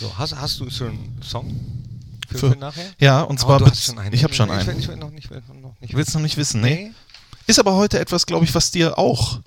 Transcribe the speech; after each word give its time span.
So, 0.00 0.16
hast, 0.16 0.34
hast 0.34 0.58
du 0.60 0.70
schon 0.70 0.88
einen 0.88 1.20
Song 1.22 1.54
für, 2.28 2.38
Für- 2.38 2.50
für 2.52 2.58
nachher? 2.58 2.84
Ja, 2.98 3.22
und 3.22 3.36
Oh, 3.40 3.44
zwar 3.58 3.74
schon 3.74 3.98
einen. 3.98 4.14
ich 4.14 4.24
habe 4.24 4.32
schon 4.32 4.48
Ich 4.48 4.54
einen. 4.54 4.66
will, 4.66 4.78
ich 4.78 4.88
will 4.88 4.96
noch 4.96 5.10
nicht, 5.10 5.30
will 5.30 5.42
noch 5.60 5.74
nicht. 5.80 5.94
Willst 5.94 6.14
du 6.14 6.18
noch 6.18 6.22
nicht 6.22 6.36
wissen, 6.36 6.60
ne? 6.62 6.68
Nee. 6.68 6.90
Ist 7.46 7.58
aber 7.58 7.74
heute 7.74 7.98
etwas, 7.98 8.26
glaube 8.26 8.44
ich, 8.44 8.54
was 8.54 8.70
dir 8.70 8.98
auch 8.98 9.40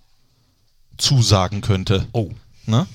zusagen 0.97 1.61
könnte. 1.61 2.07
Oh, 2.11 2.29
Ne? 2.65 2.85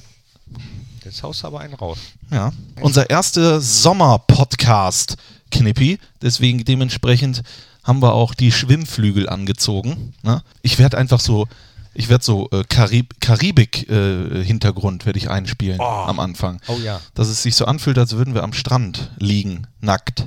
jetzt 1.05 1.23
haust 1.23 1.43
du 1.43 1.47
aber 1.47 1.61
einen 1.61 1.75
raus. 1.75 1.99
Ja. 2.31 2.53
Unser 2.81 3.09
erster 3.11 3.61
Sommer-Podcast, 3.61 5.17
Knippi. 5.51 5.99
Deswegen 6.23 6.65
dementsprechend 6.65 7.43
haben 7.83 8.01
wir 8.03 8.13
auch 8.13 8.35
die 8.35 8.53
Schwimmflügel 8.53 9.29
angezogen. 9.29 10.15
Ne? 10.23 10.43
Ich 10.63 10.79
werde 10.79 10.97
einfach 10.99 11.21
so, 11.21 11.49
ich 11.99 12.09
werde 12.09 12.25
so 12.25 12.49
äh, 12.53 12.63
Karib 12.69 13.21
Karibik-Hintergrund 13.21 15.05
werde 15.07 15.19
ich 15.19 15.29
einspielen 15.31 15.81
Oh. 15.81 15.85
am 15.85 16.21
Anfang. 16.21 16.61
Oh 16.69 16.79
ja. 16.83 17.01
Dass 17.15 17.29
es 17.29 17.43
sich 17.43 17.55
so 17.57 17.65
anfühlt, 17.67 17.99
als 17.99 18.13
würden 18.17 18.35
wir 18.35 18.43
am 18.45 18.53
Strand 18.53 19.11
liegen, 19.19 19.67
nackt. 19.81 20.27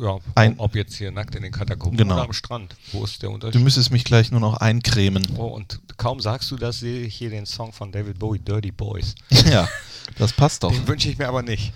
Ja, 0.00 0.18
Ein- 0.34 0.58
ob 0.58 0.74
jetzt 0.74 0.94
hier 0.96 1.12
nackt 1.12 1.34
in 1.36 1.42
den 1.42 1.52
Katakomben 1.52 1.96
Genau. 1.96 2.14
oder 2.14 2.24
am 2.24 2.32
Strand. 2.32 2.74
Wo 2.92 3.04
ist 3.04 3.22
der 3.22 3.28
Du 3.28 3.34
Unterschied? 3.34 3.60
müsstest 3.62 3.90
mich 3.92 4.02
gleich 4.04 4.30
nur 4.32 4.40
noch 4.40 4.54
eincremen. 4.56 5.22
Oh, 5.36 5.46
und 5.46 5.80
kaum 5.96 6.18
sagst 6.20 6.50
du 6.50 6.56
das, 6.56 6.80
sehe 6.80 7.02
ich 7.02 7.14
hier 7.14 7.30
den 7.30 7.46
Song 7.46 7.72
von 7.72 7.92
David 7.92 8.18
Bowie, 8.18 8.40
Dirty 8.40 8.72
Boys. 8.72 9.14
Ja, 9.50 9.68
das 10.18 10.32
passt 10.32 10.64
doch. 10.64 10.72
Den 10.72 10.88
wünsche 10.88 11.08
ich 11.08 11.18
mir 11.18 11.28
aber 11.28 11.42
nicht. 11.42 11.72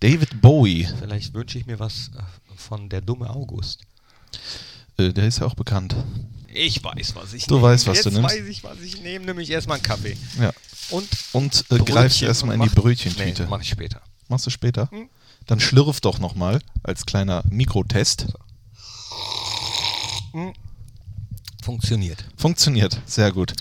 David 0.00 0.40
Bowie, 0.42 0.86
Vielleicht 0.98 1.32
wünsche 1.32 1.58
ich 1.58 1.64
mir 1.66 1.78
was 1.78 2.10
äh, 2.18 2.20
von 2.56 2.88
Der 2.90 3.00
dumme 3.00 3.30
August. 3.30 3.80
äh, 4.98 5.12
der 5.12 5.26
ist 5.26 5.38
ja 5.38 5.46
auch 5.46 5.54
bekannt. 5.54 5.94
Ich 6.54 6.82
weiß, 6.82 7.14
was 7.16 7.32
ich 7.34 7.46
Du 7.46 7.56
nehme. 7.56 7.66
weißt, 7.66 7.86
was 7.88 7.96
Jetzt 7.96 8.06
du 8.06 8.10
nimmst. 8.10 8.30
weiß 8.34 8.46
ich, 8.46 8.62
was 8.64 8.80
ich 8.80 9.00
nehme. 9.02 9.26
Nämlich 9.26 9.50
erstmal 9.50 9.76
einen 9.76 9.82
Kaffee. 9.82 10.16
Ja. 10.40 10.52
Und 10.90 11.08
Und 11.32 11.64
äh, 11.70 11.78
greifst 11.78 12.22
erstmal 12.22 12.54
in 12.56 12.62
die 12.62 12.68
Brötchentüte. 12.68 13.42
Nee, 13.42 13.48
mach 13.50 13.60
ich 13.60 13.68
später. 13.70 14.00
Machst 14.28 14.46
du 14.46 14.50
später? 14.50 14.90
Hm. 14.90 15.08
Dann 15.46 15.60
schlürf 15.60 16.00
doch 16.00 16.18
nochmal 16.20 16.60
als 16.82 17.04
kleiner 17.06 17.42
Mikrotest. 17.50 18.26
Funktioniert. 21.62 22.24
Funktioniert, 22.36 23.00
sehr 23.06 23.32
gut. 23.32 23.52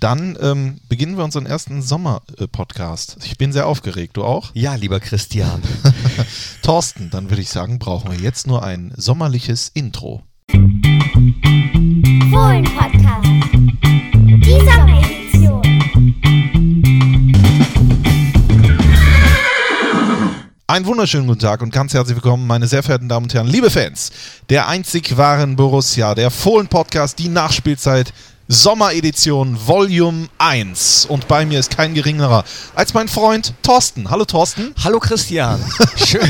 Dann 0.00 0.36
ähm, 0.40 0.80
beginnen 0.88 1.16
wir 1.16 1.24
unseren 1.24 1.46
ersten 1.46 1.80
Sommer-Podcast. 1.80 3.18
Ich 3.24 3.38
bin 3.38 3.52
sehr 3.52 3.66
aufgeregt, 3.68 4.16
du 4.16 4.24
auch? 4.24 4.50
Ja, 4.54 4.74
lieber 4.74 4.98
Christian. 4.98 5.62
Thorsten, 6.62 7.10
dann 7.10 7.30
würde 7.30 7.42
ich 7.42 7.50
sagen, 7.50 7.78
brauchen 7.78 8.10
wir 8.10 8.18
jetzt 8.18 8.46
nur 8.48 8.64
ein 8.64 8.92
sommerliches 8.96 9.70
Intro. 9.74 10.24
Fohlen-Podcast. 12.30 13.28
Die 14.22 14.58
Sommeredition. 14.64 15.62
Einen 20.68 20.86
wunderschönen 20.86 21.26
guten 21.26 21.40
Tag 21.40 21.62
und 21.62 21.72
ganz 21.72 21.92
herzlich 21.92 22.16
willkommen, 22.16 22.46
meine 22.46 22.66
sehr 22.66 22.82
verehrten 22.82 23.08
Damen 23.08 23.24
und 23.24 23.34
Herren, 23.34 23.48
liebe 23.48 23.70
Fans 23.70 24.12
der 24.50 24.68
einzig 24.68 25.16
wahren 25.16 25.56
Borussia, 25.56 26.14
der 26.14 26.30
Fohlen-Podcast, 26.30 27.18
die 27.18 27.28
Nachspielzeit 27.28 28.12
Sommeredition 28.48 29.56
Volume 29.66 30.28
1. 30.38 31.06
Und 31.06 31.28
bei 31.28 31.46
mir 31.46 31.58
ist 31.60 31.74
kein 31.76 31.94
geringerer 31.94 32.44
als 32.74 32.92
mein 32.92 33.08
Freund 33.08 33.54
Thorsten. 33.62 34.10
Hallo 34.10 34.24
Thorsten. 34.24 34.74
Hallo 34.82 34.98
Christian. 34.98 35.60
Schön. 35.96 36.28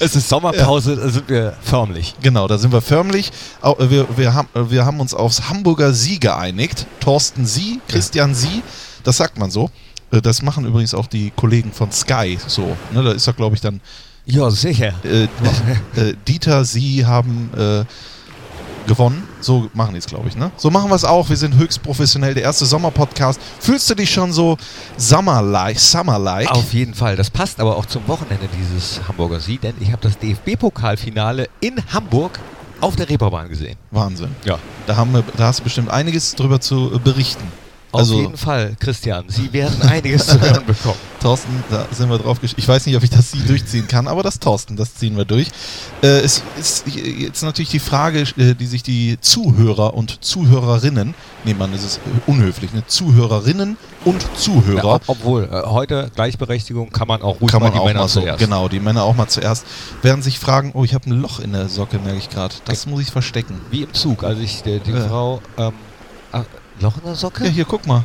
es 0.00 0.16
ist 0.16 0.28
Sommerpause, 0.28 0.96
da 0.96 1.08
sind 1.08 1.28
wir 1.28 1.54
förmlich. 1.62 2.14
Genau, 2.22 2.48
da 2.48 2.58
sind 2.58 2.72
wir 2.72 2.80
förmlich. 2.80 3.30
Äh, 3.62 3.90
Wir, 3.90 4.06
wir, 4.16 4.34
haben, 4.34 4.48
äh, 4.54 4.70
wir 4.70 4.84
haben 4.84 5.00
uns 5.00 5.14
aufs 5.14 5.48
Hamburger 5.48 5.92
Sie 5.92 6.18
geeinigt. 6.18 6.86
Thorsten 7.00 7.46
Sie, 7.46 7.80
Christian 7.88 8.34
Sie, 8.34 8.62
das 9.04 9.16
sagt 9.18 9.38
man 9.38 9.50
so. 9.50 9.70
Äh, 10.10 10.20
Das 10.20 10.42
machen 10.42 10.64
übrigens 10.64 10.94
auch 10.94 11.06
die 11.06 11.30
Kollegen 11.36 11.72
von 11.72 11.92
Sky 11.92 12.38
so. 12.46 12.76
Ne, 12.92 13.02
da 13.02 13.12
ist 13.12 13.28
doch, 13.28 13.36
glaube 13.36 13.54
ich, 13.54 13.60
dann 13.60 13.80
Ja, 14.26 14.50
sicher. 14.50 14.94
äh, 15.04 15.24
äh, 16.00 16.14
Dieter, 16.26 16.64
Sie 16.64 17.04
haben 17.06 17.50
äh, 17.56 17.84
gewonnen. 18.88 19.28
So 19.40 19.68
machen 19.74 19.92
die 19.92 19.98
es, 19.98 20.06
glaube 20.06 20.28
ich. 20.28 20.36
Ne? 20.36 20.50
So 20.56 20.70
machen 20.70 20.90
wir 20.90 20.94
es 20.94 21.04
auch. 21.04 21.28
Wir 21.28 21.36
sind 21.36 21.56
höchst 21.56 21.82
professionell. 21.82 22.34
Der 22.34 22.42
erste 22.42 22.66
Sommerpodcast. 22.66 23.40
Fühlst 23.60 23.88
du 23.90 23.94
dich 23.94 24.10
schon 24.10 24.32
so 24.32 24.56
Summer-like? 24.96 25.78
Summer-like? 25.78 26.50
Auf 26.50 26.72
jeden 26.72 26.94
Fall. 26.94 27.16
Das 27.16 27.30
passt 27.30 27.60
aber 27.60 27.76
auch 27.76 27.86
zum 27.86 28.06
Wochenende 28.08 28.48
dieses 28.58 29.00
Hamburger 29.08 29.40
Sieg, 29.40 29.62
denn 29.62 29.74
ich 29.80 29.92
habe 29.92 30.02
das 30.02 30.18
DFB-Pokalfinale 30.18 31.48
in 31.60 31.76
Hamburg 31.92 32.38
auf 32.80 32.96
der 32.96 33.08
Reeperbahn 33.08 33.48
gesehen. 33.48 33.76
Wahnsinn. 33.90 34.34
Ja. 34.44 34.58
Da, 34.86 34.96
haben 34.96 35.12
wir, 35.12 35.24
da 35.36 35.46
hast 35.46 35.60
du 35.60 35.64
bestimmt 35.64 35.90
einiges 35.90 36.34
drüber 36.34 36.60
zu 36.60 37.00
berichten. 37.02 37.44
Auf 37.92 38.00
Also- 38.00 38.20
jeden 38.20 38.36
Fall, 38.36 38.76
Christian. 38.78 39.24
Sie 39.28 39.52
werden 39.52 39.82
einiges 39.82 40.26
zu 40.28 40.40
hören 40.40 40.64
bekommen. 40.66 40.94
Thorsten, 41.20 41.62
da 41.70 41.86
sind 41.92 42.08
wir 42.08 42.18
drauf 42.18 42.38
Ich 42.42 42.66
weiß 42.66 42.86
nicht, 42.86 42.96
ob 42.96 43.02
ich 43.02 43.10
das 43.10 43.30
Sie 43.32 43.40
durchziehen 43.44 43.86
kann, 43.88 44.08
aber 44.08 44.22
das 44.22 44.38
Thorsten, 44.38 44.76
das 44.76 44.94
ziehen 44.94 45.16
wir 45.18 45.24
durch. 45.26 45.48
Äh, 46.02 46.20
es 46.20 46.42
ist 46.58 46.84
jetzt 46.88 47.42
natürlich 47.42 47.68
die 47.70 47.78
Frage, 47.78 48.20
äh, 48.38 48.54
die 48.54 48.66
sich 48.66 48.82
die 48.82 49.18
Zuhörer 49.20 49.92
und 49.94 50.24
Zuhörerinnen, 50.24 51.14
nee, 51.44 51.52
man, 51.54 51.72
das 51.72 51.84
ist 51.84 51.96
äh, 51.98 52.30
unhöflich, 52.30 52.72
ne? 52.72 52.84
Zuhörerinnen 52.86 53.76
und 54.06 54.24
Zuhörer. 54.38 54.76
Ja, 54.78 54.94
ob, 54.94 55.02
obwohl, 55.08 55.44
äh, 55.52 55.66
heute 55.68 56.10
Gleichberechtigung 56.14 56.90
kann 56.90 57.08
man 57.08 57.20
auch 57.20 57.40
ruhig 57.40 57.50
kann 57.52 57.60
man 57.60 57.74
auch 57.74 57.84
Männer 57.84 58.00
mal 58.00 58.08
so, 58.08 58.20
zuerst. 58.20 58.38
genau, 58.38 58.68
die 58.68 58.80
Männer 58.80 59.02
auch 59.02 59.14
mal 59.16 59.28
zuerst, 59.28 59.66
werden 60.00 60.22
sich 60.22 60.38
fragen, 60.38 60.70
oh, 60.74 60.84
ich 60.84 60.94
habe 60.94 61.10
ein 61.10 61.20
Loch 61.20 61.38
in 61.40 61.52
der 61.52 61.68
Socke, 61.68 61.98
merke 61.98 62.18
ich 62.18 62.30
gerade. 62.30 62.54
Das 62.64 62.86
muss 62.86 63.02
ich 63.02 63.10
verstecken. 63.10 63.60
Wie 63.70 63.82
im 63.82 63.92
Zug, 63.92 64.24
als 64.24 64.38
ich 64.38 64.62
die, 64.62 64.78
die 64.80 64.92
Ja. 64.92 65.06
Frau... 65.08 65.42
Ähm, 65.58 65.72
Loch 66.80 66.96
in 66.98 67.04
der 67.04 67.14
Socke? 67.14 67.44
Ja, 67.44 67.50
hier, 67.50 67.64
guck 67.64 67.86
mal. 67.86 68.04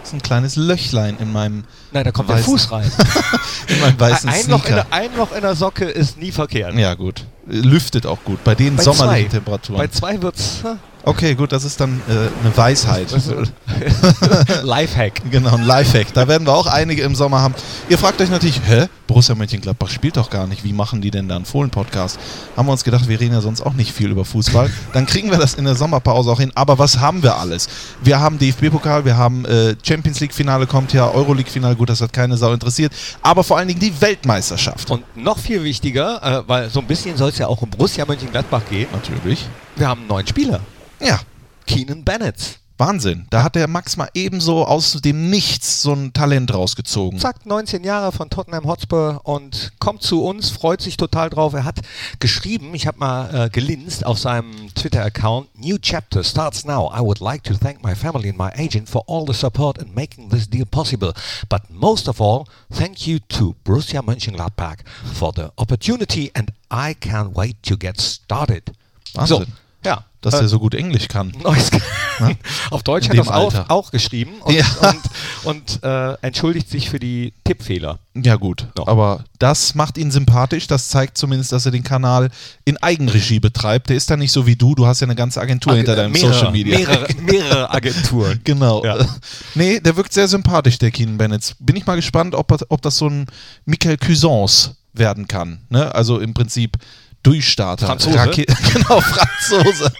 Das 0.00 0.08
ist 0.10 0.14
ein 0.14 0.22
kleines 0.22 0.54
Löchlein 0.56 1.16
in 1.18 1.32
meinem, 1.32 1.64
Nein, 1.90 2.04
da 2.04 2.12
kommt 2.12 2.28
der 2.28 2.36
Weißen- 2.38 2.44
Fuß 2.44 2.70
rein. 2.72 2.90
in 3.68 3.80
meinem 3.80 3.98
weißen 3.98 4.28
ein, 4.28 4.46
Loch 4.48 4.58
in 4.64 4.66
Sneaker. 4.66 4.74
der, 4.74 4.92
ein 4.92 5.16
Loch 5.16 5.32
in 5.32 5.42
der 5.42 5.56
Socke 5.56 5.84
ist 5.86 6.16
nie 6.18 6.30
verkehrt. 6.30 6.74
Ja, 6.76 6.94
gut. 6.94 7.24
Lüftet 7.48 8.06
auch 8.06 8.22
gut. 8.24 8.42
Bei 8.44 8.54
den 8.54 8.76
Bei 8.76 8.82
sommerlichen 8.84 9.30
zwei. 9.30 9.36
Temperaturen. 9.36 9.78
Bei 9.78 9.88
zwei 9.88 10.22
wird's 10.22 10.60
hm, 10.62 10.78
Okay, 11.08 11.36
gut, 11.36 11.52
das 11.52 11.62
ist 11.62 11.80
dann 11.80 12.00
äh, 12.08 12.12
eine 12.42 12.56
Weisheit. 12.56 13.06
Lifehack. 14.64 15.22
genau, 15.30 15.54
ein 15.54 15.62
Lifehack. 15.62 16.12
Da 16.12 16.26
werden 16.26 16.48
wir 16.48 16.52
auch 16.52 16.66
einige 16.66 17.02
im 17.02 17.14
Sommer 17.14 17.40
haben. 17.42 17.54
Ihr 17.88 17.96
fragt 17.96 18.20
euch 18.20 18.28
natürlich, 18.28 18.60
hä? 18.66 18.88
Borussia 19.06 19.36
Mönchengladbach 19.36 19.88
spielt 19.88 20.16
doch 20.16 20.30
gar 20.30 20.48
nicht. 20.48 20.64
Wie 20.64 20.72
machen 20.72 21.00
die 21.00 21.12
denn 21.12 21.28
da 21.28 21.36
einen 21.36 21.44
Fohlen-Podcast? 21.44 22.18
Haben 22.56 22.66
wir 22.66 22.72
uns 22.72 22.82
gedacht, 22.82 23.08
wir 23.08 23.20
reden 23.20 23.34
ja 23.34 23.40
sonst 23.40 23.60
auch 23.60 23.74
nicht 23.74 23.92
viel 23.92 24.10
über 24.10 24.24
Fußball. 24.24 24.68
Dann 24.94 25.06
kriegen 25.06 25.30
wir 25.30 25.38
das 25.38 25.54
in 25.54 25.64
der 25.64 25.76
Sommerpause 25.76 26.28
auch 26.28 26.40
hin. 26.40 26.50
Aber 26.56 26.76
was 26.80 26.98
haben 26.98 27.22
wir 27.22 27.36
alles? 27.36 27.68
Wir 28.02 28.18
haben 28.18 28.40
DFB-Pokal, 28.40 29.04
wir 29.04 29.16
haben 29.16 29.44
äh, 29.44 29.76
Champions 29.84 30.18
League-Finale 30.18 30.66
kommt 30.66 30.92
ja, 30.92 31.08
Euroleague-Finale, 31.08 31.76
gut, 31.76 31.88
das 31.88 32.00
hat 32.00 32.12
keine 32.12 32.36
Sau 32.36 32.52
interessiert. 32.52 32.92
Aber 33.22 33.44
vor 33.44 33.58
allen 33.58 33.68
Dingen 33.68 33.78
die 33.78 34.00
Weltmeisterschaft. 34.00 34.90
Und 34.90 35.04
noch 35.16 35.38
viel 35.38 35.62
wichtiger, 35.62 36.20
äh, 36.20 36.48
weil 36.48 36.68
so 36.68 36.80
ein 36.80 36.86
bisschen 36.88 37.16
soll 37.16 37.28
es 37.28 37.38
ja 37.38 37.46
auch 37.46 37.62
um 37.62 37.70
Borussia 37.70 38.04
Mönchengladbach 38.04 38.62
gehen. 38.68 38.88
Natürlich. 38.92 39.46
Wir 39.76 39.86
haben 39.86 40.00
einen 40.00 40.08
neuen 40.08 40.26
Spieler. 40.26 40.60
Ja, 41.00 41.20
Keenan 41.66 42.04
Bennett. 42.04 42.58
Wahnsinn. 42.78 43.26
Da 43.30 43.42
hat 43.42 43.54
der 43.54 43.68
Max 43.68 43.96
mal 43.96 44.08
ebenso 44.12 44.66
aus 44.66 45.00
dem 45.00 45.30
Nichts 45.30 45.80
so 45.80 45.94
ein 45.94 46.12
Talent 46.12 46.52
rausgezogen. 46.52 47.18
Zack, 47.18 47.46
19 47.46 47.84
Jahre 47.84 48.12
von 48.12 48.28
Tottenham 48.28 48.66
Hotspur 48.66 49.22
und 49.24 49.72
kommt 49.78 50.02
zu 50.02 50.22
uns, 50.22 50.50
freut 50.50 50.82
sich 50.82 50.98
total 50.98 51.30
drauf. 51.30 51.54
Er 51.54 51.64
hat 51.64 51.80
geschrieben, 52.20 52.74
ich 52.74 52.86
habe 52.86 52.98
mal 52.98 53.46
äh, 53.46 53.48
gelinst 53.48 54.04
auf 54.04 54.18
seinem 54.18 54.74
Twitter-Account, 54.74 55.58
New 55.58 55.78
chapter 55.78 56.22
starts 56.22 56.66
now. 56.66 56.92
I 56.94 57.00
would 57.00 57.20
like 57.20 57.44
to 57.44 57.54
thank 57.54 57.82
my 57.82 57.94
family 57.94 58.28
and 58.28 58.38
my 58.38 58.50
agent 58.58 58.90
for 58.90 59.02
all 59.06 59.24
the 59.26 59.32
support 59.32 59.78
in 59.78 59.94
making 59.94 60.28
this 60.28 60.46
deal 60.46 60.66
possible. 60.66 61.14
But 61.48 61.62
most 61.70 62.08
of 62.08 62.20
all, 62.20 62.46
thank 62.70 63.06
you 63.06 63.20
to 63.30 63.54
Borussia 63.64 64.02
Mönchengladbach 64.02 64.80
for 65.14 65.32
the 65.32 65.50
opportunity 65.56 66.30
and 66.34 66.52
I 66.70 66.92
can't 66.92 67.34
wait 67.34 67.62
to 67.62 67.78
get 67.78 67.98
started. 67.98 68.72
Wahnsinn. 69.14 69.46
So, 69.46 69.46
ja. 69.86 70.04
Dass 70.20 70.34
äh, 70.34 70.38
er 70.38 70.48
so 70.48 70.58
gut 70.58 70.74
Englisch 70.74 71.08
kann. 71.08 71.32
Neues 71.42 71.70
Auf 72.70 72.82
Deutsch 72.82 73.08
hat 73.08 73.16
er 73.16 73.34
auch, 73.34 73.70
auch 73.70 73.90
geschrieben 73.90 74.40
und, 74.40 74.54
Ja. 74.54 74.64
und, 74.80 75.00
und 75.44 75.84
äh, 75.84 76.14
entschuldigt 76.22 76.68
sich 76.68 76.90
für 76.90 76.98
die 76.98 77.32
Tippfehler. 77.44 77.98
Ja, 78.14 78.36
gut. 78.36 78.66
Doch. 78.74 78.88
Aber 78.88 79.24
das 79.38 79.74
macht 79.74 79.98
ihn 79.98 80.10
sympathisch. 80.10 80.66
Das 80.66 80.88
zeigt 80.88 81.18
zumindest, 81.18 81.52
dass 81.52 81.66
er 81.66 81.72
den 81.72 81.84
Kanal 81.84 82.30
in 82.64 82.76
Eigenregie 82.78 83.38
betreibt. 83.38 83.90
Der 83.90 83.96
ist 83.96 84.10
da 84.10 84.16
nicht 84.16 84.32
so 84.32 84.46
wie 84.46 84.56
du. 84.56 84.74
Du 84.74 84.86
hast 84.86 85.00
ja 85.00 85.06
eine 85.06 85.14
ganze 85.14 85.40
Agentur 85.40 85.74
hinter 85.76 85.94
deinem 85.94 86.12
mehrere, 86.12 86.32
Social 86.32 86.52
Media. 86.52 86.78
Mehrere, 86.78 87.06
mehrere 87.22 87.70
Agenturen. 87.72 88.40
Genau. 88.42 88.84
Ja. 88.84 89.06
Nee, 89.54 89.80
der 89.80 89.96
wirkt 89.96 90.12
sehr 90.12 90.26
sympathisch, 90.28 90.78
der 90.78 90.90
Keenan 90.90 91.18
Bennett. 91.18 91.54
Bin 91.60 91.76
ich 91.76 91.86
mal 91.86 91.96
gespannt, 91.96 92.34
ob, 92.34 92.52
ob 92.68 92.82
das 92.82 92.96
so 92.96 93.08
ein 93.08 93.26
Michael 93.64 93.98
Cuisance 93.98 94.74
werden 94.94 95.28
kann. 95.28 95.60
Ne? 95.68 95.94
Also 95.94 96.18
im 96.18 96.34
Prinzip 96.34 96.78
Durchstarter. 97.26 97.86
Franzose? 97.86 98.16
Rake- 98.18 98.46
genau, 98.72 99.00
Franzose. 99.00 99.90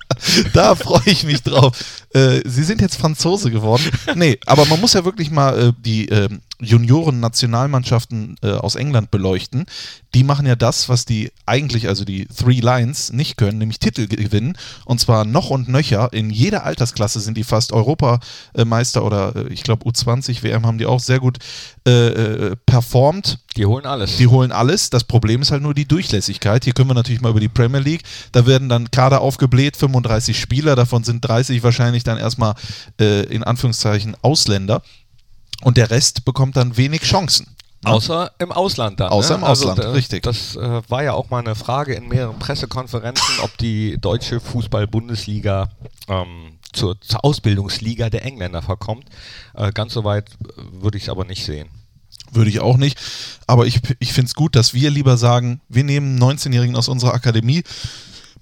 da 0.54 0.74
freue 0.74 1.02
ich 1.06 1.24
mich 1.24 1.42
drauf. 1.42 1.76
Äh, 2.12 2.40
Sie 2.44 2.64
sind 2.64 2.80
jetzt 2.80 2.96
Franzose 2.96 3.50
geworden. 3.50 3.82
Nee, 4.16 4.38
aber 4.44 4.66
man 4.66 4.80
muss 4.80 4.94
ja 4.94 5.04
wirklich 5.04 5.30
mal 5.30 5.68
äh, 5.68 5.72
die 5.78 6.08
ähm, 6.08 6.40
Junioren-Nationalmannschaften 6.60 8.36
äh, 8.42 8.50
aus 8.50 8.74
England 8.74 9.10
beleuchten. 9.10 9.66
Die 10.14 10.24
machen 10.24 10.46
ja 10.46 10.56
das, 10.56 10.88
was 10.88 11.04
die 11.04 11.30
eigentlich, 11.46 11.88
also 11.88 12.04
die 12.04 12.26
Three 12.26 12.60
Lions, 12.60 13.12
nicht 13.12 13.36
können, 13.36 13.58
nämlich 13.58 13.78
Titel 13.78 14.08
gewinnen. 14.08 14.56
Und 14.84 15.00
zwar 15.00 15.24
noch 15.24 15.50
und 15.50 15.68
nöcher. 15.68 16.12
In 16.12 16.30
jeder 16.30 16.64
Altersklasse 16.64 17.20
sind 17.20 17.36
die 17.36 17.44
fast 17.44 17.72
Europameister 17.72 19.04
oder 19.04 19.36
äh, 19.36 19.52
ich 19.52 19.62
glaube 19.62 19.86
U20 19.86 20.42
WM 20.42 20.66
haben 20.66 20.78
die 20.78 20.86
auch 20.86 21.00
sehr 21.00 21.20
gut 21.20 21.38
äh, 21.86 22.08
äh, 22.08 22.56
performt. 22.66 23.38
Die 23.56 23.66
holen 23.66 23.86
alles. 23.86 24.16
Die 24.16 24.26
holen 24.26 24.52
alles. 24.52 24.90
Das 24.90 25.04
Problem 25.04 25.42
ist 25.42 25.50
halt 25.50 25.62
nur 25.62 25.74
die 25.74 25.86
Durchlässigkeit. 25.86 26.64
Hier 26.64 26.72
können 26.72 26.90
wir 26.90 26.94
natürlich 26.94 27.20
mal 27.20 27.30
über 27.30 27.40
die 27.40 27.48
Premier 27.48 27.80
League. 27.80 28.02
Da 28.32 28.46
werden 28.46 28.68
dann 28.68 28.90
Kader 28.90 29.20
aufgebläht, 29.20 29.76
35 29.76 30.38
Spieler, 30.38 30.76
davon 30.76 31.04
sind 31.04 31.20
30 31.20 31.62
wahrscheinlich 31.62 31.99
dann 32.04 32.18
erstmal 32.18 32.54
äh, 33.00 33.22
in 33.24 33.42
Anführungszeichen 33.44 34.16
Ausländer. 34.22 34.82
Und 35.62 35.76
der 35.76 35.90
Rest 35.90 36.24
bekommt 36.24 36.56
dann 36.56 36.76
wenig 36.76 37.02
Chancen. 37.02 37.46
Außer 37.84 38.32
im 38.38 38.52
Ausland 38.52 39.00
dann. 39.00 39.10
Außer 39.10 39.34
ne? 39.34 39.38
im 39.38 39.44
Ausland, 39.44 39.78
da- 39.78 39.92
richtig. 39.92 40.22
Das 40.22 40.56
äh, 40.56 40.82
war 40.88 41.02
ja 41.02 41.14
auch 41.14 41.30
mal 41.30 41.38
eine 41.38 41.54
Frage 41.54 41.94
in 41.94 42.08
mehreren 42.08 42.38
Pressekonferenzen, 42.38 43.40
ob 43.42 43.56
die 43.56 43.98
deutsche 43.98 44.40
Fußball-Bundesliga 44.40 45.70
ähm, 46.08 46.58
zur, 46.72 47.00
zur 47.00 47.24
Ausbildungsliga 47.24 48.10
der 48.10 48.24
Engländer 48.24 48.60
verkommt. 48.60 49.06
Äh, 49.54 49.72
ganz 49.72 49.94
so 49.94 50.04
weit 50.04 50.30
äh, 50.30 50.62
würde 50.82 50.98
ich 50.98 51.04
es 51.04 51.08
aber 51.08 51.24
nicht 51.24 51.44
sehen. 51.44 51.68
Würde 52.32 52.50
ich 52.50 52.60
auch 52.60 52.76
nicht. 52.76 52.98
Aber 53.46 53.66
ich, 53.66 53.80
ich 53.98 54.12
finde 54.12 54.26
es 54.28 54.34
gut, 54.34 54.54
dass 54.56 54.74
wir 54.74 54.90
lieber 54.90 55.16
sagen, 55.16 55.60
wir 55.68 55.84
nehmen 55.84 56.22
einen 56.22 56.38
19-Jährigen 56.38 56.76
aus 56.76 56.88
unserer 56.88 57.14
Akademie, 57.14 57.64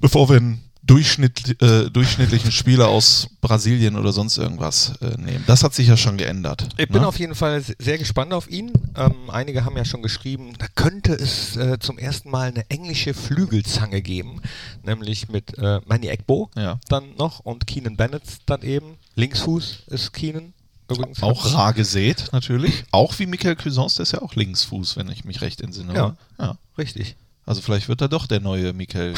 bevor 0.00 0.28
wir 0.28 0.36
einen 0.38 0.67
Durchschnitt, 0.88 1.60
äh, 1.62 1.90
durchschnittlichen 1.90 2.50
Spieler 2.50 2.88
aus 2.88 3.28
Brasilien 3.42 3.94
oder 3.94 4.10
sonst 4.12 4.38
irgendwas 4.38 4.94
äh, 5.02 5.20
nehmen. 5.20 5.44
Das 5.46 5.62
hat 5.62 5.74
sich 5.74 5.86
ja 5.86 5.96
schon 5.96 6.16
geändert. 6.16 6.66
Ich 6.78 6.88
bin 6.88 7.02
ne? 7.02 7.06
auf 7.06 7.18
jeden 7.18 7.34
Fall 7.34 7.60
se- 7.60 7.76
sehr 7.78 7.98
gespannt 7.98 8.32
auf 8.32 8.50
ihn. 8.50 8.72
Ähm, 8.96 9.14
einige 9.28 9.64
haben 9.64 9.76
ja 9.76 9.84
schon 9.84 10.02
geschrieben, 10.02 10.54
da 10.58 10.66
könnte 10.74 11.12
es 11.12 11.56
äh, 11.56 11.78
zum 11.78 11.98
ersten 11.98 12.30
Mal 12.30 12.48
eine 12.48 12.68
englische 12.70 13.12
Flügelzange 13.14 14.00
geben, 14.02 14.40
nämlich 14.82 15.28
mit 15.28 15.56
äh, 15.58 15.80
Manny 15.86 16.08
Egbo 16.08 16.50
Ja. 16.56 16.80
dann 16.88 17.14
noch 17.18 17.40
und 17.40 17.66
Keenan 17.66 17.96
Bennett 17.96 18.22
dann 18.46 18.62
eben. 18.62 18.94
Linksfuß 19.14 19.84
ist 19.88 20.12
Keenan 20.14 20.54
übrigens. 20.90 21.22
Auch 21.22 21.52
rar 21.52 21.74
gesät, 21.74 22.30
natürlich. 22.32 22.84
Auch 22.92 23.18
wie 23.18 23.26
Michael 23.26 23.56
Cuisance, 23.56 23.96
der 23.96 24.04
ist 24.04 24.12
ja 24.12 24.22
auch 24.22 24.34
Linksfuß, 24.34 24.96
wenn 24.96 25.10
ich 25.10 25.24
mich 25.26 25.42
recht 25.42 25.60
entsinne. 25.60 25.94
Ja. 25.94 26.16
ja. 26.38 26.56
Richtig. 26.78 27.14
Also 27.48 27.62
vielleicht 27.62 27.88
wird 27.88 28.00
er 28.02 28.08
doch 28.08 28.26
der 28.26 28.40
neue 28.40 28.72
Michael. 28.74 29.14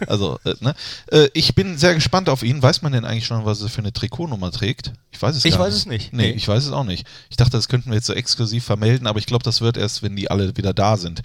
Äh, 0.00 0.06
also, 0.06 0.38
äh, 0.44 0.54
ne? 0.60 0.74
Äh, 1.12 1.28
ich 1.34 1.54
bin 1.54 1.76
sehr 1.76 1.94
gespannt 1.94 2.28
auf 2.30 2.42
ihn. 2.42 2.62
Weiß 2.62 2.80
man 2.82 2.92
denn 2.92 3.04
eigentlich 3.04 3.26
schon, 3.26 3.44
was 3.44 3.60
er 3.60 3.68
für 3.68 3.80
eine 3.80 3.92
Trikotnummer 3.92 4.50
trägt? 4.50 4.92
Ich 5.10 5.20
weiß 5.20 5.36
es 5.36 5.44
Ich 5.44 5.52
gar 5.52 5.60
weiß 5.60 5.74
nicht. 5.74 5.80
es 5.80 5.86
nicht. 5.86 6.12
Nee, 6.14 6.30
Nee. 6.30 6.36
ich 6.36 6.48
weiß 6.48 6.64
es 6.64 6.72
auch 6.72 6.84
nicht. 6.84 7.06
Ich 7.28 7.36
dachte, 7.36 7.52
das 7.52 7.68
könnten 7.68 7.90
wir 7.90 7.96
jetzt 7.96 8.06
so 8.06 8.14
exklusiv 8.14 8.64
vermelden, 8.64 9.06
aber 9.06 9.18
ich 9.18 9.26
glaube, 9.26 9.44
das 9.44 9.60
wird 9.60 9.76
erst, 9.76 10.02
wenn 10.02 10.16
die 10.16 10.30
alle 10.30 10.56
wieder 10.56 10.72
da 10.72 10.96
sind. 10.96 11.20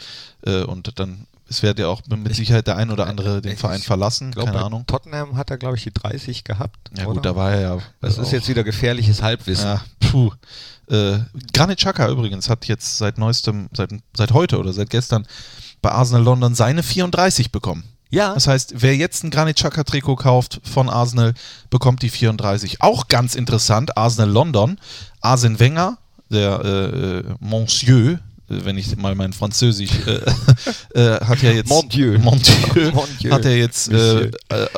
Äh, 0.45 0.63
und 0.63 0.99
dann, 0.99 1.27
es 1.47 1.63
wird 1.63 1.79
ja 1.79 1.87
auch 1.87 2.01
mit 2.07 2.35
Sicherheit 2.35 2.67
der 2.67 2.75
ein 2.75 2.91
oder 2.91 3.07
andere 3.07 3.41
den 3.41 3.53
Ich 3.53 3.59
Verein 3.59 3.81
verlassen. 3.81 4.29
Ich 4.29 4.35
glaube, 4.35 4.51
Keine 4.51 4.65
Ahnung. 4.65 4.85
Tottenham 4.85 5.37
hat 5.37 5.49
er, 5.49 5.57
glaube 5.57 5.77
ich, 5.77 5.83
die 5.83 5.93
30 5.93 6.43
gehabt. 6.43 6.91
Ja 6.97 7.05
oder? 7.05 7.13
gut, 7.13 7.25
da 7.25 7.35
war 7.37 7.53
er 7.53 7.61
ja. 7.61 7.77
Das 8.01 8.17
äh, 8.17 8.21
ist 8.21 8.31
jetzt 8.33 8.49
wieder 8.49 8.65
gefährliches 8.65 9.21
Halbwissen. 9.21 9.65
Ja, 9.65 9.81
puh. 10.11 10.31
Äh, 10.89 11.19
Granit 11.53 11.77
Xhaka 11.79 12.09
übrigens 12.09 12.49
hat 12.49 12.65
jetzt 12.65 12.97
seit 12.97 13.17
neuestem, 13.17 13.69
seit, 13.73 13.91
seit 14.13 14.33
heute 14.33 14.59
oder 14.59 14.73
seit 14.73 14.89
gestern 14.89 15.25
bei 15.83 15.91
Arsenal 15.91 16.23
London 16.23 16.55
seine 16.55 16.81
34 16.81 17.51
bekommen. 17.51 17.83
Ja. 18.09 18.33
Das 18.33 18.47
heißt, 18.47 18.75
wer 18.77 18.95
jetzt 18.95 19.23
ein 19.23 19.31
Granit 19.31 19.57
Xhaka 19.57 19.83
Trikot 19.83 20.15
kauft 20.15 20.61
von 20.63 20.89
Arsenal, 20.89 21.33
bekommt 21.69 22.01
die 22.01 22.09
34. 22.09 22.81
Auch 22.81 23.07
ganz 23.07 23.35
interessant, 23.35 23.97
Arsenal 23.97 24.29
London, 24.29 24.79
Arsene 25.21 25.59
Wenger, 25.59 25.97
der 26.29 26.61
äh, 26.63 26.69
äh, 26.69 27.23
Monsieur, 27.39 28.13
äh, 28.13 28.17
wenn 28.47 28.77
ich 28.77 28.95
mal 28.97 29.15
mein 29.15 29.33
Französisch 29.33 29.89
äh, 30.05 30.19
äh, 30.99 31.25
hat 31.25 31.41
ja 31.41 31.51
jetzt 31.51 31.69
Mon 31.69 31.89
Dieu. 31.89 32.17
Mon 32.19 32.39
Dieu, 32.39 32.91
Mon 32.91 33.07
Dieu. 33.19 33.31
hat 33.31 33.45
er 33.45 33.57
jetzt 33.57 33.91
äh, 33.91 34.25
äh, 34.25 34.31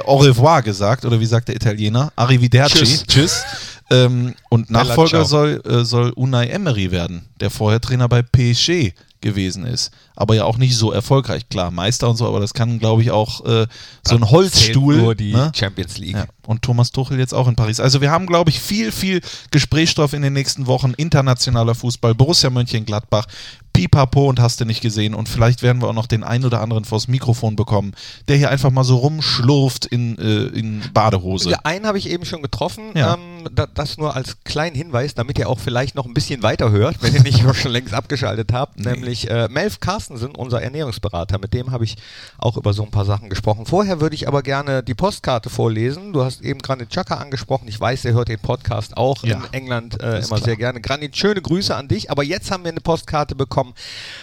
au 0.05 0.17
revoir 0.17 0.61
gesagt 0.61 1.05
oder 1.05 1.19
wie 1.19 1.25
sagt 1.25 1.49
der 1.49 1.55
Italiener? 1.55 2.13
Arrivederci. 2.15 2.79
Tschüss. 2.79 3.03
Tschüss. 3.05 3.43
Ähm, 3.91 4.33
und 4.49 4.71
Nachfolger 4.71 5.25
soll, 5.25 5.61
soll 5.85 6.09
Unai 6.11 6.47
Emery 6.47 6.89
werden, 6.89 7.27
der 7.39 7.51
vorher 7.51 7.79
Trainer 7.79 8.09
bei 8.09 8.23
PSG 8.23 8.93
gewesen 9.21 9.65
ist. 9.65 9.91
Aber 10.15 10.35
ja 10.35 10.45
auch 10.45 10.57
nicht 10.57 10.75
so 10.75 10.91
erfolgreich. 10.91 11.49
Klar, 11.49 11.71
Meister 11.71 12.09
und 12.09 12.17
so, 12.17 12.27
aber 12.27 12.39
das 12.39 12.53
kann, 12.53 12.79
glaube 12.79 13.01
ich, 13.01 13.11
auch 13.11 13.45
äh, 13.45 13.67
so 14.05 14.15
ein 14.15 14.29
Holzstuhl. 14.29 14.97
Nur 14.97 15.15
die 15.15 15.33
ne? 15.33 15.51
Champions 15.55 15.97
League. 15.97 16.15
Ja. 16.15 16.25
Und 16.47 16.61
Thomas 16.61 16.91
Tuchel 16.91 17.19
jetzt 17.19 17.33
auch 17.33 17.47
in 17.47 17.55
Paris. 17.55 17.79
Also 17.79 18.01
wir 18.01 18.11
haben, 18.11 18.25
glaube 18.25 18.49
ich, 18.49 18.59
viel, 18.59 18.91
viel 18.91 19.21
Gesprächsstoff 19.51 20.13
in 20.13 20.21
den 20.21 20.33
nächsten 20.33 20.67
Wochen. 20.67 20.93
Internationaler 20.95 21.75
Fußball, 21.75 22.15
Borussia 22.15 22.49
Mönchengladbach, 22.49 23.27
Pipapo 23.75 24.29
und 24.29 24.39
hast 24.39 24.61
du 24.61 24.65
nicht 24.65 24.81
gesehen. 24.81 25.13
Und 25.13 25.27
vielleicht 25.27 25.61
werden 25.61 25.81
wir 25.81 25.89
auch 25.89 25.93
noch 25.93 26.07
den 26.07 26.23
einen 26.23 26.45
oder 26.45 26.61
anderen 26.61 26.85
vors 26.85 27.09
Mikrofon 27.09 27.57
bekommen, 27.57 27.93
der 28.29 28.37
hier 28.37 28.49
einfach 28.49 28.71
mal 28.71 28.85
so 28.85 28.95
rumschlurft 28.97 29.85
in, 29.85 30.17
äh, 30.17 30.57
in 30.57 30.81
Badehose. 30.93 31.49
Ja, 31.49 31.59
einen 31.63 31.85
habe 31.85 31.97
ich 31.97 32.09
eben 32.09 32.25
schon 32.25 32.41
getroffen. 32.41 32.91
Ja. 32.95 33.15
Ähm, 33.15 33.49
da, 33.53 33.67
das 33.67 33.97
nur 33.97 34.15
als 34.15 34.37
kleinen 34.45 34.75
Hinweis, 34.75 35.13
damit 35.13 35.37
ihr 35.37 35.49
auch 35.49 35.59
vielleicht 35.59 35.95
noch 35.95 36.05
ein 36.05 36.13
bisschen 36.13 36.41
weiter 36.41 36.71
hört, 36.71 37.01
wenn 37.01 37.13
ihr 37.13 37.23
nicht 37.23 37.43
schon 37.55 37.71
längst 37.71 37.93
abgeschaltet 37.93 38.53
habt. 38.53 38.79
Nämlich 38.79 39.29
äh, 39.29 39.49
Melf 39.49 39.81
Carstensen, 39.81 40.35
unser 40.35 40.61
Ernährungsberater. 40.61 41.37
Mit 41.37 41.53
dem 41.53 41.71
habe 41.71 41.83
ich 41.83 41.97
auch 42.37 42.55
über 42.55 42.71
so 42.71 42.83
ein 42.83 42.91
paar 42.91 43.05
Sachen 43.05 43.29
gesprochen. 43.29 43.65
Vorher 43.65 43.99
würde 43.99 44.15
ich 44.15 44.29
aber 44.29 44.41
gerne 44.41 44.83
die 44.83 44.93
Postkarte 44.93 45.49
vorlesen. 45.49 46.13
Du 46.13 46.23
hast 46.23 46.34
eben 46.41 46.59
Granit 46.59 46.89
Xhaka 46.89 47.15
angesprochen. 47.15 47.67
Ich 47.67 47.79
weiß, 47.79 48.05
er 48.05 48.13
hört 48.13 48.27
den 48.29 48.39
Podcast 48.39 48.97
auch 48.97 49.23
Ja, 49.23 49.35
in 49.37 49.53
England 49.53 50.01
äh, 50.01 50.17
immer 50.19 50.27
klar. 50.27 50.41
sehr 50.41 50.55
gerne. 50.57 50.81
Granit, 50.81 51.15
schöne 51.17 51.41
Grüße 51.41 51.75
an 51.75 51.87
dich. 51.87 52.11
Aber 52.11 52.23
jetzt 52.23 52.51
haben 52.51 52.63
wir 52.63 52.71
eine 52.71 52.81
Postkarte 52.81 53.35
bekommen 53.35 53.73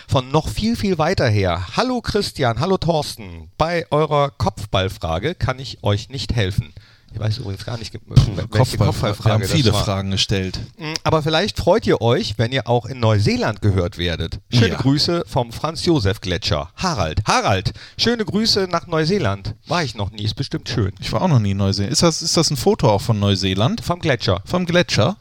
von 0.08 0.30
noch 0.30 0.48
viel, 0.48 0.76
viel 0.76 0.98
weiter 0.98 1.28
her. 1.28 1.66
Hallo 1.76 2.00
Christian, 2.00 2.60
hallo 2.60 2.76
Thorsten. 2.78 3.50
Bei 3.58 3.86
eurer 3.90 4.30
Kopfballfrage 4.30 5.34
kann 5.34 5.58
ich 5.58 5.82
euch 5.82 6.08
nicht 6.08 6.34
helfen. 6.34 6.72
Ich 7.14 7.20
weiß 7.20 7.38
übrigens 7.38 7.64
gar 7.64 7.76
nicht, 7.78 7.92
welche 8.06 8.48
Kopfball, 8.48 8.86
Kopfballfrage 8.88 9.40
wir 9.40 9.48
haben 9.48 9.54
viele. 9.54 9.72
Fragen 9.72 10.10
gestellt. 10.10 10.58
Mm, 10.78 10.94
Aber 11.04 11.22
vielleicht 11.22 11.58
freut 11.58 11.86
ihr 11.86 12.00
euch, 12.00 12.34
wenn 12.38 12.52
ihr 12.52 12.66
auch 12.68 12.86
in 12.86 13.00
Neuseeland 13.00 13.60
gehört 13.60 13.98
werdet. 13.98 14.40
Schöne 14.52 14.68
Ja. 14.68 14.76
Grüße 14.78 15.24
vom 15.26 15.52
Franz-Josef-Gletscher. 15.52 16.70
Harald. 16.76 17.20
Harald, 17.26 17.72
schöne 17.98 18.24
Grüße 18.24 18.66
nach 18.70 18.86
Neuseeland. 18.86 19.54
War 19.66 19.84
ich 19.84 19.94
noch 19.94 20.10
nie, 20.10 20.24
ist 20.24 20.34
bestimmt 20.34 20.68
schön. 20.68 20.92
Ich 21.00 21.12
war 21.12 21.22
auch 21.22 21.28
noch 21.28 21.38
nie 21.38 21.50
in 21.52 21.58
Neuseeland. 21.58 21.92
Ist 21.92 22.02
das, 22.02 22.22
ist 22.22 22.36
das 22.36 22.50
ein 22.50 22.56
Foto 22.56 22.88
auch 22.90 23.02
von 23.02 23.18
Neuseeland? 23.20 23.82
Vom 23.82 24.00
Gletscher. 24.00 24.42
Vom 24.46 24.64
Gletscher? 24.64 25.16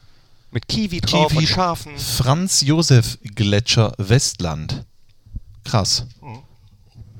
Mit 0.51 0.67
Kiwi 0.67 1.01
drauf 1.01 1.27
Kiwi. 1.29 1.39
und 1.39 1.47
Schafen. 1.47 1.97
Franz 1.97 2.61
Josef 2.61 3.17
Gletscher 3.35 3.93
Westland. 3.97 4.85
Krass. 5.63 6.05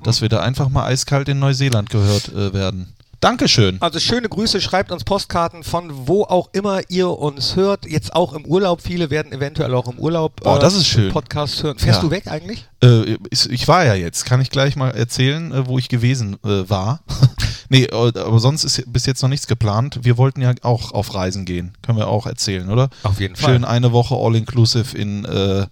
Dass 0.02 0.20
wir 0.20 0.28
da 0.28 0.40
einfach 0.40 0.68
mal 0.68 0.84
eiskalt 0.86 1.28
in 1.28 1.38
Neuseeland 1.38 1.88
gehört 1.90 2.28
äh, 2.30 2.52
werden. 2.52 2.92
Dankeschön. 3.22 3.76
Also 3.80 4.00
schöne 4.00 4.28
Grüße, 4.28 4.60
schreibt 4.60 4.90
uns 4.90 5.04
Postkarten 5.04 5.62
von 5.62 6.08
wo 6.08 6.24
auch 6.24 6.50
immer 6.52 6.80
ihr 6.88 7.08
uns 7.08 7.54
hört. 7.54 7.86
Jetzt 7.86 8.16
auch 8.16 8.32
im 8.32 8.44
Urlaub. 8.44 8.82
Viele 8.82 9.10
werden 9.10 9.30
eventuell 9.30 9.72
auch 9.76 9.86
im 9.86 9.96
Urlaub 10.00 10.40
Boah, 10.42 10.58
das 10.58 10.74
ist 10.74 10.88
schön. 10.88 11.12
Podcast 11.12 11.62
hören. 11.62 11.78
Fährst 11.78 11.98
Ja. 12.02 12.08
du 12.08 12.10
weg 12.10 12.26
eigentlich? 12.26 12.66
Äh, 12.82 13.16
ich 13.30 13.68
war 13.68 13.84
ja 13.84 13.94
jetzt. 13.94 14.24
Kann 14.26 14.40
ich 14.40 14.50
gleich 14.50 14.74
mal 14.74 14.90
erzählen, 14.90 15.52
äh, 15.52 15.68
wo 15.68 15.78
ich 15.78 15.88
gewesen 15.88 16.36
äh, 16.44 16.68
war? 16.68 17.04
nee, 17.68 17.84
äh, 17.84 17.92
aber 17.94 18.40
sonst 18.40 18.64
ist 18.64 18.92
bis 18.92 19.06
jetzt 19.06 19.22
noch 19.22 19.28
nichts 19.28 19.46
geplant. 19.46 20.00
Wir 20.02 20.18
wollten 20.18 20.40
ja 20.40 20.52
auch 20.62 20.90
auf 20.90 21.14
Reisen 21.14 21.44
gehen. 21.44 21.74
Können 21.82 21.98
wir 21.98 22.08
auch 22.08 22.26
erzählen, 22.26 22.68
oder? 22.70 22.90
Auf 23.04 23.20
jeden 23.20 23.36
Fall. 23.36 23.54
Schön 23.54 23.64
eine 23.64 23.92
Woche 23.92 24.16
all-inclusive 24.16 24.98
in, 24.98 25.24
äh, 25.26 25.66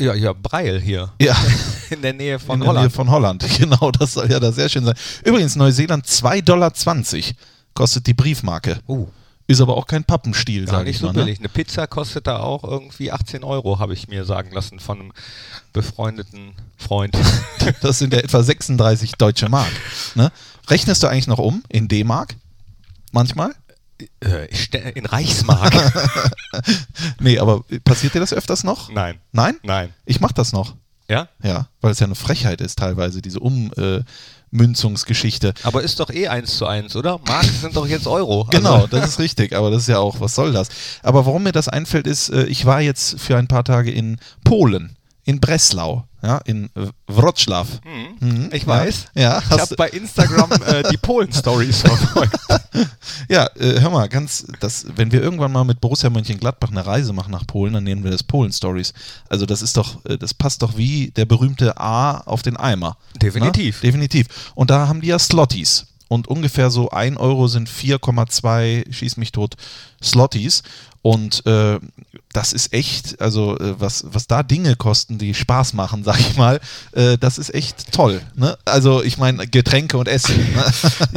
Ja, 0.00 0.14
ja, 0.14 0.32
Breil 0.32 0.80
hier. 0.80 1.12
ja, 1.20 1.36
In 1.90 2.02
der 2.02 2.12
Nähe 2.12 2.38
von 2.38 2.56
in 2.56 2.60
der 2.60 2.68
Nähe 2.72 2.78
Holland. 2.78 2.92
von 2.92 3.10
Holland. 3.10 3.44
Genau, 3.58 3.90
das 3.92 4.14
soll 4.14 4.30
ja 4.30 4.40
da 4.40 4.50
sehr 4.50 4.68
schön 4.68 4.84
sein. 4.84 4.94
Übrigens, 5.24 5.54
Neuseeland 5.54 6.06
2,20 6.06 6.42
Dollar 6.42 6.72
kostet 7.74 8.06
die 8.06 8.14
Briefmarke. 8.14 8.80
Uh, 8.88 9.06
Ist 9.46 9.60
aber 9.60 9.76
auch 9.76 9.86
kein 9.86 10.02
Pappenstiel, 10.02 10.66
sage 10.66 10.90
ich 10.90 10.98
so 10.98 11.06
mal. 11.06 11.12
Ne? 11.12 11.24
billig. 11.24 11.38
Eine 11.38 11.48
Pizza 11.48 11.86
kostet 11.86 12.26
da 12.26 12.38
auch 12.38 12.64
irgendwie 12.64 13.12
18 13.12 13.44
Euro, 13.44 13.78
habe 13.78 13.92
ich 13.92 14.08
mir 14.08 14.24
sagen 14.24 14.50
lassen 14.52 14.80
von 14.80 15.00
einem 15.00 15.12
befreundeten 15.72 16.54
Freund. 16.76 17.16
Das 17.80 17.98
sind 17.98 18.12
ja 18.12 18.18
etwa 18.18 18.42
36 18.42 19.12
deutsche 19.12 19.48
Mark. 19.48 19.72
Ne? 20.14 20.30
Rechnest 20.68 21.02
du 21.02 21.06
eigentlich 21.06 21.28
noch 21.28 21.38
um 21.38 21.62
in 21.70 21.88
D-Mark? 21.88 22.36
Manchmal? 23.10 23.54
Äh, 24.20 24.48
in 24.94 25.06
Reichsmark. 25.06 25.74
Nee, 27.20 27.38
aber 27.38 27.64
passiert 27.84 28.14
dir 28.14 28.20
das 28.20 28.32
öfters 28.32 28.64
noch? 28.64 28.90
Nein. 28.90 29.18
Nein? 29.32 29.56
Nein. 29.62 29.92
Ich 30.04 30.20
mach 30.20 30.32
das 30.32 30.52
noch. 30.52 30.74
Ja? 31.08 31.28
Ja, 31.42 31.68
weil 31.80 31.92
es 31.92 32.00
ja 32.00 32.06
eine 32.06 32.14
Frechheit 32.14 32.60
ist 32.60 32.78
teilweise, 32.78 33.20
diese 33.20 33.40
Ummünzungsgeschichte. 33.40 35.52
Aber 35.62 35.82
ist 35.82 36.00
doch 36.00 36.10
eh 36.10 36.28
eins 36.28 36.56
zu 36.56 36.66
eins, 36.66 36.96
oder? 36.96 37.20
Mark 37.26 37.44
sind 37.44 37.76
doch 37.76 37.86
jetzt 37.86 38.06
Euro. 38.06 38.46
Genau, 38.50 38.74
Also, 38.74 38.86
das 38.88 39.08
ist 39.10 39.18
richtig, 39.18 39.54
aber 39.54 39.70
das 39.70 39.82
ist 39.82 39.88
ja 39.88 39.98
auch, 39.98 40.20
was 40.20 40.34
soll 40.34 40.52
das? 40.52 40.68
Aber 41.02 41.26
warum 41.26 41.42
mir 41.42 41.52
das 41.52 41.68
einfällt, 41.68 42.06
ist, 42.06 42.30
äh, 42.30 42.44
ich 42.44 42.64
war 42.64 42.80
jetzt 42.80 43.20
für 43.20 43.36
ein 43.36 43.48
paar 43.48 43.64
Tage 43.64 43.90
in 43.90 44.18
Polen, 44.44 44.96
in 45.24 45.40
Breslau. 45.40 46.06
ja, 46.22 46.38
in 46.38 46.70
Wroclaw. 47.06 47.66
Mhm, 48.20 48.50
Ich 48.52 48.62
ja. 48.62 48.68
weiß. 48.68 49.04
Ja, 49.14 49.42
Ich 49.42 49.50
habe 49.50 49.76
bei 49.76 49.88
Instagram 49.90 50.50
äh, 50.66 50.82
die 50.90 50.96
Polen-Stories 50.96 51.80
verfolgt. 51.80 52.36
ja 53.28 53.46
äh, 53.58 53.80
hör 53.80 53.90
mal, 53.90 54.08
ganz, 54.08 54.46
das, 54.60 54.86
wenn 54.96 55.12
wir 55.12 55.22
irgendwann 55.22 55.52
mal 55.52 55.64
mit 55.64 55.80
Borussia 55.80 56.10
Mönchengladbach 56.10 56.70
eine 56.70 56.84
Reise 56.86 57.12
machen 57.12 57.30
nach 57.30 57.46
Polen, 57.46 57.74
dann 57.74 57.84
nennen 57.84 58.04
wir 58.04 58.10
das 58.10 58.22
Polen-Stories. 58.22 58.92
Also 59.28 59.46
das 59.46 59.62
ist 59.62 59.76
doch, 59.76 60.04
äh, 60.04 60.16
das 60.18 60.34
passt 60.34 60.62
doch 60.62 60.76
wie 60.76 61.10
der 61.10 61.24
berühmte 61.24 61.78
A 61.78 62.18
auf 62.18 62.42
den 62.42 62.56
Eimer. 62.56 62.96
Definitiv. 63.20 63.78
Na? 63.82 63.86
Definitiv. 63.86 64.52
Und 64.54 64.70
da 64.70 64.88
haben 64.88 65.00
die 65.00 65.08
ja 65.08 65.18
Slotties. 65.18 65.86
Und 66.08 66.28
ungefähr 66.28 66.70
so 66.70 66.90
1 66.90 67.16
Euro 67.16 67.48
sind 67.48 67.68
4,2, 67.68 68.92
schieß 68.92 69.16
mich 69.16 69.32
tot, 69.32 69.54
Slotties. 70.02 70.62
Und 71.04 71.44
äh, 71.44 71.78
das 72.32 72.54
ist 72.54 72.72
echt, 72.72 73.20
also 73.20 73.58
äh, 73.58 73.78
was, 73.78 74.06
was 74.08 74.26
da 74.26 74.42
Dinge 74.42 74.74
kosten, 74.74 75.18
die 75.18 75.34
Spaß 75.34 75.74
machen, 75.74 76.02
sag 76.02 76.18
ich 76.18 76.38
mal, 76.38 76.60
äh, 76.92 77.18
das 77.18 77.36
ist 77.36 77.54
echt 77.54 77.92
toll. 77.92 78.22
Ne? 78.34 78.56
Also 78.64 79.02
ich 79.02 79.18
meine 79.18 79.46
Getränke 79.46 79.98
und 79.98 80.08
Essen. 80.08 80.34
Ne? 80.54 80.64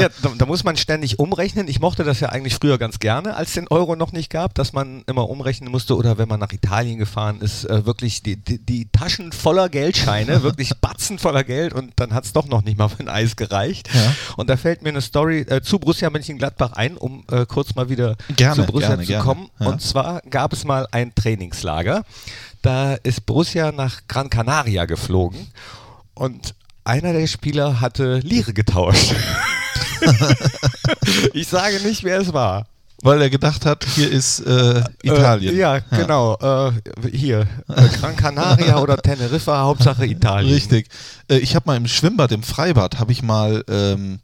Ja, 0.04 0.10
da, 0.22 0.32
da 0.38 0.46
muss 0.46 0.66
man 0.66 0.76
ständig 0.76 1.20
umrechnen. 1.20 1.70
Ich 1.70 1.80
mochte 1.80 2.04
das 2.04 2.20
ja 2.20 2.28
eigentlich 2.30 2.56
früher 2.56 2.78
ganz 2.78 3.00
gerne, 3.00 3.38
als 3.38 3.48
es 3.50 3.54
den 3.54 3.70
Euro 3.70 3.96
noch 3.96 4.12
nicht 4.12 4.30
gab, 4.30 4.56
dass 4.56 4.74
man 4.74 5.04
immer 5.08 5.30
umrechnen 5.30 5.72
musste 5.72 5.96
oder 5.96 6.18
wenn 6.18 6.28
man 6.28 6.42
nach 6.42 6.52
Italien 6.52 6.98
gefahren 6.98 7.40
ist, 7.40 7.64
äh, 7.64 7.86
wirklich 7.86 8.22
die, 8.22 8.36
die, 8.36 8.60
die 8.60 8.90
Taschen 8.92 9.32
voller 9.32 9.70
Geldscheine, 9.70 10.44
wirklich 10.44 10.72
Batzen 10.82 11.18
voller 11.18 11.46
Geld 11.46 11.72
und 11.72 11.94
dann 11.96 12.14
hat 12.14 12.26
es 12.26 12.34
doch 12.34 12.48
noch 12.48 12.62
nicht 12.62 12.78
mal 12.78 12.90
für 12.90 13.00
ein 13.00 13.10
Eis 13.10 13.38
gereicht. 13.38 13.88
Ja. 13.94 14.14
Und 14.36 14.50
da 14.50 14.58
fällt 14.58 14.82
mir 14.82 14.90
eine 14.90 15.02
Story 15.02 15.46
äh, 15.48 15.62
zu 15.62 15.80
Borussia 15.80 16.10
Mönchengladbach 16.10 16.74
ein, 16.74 16.98
um 16.98 17.24
äh, 17.32 17.46
kurz 17.46 17.74
mal 17.74 17.90
wieder 17.90 18.18
Gerne, 18.36 18.56
zu 18.58 18.66
Borussia 18.66 18.90
gerne, 18.90 19.04
zu 19.04 19.08
gerne. 19.08 19.24
kommen. 19.24 19.50
Ja. 19.62 19.77
Und 19.78 19.84
zwar 19.84 20.22
gab 20.28 20.54
es 20.54 20.66
mal 20.66 20.88
ein 20.90 21.14
Trainingslager. 21.14 22.04
Da 22.64 22.96
ist 22.96 23.28
Borussia 23.28 23.72
nach 23.72 24.00
Gran 24.08 24.28
Canaria 24.28 24.86
geflogen 24.86 25.52
und 26.16 26.56
einer 26.84 27.14
der 27.14 27.28
Spieler 27.28 27.80
hatte 27.80 28.18
Lire 28.24 28.54
getauscht. 28.54 29.14
ich 31.34 31.48
sage 31.48 31.80
nicht, 31.82 32.04
wer 32.04 32.22
es 32.22 32.34
war. 32.34 32.66
Weil 33.04 33.22
er 33.22 33.30
gedacht 33.30 33.68
hat, 33.68 33.86
hier 33.86 34.10
ist 34.10 34.40
äh, 34.40 34.84
Italien. 35.04 35.54
Äh, 35.54 35.60
ja, 35.60 35.80
genau. 35.92 36.36
Äh, 36.42 36.72
hier. 37.12 37.42
Äh, 37.70 37.88
Gran 38.00 38.16
Canaria 38.16 38.80
oder 38.80 38.98
Teneriffa, 38.98 39.60
Hauptsache 39.62 40.08
Italien. 40.08 40.52
Richtig. 40.52 40.88
Äh, 41.30 41.38
ich 41.38 41.56
habe 41.56 41.68
mal 41.68 41.78
im 41.78 41.88
Schwimmbad, 41.88 42.32
im 42.32 42.42
Freibad, 42.42 42.98
habe 42.98 43.12
ich 43.12 43.22
mal, 43.22 43.64
ähm, 43.70 44.22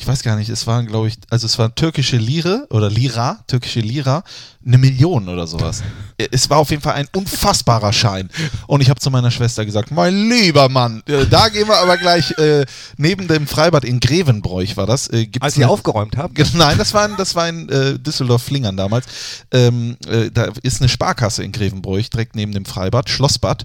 ich 0.00 0.06
weiß 0.06 0.22
gar 0.22 0.34
nicht, 0.36 0.48
es 0.48 0.66
waren, 0.66 0.86
glaube 0.86 1.08
ich, 1.08 1.18
also 1.28 1.44
es 1.44 1.58
waren 1.58 1.74
türkische 1.74 2.16
Lire 2.16 2.66
oder 2.70 2.88
Lira, 2.88 3.44
türkische 3.46 3.80
Lira, 3.80 4.24
eine 4.64 4.78
Million 4.78 5.28
oder 5.28 5.46
sowas. 5.46 5.82
Es 6.32 6.50
war 6.50 6.58
auf 6.58 6.68
jeden 6.68 6.82
Fall 6.82 6.94
ein 6.94 7.08
unfassbarer 7.14 7.94
Schein. 7.94 8.28
Und 8.66 8.82
ich 8.82 8.90
habe 8.90 9.00
zu 9.00 9.10
meiner 9.10 9.30
Schwester 9.30 9.64
gesagt, 9.64 9.90
mein 9.90 10.28
lieber 10.28 10.68
Mann, 10.68 11.02
äh, 11.06 11.24
da 11.24 11.48
gehen 11.48 11.66
wir 11.66 11.78
aber 11.78 11.96
gleich 11.96 12.36
äh, 12.38 12.66
neben 12.98 13.26
dem 13.26 13.46
Freibad 13.46 13.86
in 13.86 14.00
Grevenbroich 14.00 14.76
war 14.76 14.86
das. 14.86 15.08
Äh, 15.08 15.30
Als 15.40 15.56
ihr 15.56 15.70
aufgeräumt 15.70 16.18
habt. 16.18 16.36
Nein, 16.54 16.76
das 16.76 16.92
war 16.92 17.06
in, 17.06 17.16
das 17.16 17.34
war 17.34 17.48
in 17.48 17.70
äh, 17.70 17.98
Düsseldorf-Flingern 17.98 18.76
damals. 18.76 19.06
Ähm, 19.50 19.96
äh, 20.06 20.30
da 20.30 20.48
ist 20.62 20.82
eine 20.82 20.90
Sparkasse 20.90 21.42
in 21.42 21.52
Grevenbroich, 21.52 22.10
direkt 22.10 22.36
neben 22.36 22.52
dem 22.52 22.66
Freibad, 22.66 23.08
Schlossbad. 23.08 23.64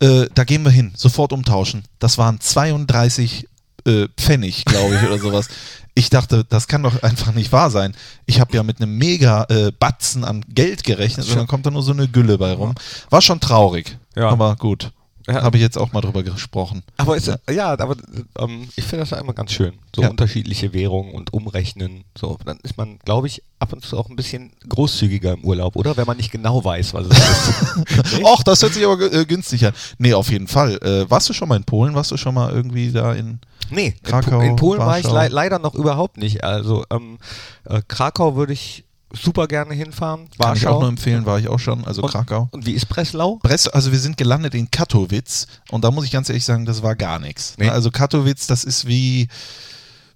Da 0.00 0.42
gehen 0.42 0.64
wir 0.64 0.72
hin, 0.72 0.90
sofort 0.96 1.32
umtauschen. 1.32 1.84
Das 2.00 2.18
waren 2.18 2.40
32 2.40 3.46
äh, 3.86 4.08
Pfennig, 4.16 4.64
glaube 4.64 4.94
ich, 4.96 5.02
oder 5.02 5.18
sowas. 5.18 5.48
Ich 5.94 6.08
dachte, 6.08 6.44
das 6.48 6.68
kann 6.68 6.82
doch 6.82 7.02
einfach 7.02 7.32
nicht 7.34 7.52
wahr 7.52 7.70
sein. 7.70 7.94
Ich 8.26 8.40
habe 8.40 8.56
ja 8.56 8.62
mit 8.62 8.80
einem 8.80 8.96
mega 8.96 9.44
äh, 9.50 9.72
Batzen 9.78 10.24
an 10.24 10.42
Geld 10.48 10.84
gerechnet 10.84 11.28
und 11.28 11.36
dann 11.36 11.46
kommt 11.46 11.66
da 11.66 11.70
nur 11.70 11.82
so 11.82 11.92
eine 11.92 12.08
Gülle 12.08 12.38
bei 12.38 12.52
rum. 12.52 12.74
War 13.10 13.20
schon 13.20 13.40
traurig, 13.40 13.98
Ja. 14.16 14.28
aber 14.30 14.56
gut. 14.56 14.90
Ja. 15.26 15.42
Habe 15.42 15.56
ich 15.56 15.62
jetzt 15.62 15.78
auch 15.78 15.92
mal 15.92 16.00
drüber 16.00 16.22
gesprochen. 16.22 16.82
Aber 16.96 17.16
ist, 17.16 17.30
ja, 17.50 17.70
aber 17.78 17.96
ähm, 18.38 18.68
ich 18.76 18.84
finde 18.84 18.98
das 19.04 19.10
ja 19.10 19.18
immer 19.18 19.32
ganz 19.34 19.52
schön. 19.52 19.74
So 19.94 20.02
Ja. 20.02 20.08
unterschiedliche 20.08 20.72
Währungen 20.72 21.12
und 21.14 21.32
umrechnen. 21.32 22.04
So, 22.18 22.38
dann 22.44 22.58
ist 22.62 22.76
man, 22.76 22.98
glaube 23.04 23.26
ich, 23.28 23.42
ab 23.58 23.72
und 23.72 23.84
zu 23.84 23.96
auch 23.98 24.08
ein 24.10 24.16
bisschen 24.16 24.52
großzügiger 24.68 25.34
im 25.34 25.44
Urlaub, 25.44 25.76
oder? 25.76 25.96
Wenn 25.96 26.06
man 26.06 26.16
nicht 26.16 26.32
genau 26.32 26.64
weiß, 26.64 26.94
was 26.94 27.06
es 27.06 27.18
ist. 27.18 28.20
Och, 28.24 28.42
das 28.42 28.62
hört 28.62 28.74
sich 28.74 28.84
aber 28.84 29.00
äh, 29.12 29.24
günstig 29.24 29.64
an. 29.66 29.72
Nee, 29.98 30.14
auf 30.14 30.30
jeden 30.30 30.48
Fall. 30.48 30.76
Äh, 30.82 31.08
warst 31.10 31.28
du 31.28 31.32
schon 31.32 31.48
mal 31.48 31.56
in 31.56 31.64
Polen? 31.64 31.94
Warst 31.94 32.10
du 32.10 32.16
schon 32.16 32.34
mal 32.34 32.52
irgendwie 32.52 32.90
da 32.90 33.12
in. 33.14 33.38
Nee, 33.70 33.94
Krakau, 34.02 34.40
in, 34.40 34.48
Po- 34.48 34.50
in 34.50 34.56
Polen 34.56 34.80
war 34.80 34.98
ich 34.98 35.04
Warschau. 35.04 35.16
lei 35.16 35.28
leider 35.28 35.58
noch 35.58 35.74
überhaupt 35.74 36.16
nicht. 36.18 36.42
Also 36.44 36.84
ähm, 36.90 37.18
äh, 37.64 37.80
Krakau 37.86 38.34
würde 38.36 38.52
ich 38.52 38.84
super 39.12 39.46
gerne 39.46 39.74
hinfahren. 39.74 40.20
Kann 40.20 40.32
ich 40.32 40.38
Warschau. 40.38 40.76
auch 40.76 40.80
nur 40.80 40.88
empfehlen, 40.88 41.26
war 41.26 41.38
ich 41.38 41.48
auch 41.48 41.58
schon, 41.58 41.84
also 41.84 42.02
und, 42.02 42.10
Krakau. 42.10 42.48
Und 42.50 42.66
wie 42.66 42.72
ist 42.72 42.88
Breslau? 42.88 43.38
Brest, 43.42 43.72
also 43.74 43.92
wir 43.92 43.98
sind 43.98 44.16
gelandet 44.16 44.54
in 44.54 44.70
Katowice 44.70 45.46
und 45.70 45.84
da 45.84 45.90
muss 45.90 46.04
ich 46.04 46.10
ganz 46.10 46.28
ehrlich 46.28 46.44
sagen, 46.44 46.64
das 46.64 46.82
war 46.82 46.96
gar 46.96 47.18
nichts. 47.18 47.54
Nee. 47.58 47.68
Also 47.68 47.90
Katowice, 47.90 48.46
das 48.46 48.64
ist 48.64 48.86
wie, 48.86 49.28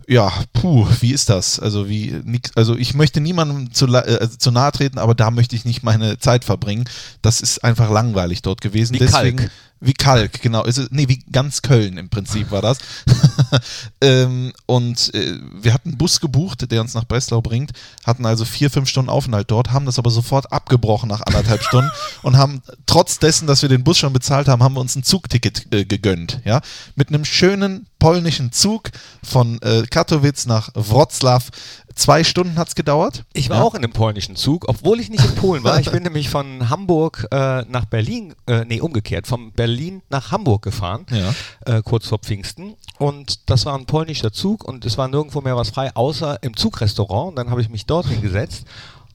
ja, 0.08 0.32
puh, 0.52 0.86
wie 1.00 1.12
ist 1.12 1.28
das? 1.28 1.58
Also 1.58 1.88
wie, 1.88 2.20
nix, 2.24 2.50
also 2.54 2.76
ich 2.76 2.94
möchte 2.94 3.20
niemandem 3.20 3.72
zu, 3.72 3.86
äh, 3.86 4.18
also 4.20 4.36
zu 4.36 4.50
nahe 4.50 4.72
treten, 4.72 4.98
aber 4.98 5.14
da 5.14 5.30
möchte 5.30 5.56
ich 5.56 5.64
nicht 5.64 5.82
meine 5.82 6.18
Zeit 6.18 6.44
verbringen. 6.44 6.84
Das 7.22 7.40
ist 7.40 7.64
einfach 7.64 7.90
langweilig 7.90 8.42
dort 8.42 8.60
gewesen. 8.60 8.94
Wie 8.94 8.98
Deswegen, 8.98 9.38
Kalk. 9.38 9.50
Wie 9.78 9.92
Kalk, 9.92 10.40
genau. 10.40 10.64
Ist 10.64 10.90
nee, 10.90 11.06
wie 11.09 11.23
ganz 11.30 11.61
Köln 11.61 11.99
im 11.99 12.09
Prinzip 12.09 12.50
war 12.50 12.62
das. 12.62 12.78
ähm, 14.00 14.52
und 14.64 15.14
äh, 15.14 15.38
wir 15.52 15.75
hatten 15.75 15.90
einen 15.90 15.99
Bus 15.99 16.21
gebucht, 16.21 16.71
der 16.71 16.80
uns 16.80 16.95
nach 16.95 17.04
Breslau 17.04 17.42
bringt, 17.42 17.73
hatten 18.04 18.25
also 18.25 18.47
vier, 18.47 18.71
fünf 18.71 18.88
Stunden 18.88 19.11
Aufenthalt 19.11 19.50
dort, 19.50 19.73
haben 19.73 19.85
das 19.85 19.99
aber 19.99 20.11
sofort 20.11 20.50
abgebrochen 20.50 21.11
nach 21.11 21.21
anderthalb 21.21 21.62
Stunden 21.64 21.90
und 22.23 22.38
haben 22.38 22.62
trotz 22.87 23.18
dessen, 23.18 23.47
dass 23.47 23.61
wir 23.61 23.68
den 23.68 23.85
Bus 23.85 23.99
schon 23.99 24.14
bezahlt 24.14 24.49
haben, 24.49 24.62
haben 24.62 24.75
wir 24.75 24.80
uns 24.80 24.97
ein 24.97 25.02
Zugticket 25.02 25.73
äh, 25.73 25.85
gegönnt. 25.85 26.40
Ja? 26.45 26.62
Mit 26.95 27.09
einem 27.09 27.26
schönen 27.26 27.87
polnischen 27.99 28.52
Zug 28.52 28.90
von 29.23 29.61
äh, 29.62 29.83
Katowice 29.90 30.47
nach 30.47 30.71
Wroclaw. 30.75 31.45
Zwei 31.96 32.24
Stunden 32.24 32.56
hat 32.58 32.68
es 32.68 32.74
gedauert. 32.74 33.24
Ich 33.32 33.48
war 33.48 33.56
ja? 33.56 33.62
auch 33.62 33.74
in 33.74 33.82
einem 33.82 33.92
polnischen 33.92 34.36
Zug, 34.36 34.68
obwohl 34.68 35.00
ich 35.00 35.08
nicht 35.08 35.24
in 35.24 35.34
Polen 35.34 35.64
war. 35.64 35.80
Ich 35.80 35.90
bin 35.90 36.02
nämlich 36.04 36.28
von 36.28 36.68
Hamburg 36.68 37.26
äh, 37.30 37.62
nach 37.62 37.86
Berlin, 37.86 38.34
äh, 38.46 38.66
nee, 38.66 38.80
umgekehrt, 38.82 39.26
von 39.26 39.50
Berlin 39.52 40.02
nach 40.10 40.30
Hamburg 40.30 40.60
gefahren, 40.62 41.06
Ja. 41.10 41.34
äh, 41.64 41.82
kurz 41.82 42.06
vor 42.06 42.18
Pfingsten. 42.18 42.74
Und 42.98 43.48
das 43.48 43.64
war 43.64 43.76
ein 43.78 43.86
polnischer 43.86 44.30
Zug 44.30 44.62
und 44.64 44.84
es 44.84 44.98
war 44.98 45.08
nirgendwo 45.08 45.40
mehr 45.40 45.56
was 45.56 45.70
frei, 45.70 45.90
außer 45.96 46.42
im 46.42 46.54
Zugrestaurant. 46.54 47.30
Und 47.30 47.36
dann 47.36 47.50
habe 47.50 47.62
ich 47.62 47.70
mich 47.70 47.86
dort 47.86 48.06
hingesetzt 48.06 48.66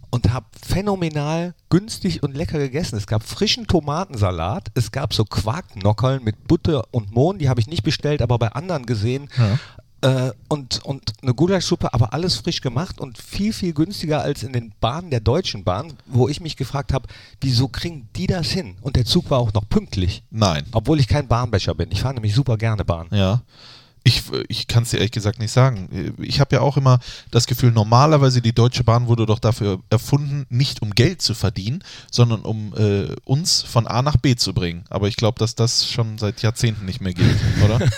und 0.10 0.34
habe 0.34 0.48
phänomenal 0.68 1.54
günstig 1.70 2.24
und 2.24 2.36
lecker 2.36 2.58
gegessen. 2.58 2.98
Es 2.98 3.06
gab 3.06 3.22
frischen 3.24 3.68
Tomatensalat, 3.68 4.70
es 4.74 4.92
gab 4.92 5.14
so 5.14 5.24
Quarknockerln 5.24 6.24
mit 6.24 6.48
Butter 6.48 6.84
und 6.92 7.12
Mohn, 7.14 7.38
die 7.38 7.48
habe 7.48 7.60
ich 7.62 7.68
nicht 7.68 7.84
bestellt, 7.84 8.24
aber 8.24 8.40
bei 8.40 8.50
anderen 8.50 8.88
gesehen. 8.88 9.30
Äh, 10.02 10.32
und, 10.48 10.84
und 10.84 11.14
eine 11.22 11.34
Gulaschsuppe, 11.36 11.94
aber 11.94 12.14
alles 12.14 12.36
frisch 12.36 12.62
gemacht 12.62 13.00
und 13.00 13.20
viel, 13.20 13.54
viel 13.54 13.74
günstiger 13.74 14.22
als 14.22 14.42
in 14.42 14.52
den 14.52 14.74
Bahnen 14.82 15.12
der 15.12 15.20
Deutschen 15.20 15.64
Bahn, 15.64 15.94
wo 16.08 16.28
ich 16.28 16.42
mich 16.42 16.58
gefragt 16.58 16.92
habe, 16.92 17.08
wieso 17.40 17.68
kriegen 17.68 18.10
die 18.16 18.26
das 18.26 18.50
hin? 18.50 18.78
Und 18.82 18.96
der 18.96 19.06
Zug 19.06 19.30
war 19.30 19.38
auch 19.38 19.54
noch 19.54 19.70
pünktlich. 19.70 20.24
Nein. 20.32 20.66
Obwohl 20.72 21.00
ich 21.00 21.08
kein 21.08 21.28
Bahnbecher 21.28 21.76
bin. 21.76 21.92
Ich 21.92 22.02
fahre 22.02 22.16
nämlich 22.16 22.34
super 22.34 22.58
gerne 22.58 22.84
Bahn. 22.84 23.08
Ja. 23.12 23.44
Ich, 24.04 24.24
ich 24.48 24.68
kann 24.68 24.84
es 24.84 24.90
dir 24.90 24.98
ehrlich 24.98 25.12
gesagt 25.12 25.40
nicht 25.40 25.52
sagen. 25.52 26.16
Ich 26.20 26.40
habe 26.40 26.56
ja 26.56 26.62
auch 26.62 26.76
immer 26.76 27.00
das 27.30 27.46
Gefühl, 27.46 27.72
normalerweise 27.72 28.42
die 28.42 28.54
Deutsche 28.54 28.84
Bahn 28.84 29.08
wurde 29.08 29.28
doch 29.28 29.38
dafür 29.38 29.80
erfunden, 29.92 30.48
nicht 30.50 30.82
um 30.82 30.92
Geld 30.96 31.22
zu 31.22 31.36
verdienen, 31.36 31.84
sondern 32.12 32.42
um 32.42 32.74
äh, 32.76 33.16
uns 33.26 33.62
von 33.62 33.86
A 33.86 34.02
nach 34.02 34.18
B 34.18 34.36
zu 34.36 34.54
bringen. 34.54 34.86
Aber 34.90 35.08
ich 35.08 35.18
glaube, 35.18 35.38
dass 35.38 35.54
das 35.54 35.88
schon 35.88 36.18
seit 36.18 36.42
Jahrzehnten 36.42 36.86
nicht 36.86 37.02
mehr 37.02 37.14
gilt, 37.14 37.38
oder? 37.64 37.80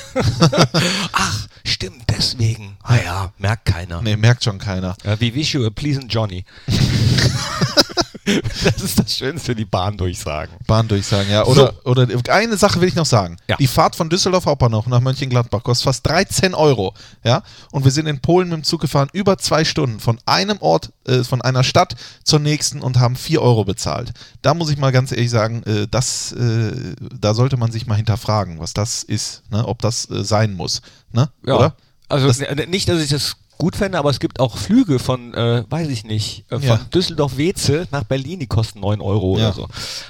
Ach, 1.14 1.48
stimmt, 1.64 2.04
deswegen. 2.10 2.76
Ah 2.84 2.98
ja, 2.98 3.34
merkt 3.38 3.66
keiner. 3.66 4.02
nee, 4.02 4.18
merkt 4.18 4.44
schon 4.44 4.58
keiner. 4.60 4.98
Ja, 5.06 5.20
we 5.22 5.34
wish 5.34 5.54
you 5.54 5.66
a 5.66 5.70
pleasant 5.70 6.14
Johnny. 6.14 6.44
das 8.64 8.82
ist 8.82 9.00
das 9.00 9.16
Schönste, 9.18 9.54
die 9.56 9.66
Bahndurchsagen. 9.66 10.56
Bahndurchsagen, 10.66 11.30
ja. 11.32 11.46
Oder, 11.46 11.74
oder 11.86 12.08
eine 12.30 12.58
Sache 12.58 12.80
will 12.80 12.88
ich 12.88 12.96
noch 12.96 13.06
sagen. 13.06 13.38
Ja. 13.48 13.58
Die 13.58 13.68
Fahrt 13.68 13.96
von 13.96 14.10
Düsseldorf 14.10 14.46
Hauptbahnhof 14.46 14.88
nach 14.88 15.02
Mönchengladbach 15.02 15.64
kostet 15.64 15.86
fast 15.86 16.08
13 16.08 16.54
Euro. 16.54 16.94
Ja? 17.24 17.44
Und 17.72 17.84
wir 17.84 17.92
sind 17.92 18.08
in 18.08 18.20
Polen 18.22 18.50
mit 18.50 18.58
dem 18.60 18.64
Zug 18.64 18.82
gefahren, 18.82 19.10
über 19.14 19.38
zwei 19.38 19.66
Stunden 19.66 20.00
von 20.00 20.20
einem 20.26 20.58
Ort, 20.60 20.92
äh, 21.06 21.24
von 21.24 21.42
einer 21.42 21.64
Stadt 21.64 21.96
zur 22.24 22.40
nächsten 22.40 22.82
und 22.82 23.00
haben 23.00 23.16
4 23.16 23.42
Euro 23.42 23.66
bezahlt. 23.66 24.14
Da 24.42 24.54
muss 24.54 24.70
ich 24.70 24.78
mal 24.78 24.92
ganz 24.92 25.12
ehrlich 25.12 25.30
sagen, 25.30 25.64
äh, 25.64 25.88
das, 25.90 26.32
äh, 26.34 26.72
da 27.20 27.34
sollte 27.34 27.58
man 27.58 27.72
sich 27.72 27.88
mal 27.88 27.96
hinterfragen, 27.96 28.60
was 28.60 28.74
das 28.74 29.04
ist, 29.04 29.44
ne? 29.52 29.68
ob 29.68 29.82
das 29.82 30.10
äh, 30.10 30.24
sein 30.24 30.54
muss. 30.54 30.82
Ne? 31.12 31.30
Ja. 31.46 31.56
Oder? 31.56 31.76
Also 32.10 32.28
Das- 32.28 32.40
nicht, 32.68 32.88
dass 32.90 33.02
ich 33.02 33.10
das 33.10 33.36
gut 33.58 33.76
fände, 33.76 33.98
aber 33.98 34.10
es 34.10 34.20
gibt 34.20 34.40
auch 34.40 34.58
Flüge 34.58 35.00
von, 35.00 35.34
äh, 35.34 35.64
weiß 35.70 35.88
ich 35.90 36.04
nicht, 36.04 36.46
äh, 36.52 36.56
von 36.60 36.64
Ja. 36.68 36.80
Düsseldorf-Weze 36.94 37.88
nach 37.92 38.04
Berlin, 38.04 38.40
die 38.40 38.48
kosten 38.48 38.80
9 38.80 39.00
Euro 39.02 39.38
Ja. 39.38 39.50
oder 39.50 39.54
so. 39.56 39.68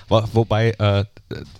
Wo, 0.09 0.23
wobei, 0.33 0.71
äh, 0.71 1.05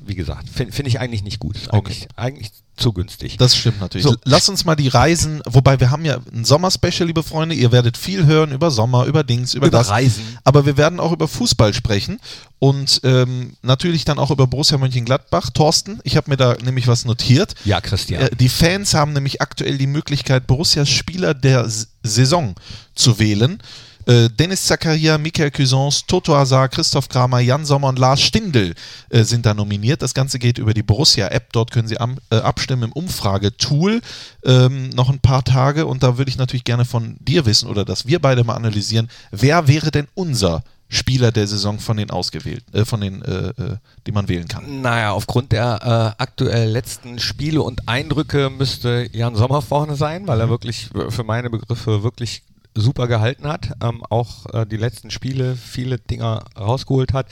wie 0.05 0.15
gesagt, 0.15 0.49
finde 0.49 0.73
find 0.73 0.87
ich 0.87 0.99
eigentlich 0.99 1.23
nicht 1.23 1.39
gut. 1.39 1.55
Eigentlich, 1.69 2.07
eigentlich 2.15 2.51
zu 2.75 2.91
günstig. 2.91 3.37
Das 3.37 3.55
stimmt 3.55 3.79
natürlich. 3.79 4.05
So. 4.05 4.15
Lass 4.23 4.49
uns 4.49 4.65
mal 4.65 4.75
die 4.75 4.87
Reisen, 4.87 5.41
wobei 5.45 5.79
wir 5.79 5.91
haben 5.91 6.05
ja 6.05 6.19
ein 6.33 6.43
Sommerspecial, 6.43 7.07
liebe 7.07 7.23
Freunde. 7.23 7.55
Ihr 7.55 7.71
werdet 7.71 7.97
viel 7.97 8.25
hören 8.25 8.51
über 8.51 8.71
Sommer, 8.71 9.05
über 9.05 9.23
Dings, 9.23 9.53
über, 9.53 9.67
Über 9.67 9.77
das. 9.77 9.89
Reisen. 9.89 10.23
Aber 10.43 10.65
wir 10.65 10.77
werden 10.77 10.99
auch 10.99 11.11
über 11.11 11.27
Fußball 11.27 11.73
sprechen 11.73 12.19
und 12.59 13.01
ähm, 13.03 13.55
natürlich 13.61 14.05
dann 14.05 14.19
auch 14.19 14.31
über 14.31 14.47
Borussia 14.47 14.77
Mönchengladbach. 14.77 15.51
Thorsten, 15.51 15.99
ich 16.03 16.17
habe 16.17 16.31
mir 16.31 16.37
da 16.37 16.55
nämlich 16.63 16.87
was 16.87 17.05
notiert. 17.05 17.53
ja, 17.63 17.79
Christian. 17.79 18.23
Äh, 18.23 18.35
die 18.35 18.49
Fans 18.49 18.93
haben 18.93 19.13
nämlich 19.13 19.41
aktuell 19.41 19.77
die 19.77 19.87
Möglichkeit, 19.87 20.47
Borussias 20.47 20.89
Spieler 20.89 21.33
der 21.33 21.61
S 21.61 21.89
Saison 22.03 22.55
zu 22.95 23.17
wählen. 23.17 23.59
Äh, 24.05 24.29
Dennis 24.29 24.65
Zakaria, 24.65 25.17
Michael 25.17 25.51
Cuisance, 25.51 26.03
Toto 26.07 26.35
Hazard, 26.35 26.73
Christoph 26.73 27.09
Kramer, 27.09 27.39
Jan 27.39 27.65
Sommer 27.65 27.89
und 27.89 27.99
Lars 27.99 28.21
Stindl 28.21 28.73
äh, 29.09 29.23
sind 29.23 29.45
da 29.45 29.53
nominiert. 29.53 30.01
Das 30.01 30.13
Ganze 30.13 30.39
geht 30.39 30.57
über 30.57 30.73
die 30.73 30.83
Borussia-App. 30.83 31.53
Dort 31.53 31.71
können 31.71 31.87
Sie 31.87 31.99
am, 31.99 32.17
äh, 32.29 32.37
abstimmen 32.37 32.83
im 32.83 32.91
Umfragetool. 32.91 34.01
Ähm, 34.43 34.89
noch 34.89 35.09
ein 35.09 35.19
paar 35.19 35.43
Tage 35.43 35.85
und 35.85 36.03
da 36.03 36.17
würde 36.17 36.29
ich 36.29 36.37
natürlich 36.37 36.63
gerne 36.63 36.85
von 36.85 37.15
dir 37.19 37.45
wissen 37.45 37.69
oder 37.69 37.85
dass 37.85 38.07
wir 38.07 38.19
beide 38.19 38.43
mal 38.43 38.55
analysieren, 38.55 39.09
wer 39.31 39.67
wäre 39.67 39.91
denn 39.91 40.07
unser 40.15 40.63
Spieler 40.93 41.31
der 41.31 41.47
Saison 41.47 41.79
von 41.79 41.97
den 41.97 42.11
ausgewählten, 42.11 42.71
äh, 42.75 42.85
von 42.85 43.01
den, 43.01 43.23
äh, 43.23 43.47
äh, 43.49 43.77
die 44.05 44.11
man 44.11 44.29
wählen 44.29 44.47
kann? 44.47 44.81
Naja, 44.81 45.11
aufgrund 45.11 45.51
der 45.51 46.15
äh, 46.17 46.21
aktuell 46.21 46.69
letzten 46.69 47.19
Spiele 47.19 47.61
und 47.61 47.87
Eindrücke 47.87 48.49
müsste 48.49 49.09
Jan 49.11 49.35
Sommer 49.35 49.61
vorne 49.61 49.95
sein, 49.95 50.27
weil 50.27 50.39
er 50.39 50.49
wirklich 50.49 50.89
äh, 50.93 51.09
für 51.09 51.23
meine 51.23 51.49
Begriffe 51.49 52.03
wirklich 52.03 52.43
super 52.75 53.07
gehalten 53.07 53.47
hat. 53.47 53.73
Ähm, 53.81 54.03
auch 54.09 54.45
äh, 54.53 54.65
die 54.65 54.77
letzten 54.77 55.11
Spiele 55.11 55.55
viele 55.55 55.99
Dinger 55.99 56.45
rausgeholt 56.57 57.13
hat. 57.13 57.27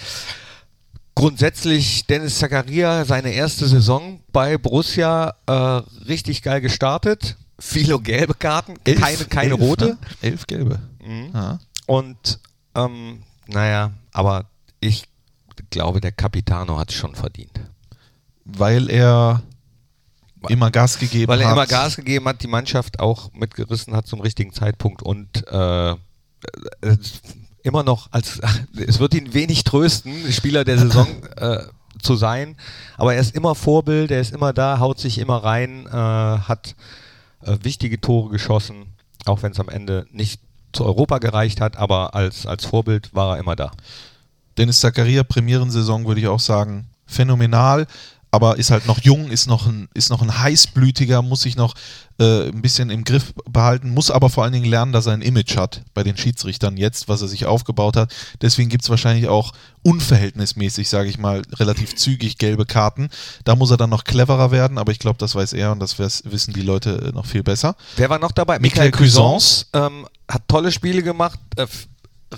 Grundsätzlich 1.16 2.06
Dennis 2.08 2.40
Zakaria, 2.40 3.06
seine 3.06 3.32
erste 3.32 3.68
Saison 3.68 4.22
bei 4.32 4.58
Borussia, 4.58 5.36
äh, 5.46 5.52
richtig 6.08 6.42
geil 6.42 6.62
gestartet. 6.62 7.36
Viele 7.60 8.00
gelbe 8.00 8.34
Karten, 8.34 8.76
keine, 8.84 9.26
keine 9.26 9.54
elf, 9.54 9.62
rote. 9.62 9.86
Ne? 9.86 9.98
Elf 10.22 10.48
gelbe. 10.48 10.80
Ja. 11.34 11.60
Und 11.86 12.40
ähm, 12.74 13.24
naja, 13.48 13.92
aber 14.14 14.46
ich 14.80 15.04
glaube, 15.70 16.02
der 16.02 16.12
Capitano 16.12 16.80
hat 16.80 16.90
es 16.90 16.96
schon 16.96 17.16
verdient. 17.16 17.60
Weil 18.46 18.90
er 18.90 19.44
immer 20.50 20.72
Gas 20.72 20.98
gegeben 20.98 21.28
Weil 21.28 21.42
er 21.42 21.48
hat. 21.48 21.54
immer 21.54 21.68
Gas 21.68 21.96
gegeben 21.96 22.28
hat, 22.28 22.42
die 22.42 22.48
Mannschaft 22.48 23.00
auch 23.00 23.32
mitgerissen 23.34 23.96
hat 23.96 24.08
zum 24.08 24.22
richtigen 24.22 24.54
Zeitpunkt 24.54 25.04
und 25.04 25.48
äh, 25.48 25.92
äh, 25.92 25.96
immer 27.64 27.84
noch 27.84 28.12
als 28.12 28.42
es 28.88 29.00
wird 29.00 29.14
ihn 29.14 29.34
wenig 29.34 29.64
trösten, 29.64 30.32
Spieler 30.32 30.64
der 30.64 30.78
Saison 30.78 31.08
äh, 31.38 31.60
zu 32.02 32.16
sein, 32.16 32.56
aber 32.98 33.14
er 33.14 33.22
ist 33.22 33.36
immer 33.36 33.54
Vorbild, 33.54 34.12
er 34.12 34.22
ist 34.22 34.34
immer 34.34 34.54
da, 34.54 34.80
haut 34.80 35.00
sich 35.00 35.20
immer 35.20 35.44
rein, 35.44 35.86
äh, 35.86 35.92
hat 35.92 36.76
äh, 37.44 37.58
wichtige 37.62 38.02
Tore 38.02 38.30
geschossen, 38.30 38.96
auch 39.26 39.44
wenn 39.44 39.52
es 39.52 39.60
am 39.60 39.70
Ende 39.70 40.08
nicht 40.12 40.42
zu 40.74 40.86
Europa 40.86 41.20
gereicht 41.20 41.62
hat, 41.62 41.78
aber 41.78 42.16
als, 42.16 42.46
als 42.46 42.66
Vorbild 42.66 43.14
war 43.14 43.36
er 43.36 43.40
immer 43.40 43.56
da. 43.56 43.72
Dennis 44.58 44.80
Zakaria, 44.80 45.24
Premierensaison, 45.24 46.06
würde 46.08 46.22
ich 46.22 46.28
auch 46.28 46.40
sagen, 46.40 46.90
phänomenal, 47.06 47.88
aber 48.32 48.58
ist 48.58 48.72
halt 48.72 48.88
noch 48.88 49.02
jung, 49.02 49.30
ist 49.30 49.48
noch 49.48 49.68
ein, 49.68 49.90
ist 49.94 50.10
noch 50.10 50.22
ein 50.22 50.40
heißblütiger, 50.40 51.22
muss 51.22 51.42
sich 51.42 51.58
noch 51.58 51.76
äh, 52.18 52.48
ein 52.48 52.62
bisschen 52.62 52.90
im 52.90 53.04
Griff 53.04 53.34
behalten, 53.50 53.94
muss 53.94 54.10
aber 54.10 54.30
vor 54.30 54.44
allen 54.44 54.54
Dingen 54.54 54.66
lernen, 54.66 54.94
dass 54.94 55.06
er 55.06 55.14
ein 55.14 55.22
Image 55.22 55.58
hat 55.58 55.84
bei 55.94 56.04
den 56.04 56.16
Schiedsrichtern 56.16 56.78
jetzt, 56.78 57.10
was 57.10 57.22
er 57.22 57.28
sich 57.28 57.46
aufgebaut 57.46 57.98
hat. 57.98 58.14
Deswegen 58.42 58.70
gibt 58.70 58.84
es 58.84 58.90
wahrscheinlich 58.90 59.28
auch 59.28 59.52
unverhältnismäßig, 59.84 60.88
sage 60.88 61.10
ich 61.10 61.18
mal, 61.18 61.42
relativ 61.54 61.96
zügig 61.96 62.38
gelbe 62.38 62.66
Karten. 62.66 63.10
Da 63.44 63.56
muss 63.56 63.72
er 63.72 63.78
dann 63.78 63.90
noch 63.90 64.06
cleverer 64.06 64.52
werden, 64.52 64.78
aber 64.78 64.92
ich 64.92 65.00
glaube, 65.00 65.18
das 65.18 65.36
weiß 65.36 65.54
er 65.54 65.74
und 65.74 65.80
das 65.80 66.00
wissen 66.00 66.54
die 66.54 66.62
Leute 66.62 67.10
äh, 67.10 67.12
noch 67.12 67.26
viel 67.26 67.44
besser. 67.44 67.76
Wer 67.98 68.10
war 68.10 68.20
noch 68.20 68.32
dabei? 68.32 68.60
Michael 68.60 68.86
Michael 68.86 68.92
Cuisance 68.92 69.66
ähm, 69.74 70.08
hat 70.30 70.48
tolle 70.48 70.72
Spiele 70.72 71.04
gemacht. 71.04 71.40
Äh, 71.58 71.68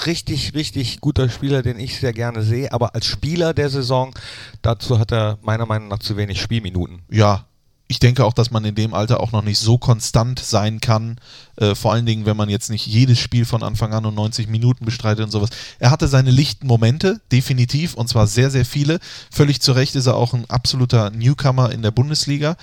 richtig, 0.05 0.53
richtig 0.53 1.01
guter 1.01 1.29
Spieler, 1.29 1.61
den 1.61 1.79
ich 1.79 1.99
sehr 1.99 2.13
gerne 2.13 2.43
sehe. 2.43 2.71
Aber 2.71 2.95
als 2.95 3.05
Spieler 3.05 3.53
der 3.53 3.69
Saison, 3.69 4.13
dazu 4.61 4.99
hat 4.99 5.11
er 5.11 5.37
meiner 5.41 5.65
Meinung 5.65 5.87
nach 5.87 5.99
zu 5.99 6.17
wenig 6.17 6.41
Spielminuten. 6.41 7.01
ja, 7.09 7.45
ich 7.93 7.99
denke 7.99 8.25
auch, 8.25 8.33
dass 8.33 8.49
man 8.49 8.65
in 8.65 8.73
dem 8.73 8.95
Alter 8.95 9.19
auch 9.19 9.31
noch 9.31 9.43
nicht 9.43 9.59
so 9.59 9.77
konstant 9.77 10.39
sein 10.39 10.79
kann. 10.81 11.17
Äh, 11.57 11.75
vor 11.75 11.93
allen 11.93 12.07
Dingen, 12.07 12.25
wenn 12.25 12.35
man 12.35 12.49
jetzt 12.49 12.71
nicht 12.71 12.87
jedes 12.87 13.19
Spiel 13.19 13.45
von 13.45 13.61
Anfang 13.61 13.93
an 13.93 14.05
und 14.05 14.15
90 14.15 14.47
Minuten 14.47 14.85
bestreitet 14.85 15.23
und 15.23 15.31
sowas. 15.31 15.51
Er 15.77 15.91
hatte 15.91 16.07
seine 16.07 16.31
lichten 16.31 16.65
Momente, 16.65 17.21
definitiv, 17.31 17.93
und 17.93 18.07
zwar 18.07 18.25
sehr, 18.25 18.49
sehr 18.49 18.65
viele. 18.65 18.99
Völlig 19.29 19.61
zu 19.61 19.73
Recht 19.73 19.95
ist 19.95 20.07
er 20.07 20.15
auch 20.15 20.33
ein 20.33 20.49
absoluter 20.49 21.11
Newcomer 21.11 21.71
in 21.71 21.83
der 21.83 21.91
Bundesliga. 21.91 22.55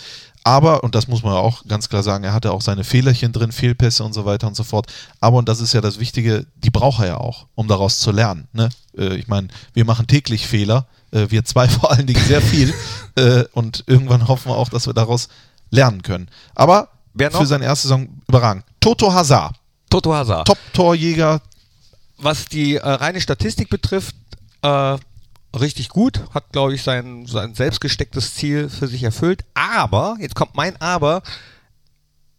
Aber, 0.43 0.83
und 0.85 0.95
das 0.95 1.07
muss 1.07 1.23
man 1.23 1.35
auch 1.35 1.67
ganz 1.67 1.89
klar 1.89 2.03
sagen, 2.03 2.25
er 2.25 2.33
hatte 2.33 2.53
auch 2.53 2.63
seine 2.63 2.83
Fehlerchen 2.85 3.33
drin, 3.33 3.53
Fehlpässe 3.53 4.03
und 4.05 4.15
so 4.15 4.25
weiter 4.25 4.47
und 4.47 4.57
so 4.57 4.65
fort. 4.65 4.87
Aber, 5.21 5.37
und 5.39 5.49
das 5.49 5.61
ist 5.61 5.75
ja 5.75 5.81
das 5.81 5.99
Wichtige, 5.99 6.47
die 6.57 6.71
braucht 6.71 7.01
er 7.01 7.07
ja 7.07 7.17
auch, 7.19 7.47
um 7.55 7.69
daraus 7.69 8.01
zu 8.01 8.11
lernen. 8.11 8.49
Ne? 8.53 8.71
Äh, 8.97 9.17
ich 9.17 9.29
meine, 9.29 9.49
wir 9.75 9.85
machen 9.85 10.07
täglich 10.07 10.47
Fehler, 10.47 10.87
äh, 11.11 11.27
wir 11.29 11.45
zwei 11.45 11.69
vor 11.69 11.91
allen 11.91 12.07
Dingen 12.07 12.25
sehr 12.25 12.41
viel. 12.41 12.73
äh, 13.17 13.45
und 13.53 13.85
irgendwann 13.87 14.29
hoffen 14.29 14.51
wir 14.51 14.57
auch, 14.57 14.71
dass 14.71 14.87
wir 14.87 14.95
daraus 14.95 15.29
lernen 15.71 16.03
können. 16.03 16.29
Aber 16.55 16.89
Wer 17.13 17.31
noch? 17.31 17.41
für 17.41 17.47
seine 17.47 17.65
erste 17.67 17.89
Saison 17.89 18.09
überragend. 18.27 18.65
Toto 18.81 19.13
Hazard, 19.13 19.57
Toto 19.91 20.15
Hazard. 20.15 20.47
Top-Torjäger, 20.47 21.43
Was 22.17 22.47
die 22.47 22.77
äh, 22.77 22.89
reine 22.89 23.21
Statistik 23.21 23.69
betrifft, 23.69 24.15
äh, 24.63 24.97
richtig 25.59 25.89
gut. 25.89 26.21
Hat, 26.33 26.53
glaube 26.53 26.75
ich, 26.75 26.83
sein, 26.83 27.27
sein 27.27 27.55
selbstgestecktes 27.55 28.35
Ziel 28.35 28.69
für 28.69 28.87
sich 28.89 29.03
erfüllt. 29.03 29.45
Aber, 29.55 30.17
jetzt 30.21 30.35
kommt 30.35 30.55
mein 30.55 30.81
Aber, 30.81 31.23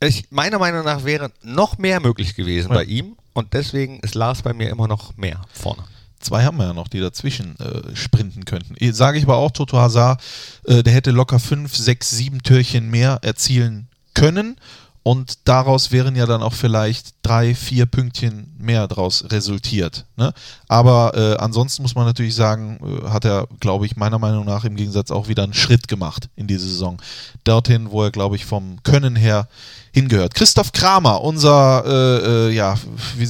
ich, 0.04 0.32
meiner 0.32 0.60
Meinung 0.60 0.84
nach 0.84 1.04
wäre 1.04 1.32
noch 1.43 1.78
mehr 1.78 2.00
möglich 2.00 2.36
gewesen 2.36 2.69
Ja. 2.69 2.76
bei 2.76 2.84
ihm. 2.86 3.15
Und 3.34 3.54
deswegen 3.54 4.00
ist 4.00 4.15
Lars 4.15 4.41
bei 4.41 4.54
mir 4.54 4.69
immer 4.69 4.88
noch 4.88 5.15
mehr 5.17 5.41
vorne. 5.54 5.84
Zwei 6.19 6.43
haben 6.43 6.58
wir 6.58 6.65
ja 6.65 6.74
noch, 6.74 6.88
die 6.88 7.00
dazwischen 7.00 7.58
äh, 7.60 7.95
sprinten 7.95 8.45
könnten. 8.45 8.76
Eh, 8.78 8.91
Sage 8.91 9.17
ich 9.17 9.24
aber 9.24 9.38
auch, 9.38 9.52
Toto 9.52 9.78
Hazard, 9.78 10.21
äh, 10.65 10.84
der 10.84 10.93
hätte 10.93 11.12
locker 11.12 11.39
fünf, 11.39 11.76
sechs, 11.76 12.12
sieben 12.12 12.43
Türchen 12.43 12.89
mehr 12.89 13.19
erzielen 13.24 13.88
können. 14.13 14.58
Und 15.04 15.48
daraus 15.48 15.92
wären 15.92 16.16
ja 16.16 16.28
dann 16.28 16.44
auch 16.44 16.54
vielleicht 16.54 17.16
drei, 17.24 17.56
vier 17.56 17.88
Pünktchen 17.88 18.56
mehr 18.60 18.88
daraus 18.88 19.26
resultiert. 19.32 20.06
Ne? 20.16 20.32
Aber 20.68 21.14
äh, 21.16 21.42
ansonsten 21.42 21.82
muss 21.82 21.96
man 21.96 22.06
natürlich 22.06 22.36
sagen, 22.36 22.80
äh, 22.84 23.10
hat 23.10 23.26
er, 23.26 23.48
glaube 23.60 23.88
ich, 23.88 23.96
meiner 23.96 24.20
Meinung 24.20 24.46
nach 24.46 24.64
im 24.64 24.76
Gegensatz 24.76 25.10
auch 25.10 25.28
wieder 25.28 25.44
einen 25.44 25.56
Schritt 25.56 25.88
gemacht 25.88 26.30
in 26.36 26.46
diese 26.46 26.68
Saison. 26.68 27.02
Dorthin, 27.44 27.90
wo 27.90 28.04
er, 28.04 28.12
glaube 28.12 28.36
ich, 28.36 28.46
vom 28.46 28.78
Können 28.84 29.16
her 29.16 29.48
hingehört. 29.92 30.36
Christoph 30.36 30.72
Kramer, 30.72 31.22
unser 31.22 31.84
äh, 31.86 32.50
äh, 32.50 32.54
ja, 32.54 32.78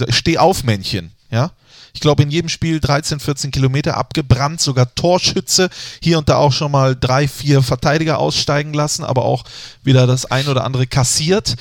Stehaufmännchen, 0.09 1.11
ja. 1.29 1.51
Ich 1.93 1.99
glaube, 2.01 2.23
in 2.23 2.31
jedem 2.31 2.49
Spiel 2.49 2.79
13, 2.79 3.19
14 3.19 3.51
Kilometer 3.51 3.97
abgebrannt, 3.97 4.61
sogar 4.61 4.93
Torschütze. 4.95 5.69
Hier 6.01 6.17
und 6.17 6.29
da 6.29 6.37
auch 6.37 6.51
schon 6.53 6.71
mal 6.71 6.95
drei, 6.95 7.27
vier 7.27 7.61
Verteidiger 7.61 8.19
aussteigen 8.19 8.73
lassen, 8.73 9.03
aber 9.03 9.23
auch 9.25 9.43
wieder 9.83 10.07
das 10.07 10.25
ein 10.25 10.47
oder 10.47 10.63
andere 10.63 10.87
kassiert. 10.87 11.55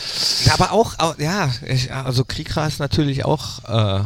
Aber 0.50 0.72
auch, 0.72 0.98
au- 0.98 1.14
ja, 1.18 1.50
also 2.04 2.24
Kriegra 2.24 2.66
ist 2.66 2.78
natürlich 2.78 3.24
auch, 3.24 3.64
äh, 3.68 4.04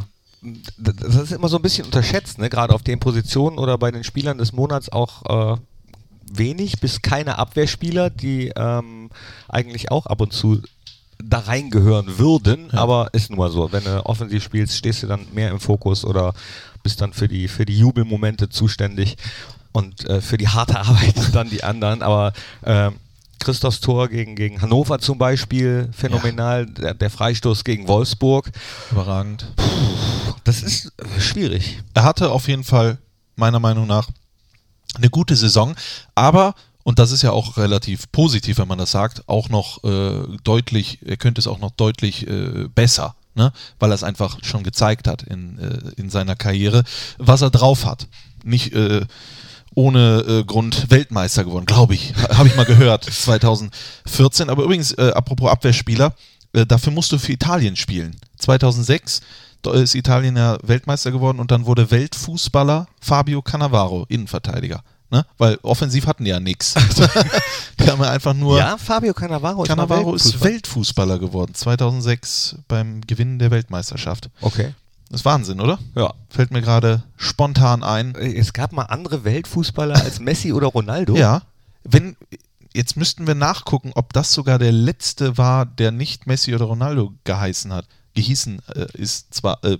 das 0.78 1.14
ist 1.14 1.32
immer 1.32 1.48
so 1.48 1.56
ein 1.56 1.62
bisschen 1.62 1.86
unterschätzt, 1.86 2.38
ne? 2.38 2.50
gerade 2.50 2.74
auf 2.74 2.82
den 2.82 3.00
Positionen 3.00 3.58
oder 3.58 3.78
bei 3.78 3.90
den 3.90 4.04
Spielern 4.04 4.36
des 4.38 4.52
Monats 4.52 4.90
auch 4.90 5.54
äh, 5.54 5.56
wenig 6.32 6.80
bis 6.80 7.00
keine 7.02 7.38
Abwehrspieler, 7.38 8.10
die 8.10 8.52
ähm, 8.56 9.10
eigentlich 9.48 9.90
auch 9.90 10.06
ab 10.06 10.20
und 10.20 10.32
zu 10.32 10.60
da 11.28 11.40
reingehören 11.40 12.18
würden, 12.18 12.70
aber 12.72 13.08
ist 13.12 13.30
nun 13.30 13.38
mal 13.38 13.50
so. 13.50 13.72
Wenn 13.72 13.84
du 13.84 14.04
offensiv 14.06 14.42
spielst, 14.42 14.76
stehst 14.76 15.02
du 15.02 15.06
dann 15.06 15.26
mehr 15.32 15.50
im 15.50 15.60
Fokus 15.60 16.04
oder 16.04 16.34
bist 16.82 17.00
dann 17.00 17.12
für 17.12 17.28
die, 17.28 17.48
für 17.48 17.64
die 17.64 17.78
Jubelmomente 17.78 18.48
zuständig 18.48 19.16
und 19.72 20.08
äh, 20.08 20.20
für 20.20 20.36
die 20.36 20.48
harte 20.48 20.78
Arbeit 20.80 21.14
dann 21.32 21.50
die 21.50 21.64
anderen. 21.64 22.02
Aber 22.02 22.32
ähm, 22.64 22.94
Christophs 23.44 23.80
Tor 23.80 24.08
gegen, 24.08 24.36
gegen 24.36 24.62
Hannover 24.62 24.98
zum 24.98 25.18
Beispiel, 25.18 25.90
phänomenal. 25.92 26.66
Der, 26.66 26.94
der 26.94 27.10
Freistoß 27.10 27.64
gegen 27.64 27.86
Wolfsburg, 27.88 28.50
Überragend. 28.90 29.46
das 30.44 30.62
ist 30.62 30.92
äh, 30.96 31.20
schwierig. 31.20 31.82
Er 31.92 32.04
hatte 32.04 32.30
auf 32.30 32.48
jeden 32.48 32.64
Fall, 32.64 32.98
meiner 33.36 33.60
Meinung 33.60 33.86
nach, 33.86 34.08
eine 34.94 35.10
gute 35.10 35.36
Saison, 35.36 35.74
aber, 36.14 36.54
und 36.84 36.98
das 36.98 37.10
ist 37.10 37.22
ja 37.22 37.32
auch 37.32 37.56
relativ 37.56 38.12
positiv, 38.12 38.58
wenn 38.58 38.68
man 38.68 38.78
das 38.78 38.92
sagt, 38.92 39.28
auch 39.28 39.48
noch 39.48 39.82
äh, 39.84 40.22
deutlich, 40.44 41.00
er 41.04 41.16
könnte 41.16 41.40
es 41.40 41.46
auch 41.46 41.58
noch 41.58 41.70
deutlich 41.72 42.28
äh, 42.28 42.68
besser, 42.74 43.16
ne? 43.34 43.52
weil 43.78 43.90
er 43.90 43.94
es 43.94 44.04
einfach 44.04 44.38
schon 44.44 44.62
gezeigt 44.62 45.08
hat 45.08 45.22
in, 45.22 45.58
äh, 45.58 46.00
in 46.00 46.10
seiner 46.10 46.36
Karriere, 46.36 46.84
was 47.18 47.42
er 47.42 47.50
drauf 47.50 47.86
hat. 47.86 48.06
Nicht 48.44 48.74
äh, 48.74 49.06
ohne 49.74 50.24
äh, 50.28 50.44
Grund 50.44 50.90
Weltmeister 50.90 51.44
geworden, 51.44 51.66
glaube 51.66 51.94
ich. 51.94 52.14
Habe 52.16 52.48
ich 52.48 52.54
mal 52.54 52.66
gehört, 52.66 53.04
2014. 53.10 54.50
Aber 54.50 54.62
übrigens, 54.62 54.92
äh, 54.92 55.10
apropos 55.14 55.50
Abwehrspieler, 55.50 56.14
äh, 56.52 56.66
dafür 56.66 56.92
musst 56.92 57.10
du 57.10 57.18
für 57.18 57.32
Italien 57.32 57.76
spielen. 57.76 58.14
2006 58.38 59.22
da 59.64 59.72
ist 59.72 59.94
Italien 59.94 60.36
ja 60.36 60.58
Weltmeister 60.62 61.10
geworden 61.10 61.40
und 61.40 61.50
dann 61.50 61.64
wurde 61.64 61.90
Weltfußballer 61.90 62.86
Fabio 63.00 63.40
Cannavaro 63.40 64.04
Innenverteidiger. 64.10 64.82
Ne? 65.10 65.24
Weil 65.38 65.58
offensiv 65.62 66.06
hatten 66.06 66.24
die 66.24 66.30
ja 66.30 66.40
nichts. 66.40 66.74
Die 67.80 67.90
haben 67.90 68.02
ja 68.02 68.10
einfach 68.10 68.34
nur. 68.34 68.58
ja, 68.58 68.76
Fabio 68.78 69.12
Cannavaro 69.14 69.62
ist 69.62 69.68
mal 69.68 69.76
Cannavaro 69.76 70.14
ist 70.14 70.42
Weltfußballer. 70.42 71.18
Geworden, 71.18 71.54
2006 71.54 72.56
beim 72.66 73.00
Gewinnen 73.02 73.38
der 73.38 73.50
Weltmeisterschaft. 73.50 74.30
Okay. 74.40 74.74
Das 75.10 75.20
ist 75.20 75.24
Wahnsinn, 75.24 75.60
oder? 75.60 75.78
Ja. 75.94 76.14
Fällt 76.28 76.50
mir 76.50 76.62
gerade 76.62 77.02
spontan 77.16 77.84
ein. 77.84 78.14
Es 78.14 78.52
gab 78.52 78.72
mal 78.72 78.84
andere 78.84 79.24
Weltfußballer 79.24 80.02
als 80.02 80.18
Messi 80.18 80.52
oder 80.52 80.68
Ronaldo. 80.68 81.14
Ja, 81.14 81.42
wenn 81.84 82.16
jetzt 82.74 82.96
müssten 82.96 83.26
wir 83.26 83.34
nachgucken, 83.34 83.92
ob 83.94 84.12
das 84.12 84.32
sogar 84.32 84.58
der 84.58 84.72
letzte 84.72 85.38
war, 85.38 85.66
der 85.66 85.92
nicht 85.92 86.26
Messi 86.26 86.54
oder 86.54 86.64
Ronaldo 86.64 87.12
geheißen 87.24 87.72
hat. 87.72 87.86
Gehießen 88.14 88.60
äh, 88.74 88.86
ist 88.94 89.34
zwar 89.34 89.62
äh, 89.64 89.76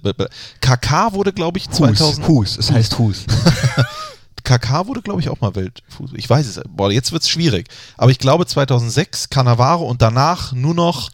KK 0.60 1.12
wurde 1.12 1.32
glaube 1.32 1.58
ich 1.58 1.70
2000 1.70 2.26
Hus, 2.28 2.56
es 2.56 2.70
heißt 2.70 2.98
Hus. 2.98 3.26
KK 4.44 4.86
wurde 4.86 5.02
glaube 5.02 5.20
ich 5.20 5.28
auch 5.28 5.40
mal 5.40 5.54
Weltfuß. 5.54 6.12
Ich 6.14 6.28
weiß 6.28 6.46
es. 6.46 6.60
Boah, 6.68 6.92
jetzt 6.92 7.12
wird's 7.12 7.28
schwierig. 7.28 7.68
Aber 7.96 8.10
ich 8.10 8.18
glaube 8.18 8.46
2006 8.46 9.30
Cannavaro 9.30 9.84
und 9.84 10.02
danach 10.02 10.52
nur 10.52 10.74
noch 10.74 11.10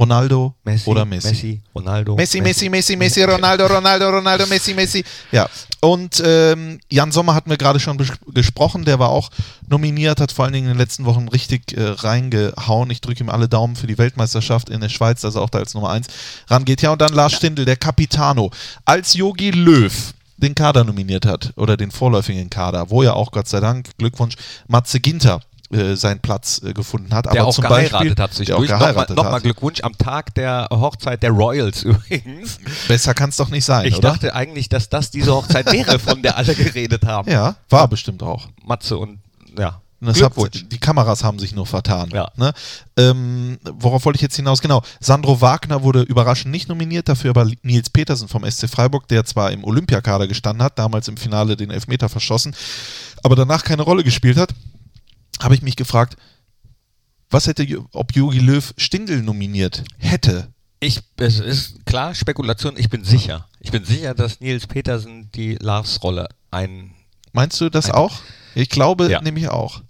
Ronaldo 0.00 0.54
Messi, 0.64 0.88
oder 0.88 1.04
Messi. 1.04 1.28
Messi, 1.28 1.60
Ronaldo. 1.74 2.16
Messi, 2.16 2.40
Messi, 2.40 2.70
Messi, 2.70 2.96
Messi, 2.96 3.22
Ronaldo, 3.22 3.66
Ronaldo, 3.66 4.08
Ronaldo, 4.08 4.46
Messi, 4.46 4.72
Messi. 4.72 5.04
Ja, 5.30 5.46
und 5.80 6.22
ähm, 6.24 6.80
Jan 6.90 7.12
Sommer 7.12 7.34
hatten 7.34 7.50
wir 7.50 7.58
gerade 7.58 7.78
schon 7.80 7.98
gesprochen, 8.32 8.86
der 8.86 8.98
war 8.98 9.10
auch 9.10 9.28
nominiert, 9.68 10.20
hat 10.20 10.32
vor 10.32 10.46
allen 10.46 10.54
Dingen 10.54 10.68
in 10.68 10.72
den 10.72 10.78
letzten 10.78 11.04
Wochen 11.04 11.28
richtig 11.28 11.76
äh, 11.76 11.82
reingehauen. 11.82 12.88
Ich 12.88 13.02
drücke 13.02 13.22
ihm 13.22 13.28
alle 13.28 13.46
Daumen 13.46 13.76
für 13.76 13.86
die 13.86 13.98
Weltmeisterschaft 13.98 14.70
in 14.70 14.80
der 14.80 14.88
Schweiz, 14.88 15.20
dass 15.20 15.34
er 15.34 15.42
auch 15.42 15.50
da 15.50 15.58
als 15.58 15.74
Nummer 15.74 15.90
1 15.90 16.06
rangeht. 16.48 16.80
Ja, 16.80 16.92
und 16.92 17.02
dann 17.02 17.12
Lars 17.12 17.34
Stindl, 17.34 17.66
der 17.66 17.76
Capitano. 17.76 18.50
Als 18.86 19.12
Yogi 19.12 19.50
Löw 19.50 20.14
den 20.40 20.54
Kader 20.54 20.84
nominiert 20.84 21.26
hat, 21.26 21.52
oder 21.56 21.76
den 21.76 21.90
vorläufigen 21.90 22.50
Kader, 22.50 22.90
wo 22.90 23.02
ja 23.02 23.12
auch 23.12 23.30
Gott 23.30 23.48
sei 23.48 23.60
Dank, 23.60 23.90
Glückwunsch, 23.98 24.36
Matze 24.68 25.00
Ginter 25.00 25.40
äh, 25.72 25.94
seinen 25.94 26.18
Platz 26.18 26.60
äh, 26.64 26.72
gefunden 26.72 27.14
hat. 27.14 27.26
Der 27.26 27.32
aber 27.32 27.44
auch 27.44 27.54
zum 27.54 27.62
geheiratet 27.62 27.92
Beispiel, 27.92 28.10
hat 28.10 28.48
der 28.48 28.56
geheiratet 28.78 29.16
Nochmal 29.16 29.24
noch 29.24 29.30
mal. 29.32 29.40
Glückwunsch 29.40 29.80
am 29.82 29.96
Tag 29.96 30.34
der 30.34 30.66
Hochzeit 30.70 31.22
der 31.22 31.30
Royals 31.30 31.82
übrigens. 31.84 32.58
Besser 32.88 33.14
kann 33.14 33.30
es 33.30 33.36
doch 33.36 33.50
nicht 33.50 33.64
sein, 33.64 33.86
Ich 33.86 33.98
oder? 33.98 34.10
dachte 34.10 34.34
eigentlich, 34.34 34.68
dass 34.68 34.88
das 34.88 35.12
diese 35.12 35.32
Hochzeit 35.32 35.70
wäre, 35.72 36.00
von 36.00 36.22
der 36.22 36.36
alle 36.36 36.56
geredet 36.56 37.06
haben. 37.06 37.30
Ja, 37.30 37.54
war 37.68 37.86
bestimmt 37.86 38.22
auch. 38.24 38.48
Matze 38.64 38.98
und 38.98 39.20
ja. 39.56 39.79
Glückwunsch. 40.00 40.62
Hat, 40.62 40.72
die 40.72 40.78
Kameras 40.78 41.22
haben 41.24 41.38
sich 41.38 41.54
nur 41.54 41.66
vertan. 41.66 42.10
Ja. 42.10 42.30
Ne? 42.36 42.52
Ähm, 42.96 43.58
worauf 43.64 44.04
wollte 44.04 44.16
ich 44.16 44.22
jetzt 44.22 44.36
hinaus? 44.36 44.60
Genau. 44.62 44.82
Sandro 45.00 45.40
Wagner 45.40 45.82
wurde 45.82 46.02
überraschend 46.02 46.50
nicht 46.50 46.68
nominiert, 46.68 47.08
dafür 47.08 47.30
aber 47.30 47.50
Nils 47.62 47.90
Petersen 47.90 48.28
vom 48.28 48.44
SC 48.50 48.68
Freiburg, 48.68 49.08
der 49.08 49.24
zwar 49.24 49.50
im 49.52 49.64
Olympiakader 49.64 50.26
gestanden 50.26 50.62
hat, 50.64 50.78
damals 50.78 51.08
im 51.08 51.16
Finale 51.16 51.56
den 51.56 51.70
Elfmeter 51.70 52.08
verschossen, 52.08 52.54
aber 53.22 53.36
danach 53.36 53.62
keine 53.64 53.82
Rolle 53.82 54.02
gespielt 54.04 54.36
hat, 54.38 54.54
habe 55.42 55.54
ich 55.54 55.62
mich 55.62 55.76
gefragt, 55.76 56.16
was 57.28 57.46
hätte, 57.46 57.66
ob 57.92 58.14
Jogi 58.16 58.38
Löw 58.40 58.72
Stindl 58.76 59.22
nominiert 59.22 59.84
hätte. 59.98 60.48
Ich, 60.80 61.00
es 61.18 61.38
ist 61.38 61.84
klar, 61.84 62.14
Spekulation, 62.14 62.74
ich 62.78 62.88
bin 62.88 63.04
sicher. 63.04 63.46
Ich 63.60 63.70
bin 63.70 63.84
sicher, 63.84 64.14
dass 64.14 64.40
Nils 64.40 64.66
Petersen 64.66 65.30
die 65.34 65.56
Lars-Rolle 65.56 66.28
ein. 66.50 66.92
Meinst 67.32 67.60
du 67.60 67.68
das 67.68 67.86
Ein- 67.90 67.96
auch? 67.96 68.20
Ich 68.54 68.70
glaube 68.70 69.08
Ja. 69.10 69.20
nämlich 69.20 69.48
auch. 69.48 69.82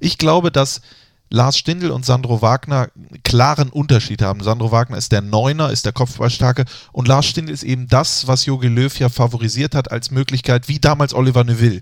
Ich 0.00 0.18
glaube, 0.18 0.50
dass 0.50 0.80
Lars 1.28 1.58
Stindl 1.58 1.90
und 1.90 2.06
Sandro 2.06 2.40
Wagner 2.40 2.88
einen 2.94 3.22
klaren 3.24 3.68
Unterschied 3.70 4.22
haben. 4.22 4.42
Sandro 4.42 4.70
Wagner 4.70 4.96
ist 4.96 5.10
der 5.10 5.22
Neuner, 5.22 5.70
ist 5.70 5.84
der 5.84 5.92
Kopfballstarke 5.92 6.64
und 6.92 7.08
Lars 7.08 7.26
Stindl 7.26 7.52
ist 7.52 7.64
eben 7.64 7.88
das, 7.88 8.26
was 8.26 8.46
Jogi 8.46 8.68
Löw 8.68 8.96
ja 8.98 9.08
favorisiert 9.08 9.74
hat 9.74 9.90
als 9.90 10.10
Möglichkeit, 10.10 10.68
wie 10.68 10.78
damals 10.78 11.14
Oliver 11.14 11.42
Neuville, 11.42 11.80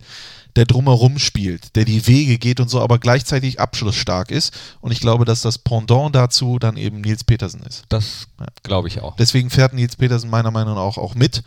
der 0.57 0.65
drumherum 0.65 1.19
spielt, 1.19 1.77
der 1.77 1.85
die 1.85 2.07
Wege 2.07 2.39
geht 2.39 2.61
und 2.61 2.71
so, 2.71 2.81
aber 2.81 2.99
gleichzeitig 2.99 3.61
abschlussstark 3.61 4.31
ist. 4.31 4.55
Und 4.81 4.93
ich 4.93 5.01
glaube, 5.01 5.25
dass 5.25 5.43
das 5.43 5.59
Pendant 5.59 6.15
dazu 6.15 6.59
dann 6.59 6.77
eben 6.77 7.01
Nils 7.01 7.25
Petersen 7.25 7.63
ist. 7.65 7.85
Das 7.89 8.29
glaube 8.63 8.89
ich 8.89 9.01
auch. 9.01 9.17
Deswegen 9.17 9.51
fährt 9.51 9.75
Nils 9.75 9.97
Petersen 9.97 10.31
meiner 10.31 10.53
Meinung 10.53 10.77
nach 10.77 10.83
auch, 10.83 10.97
auch 10.97 11.15
mit, 11.15 11.43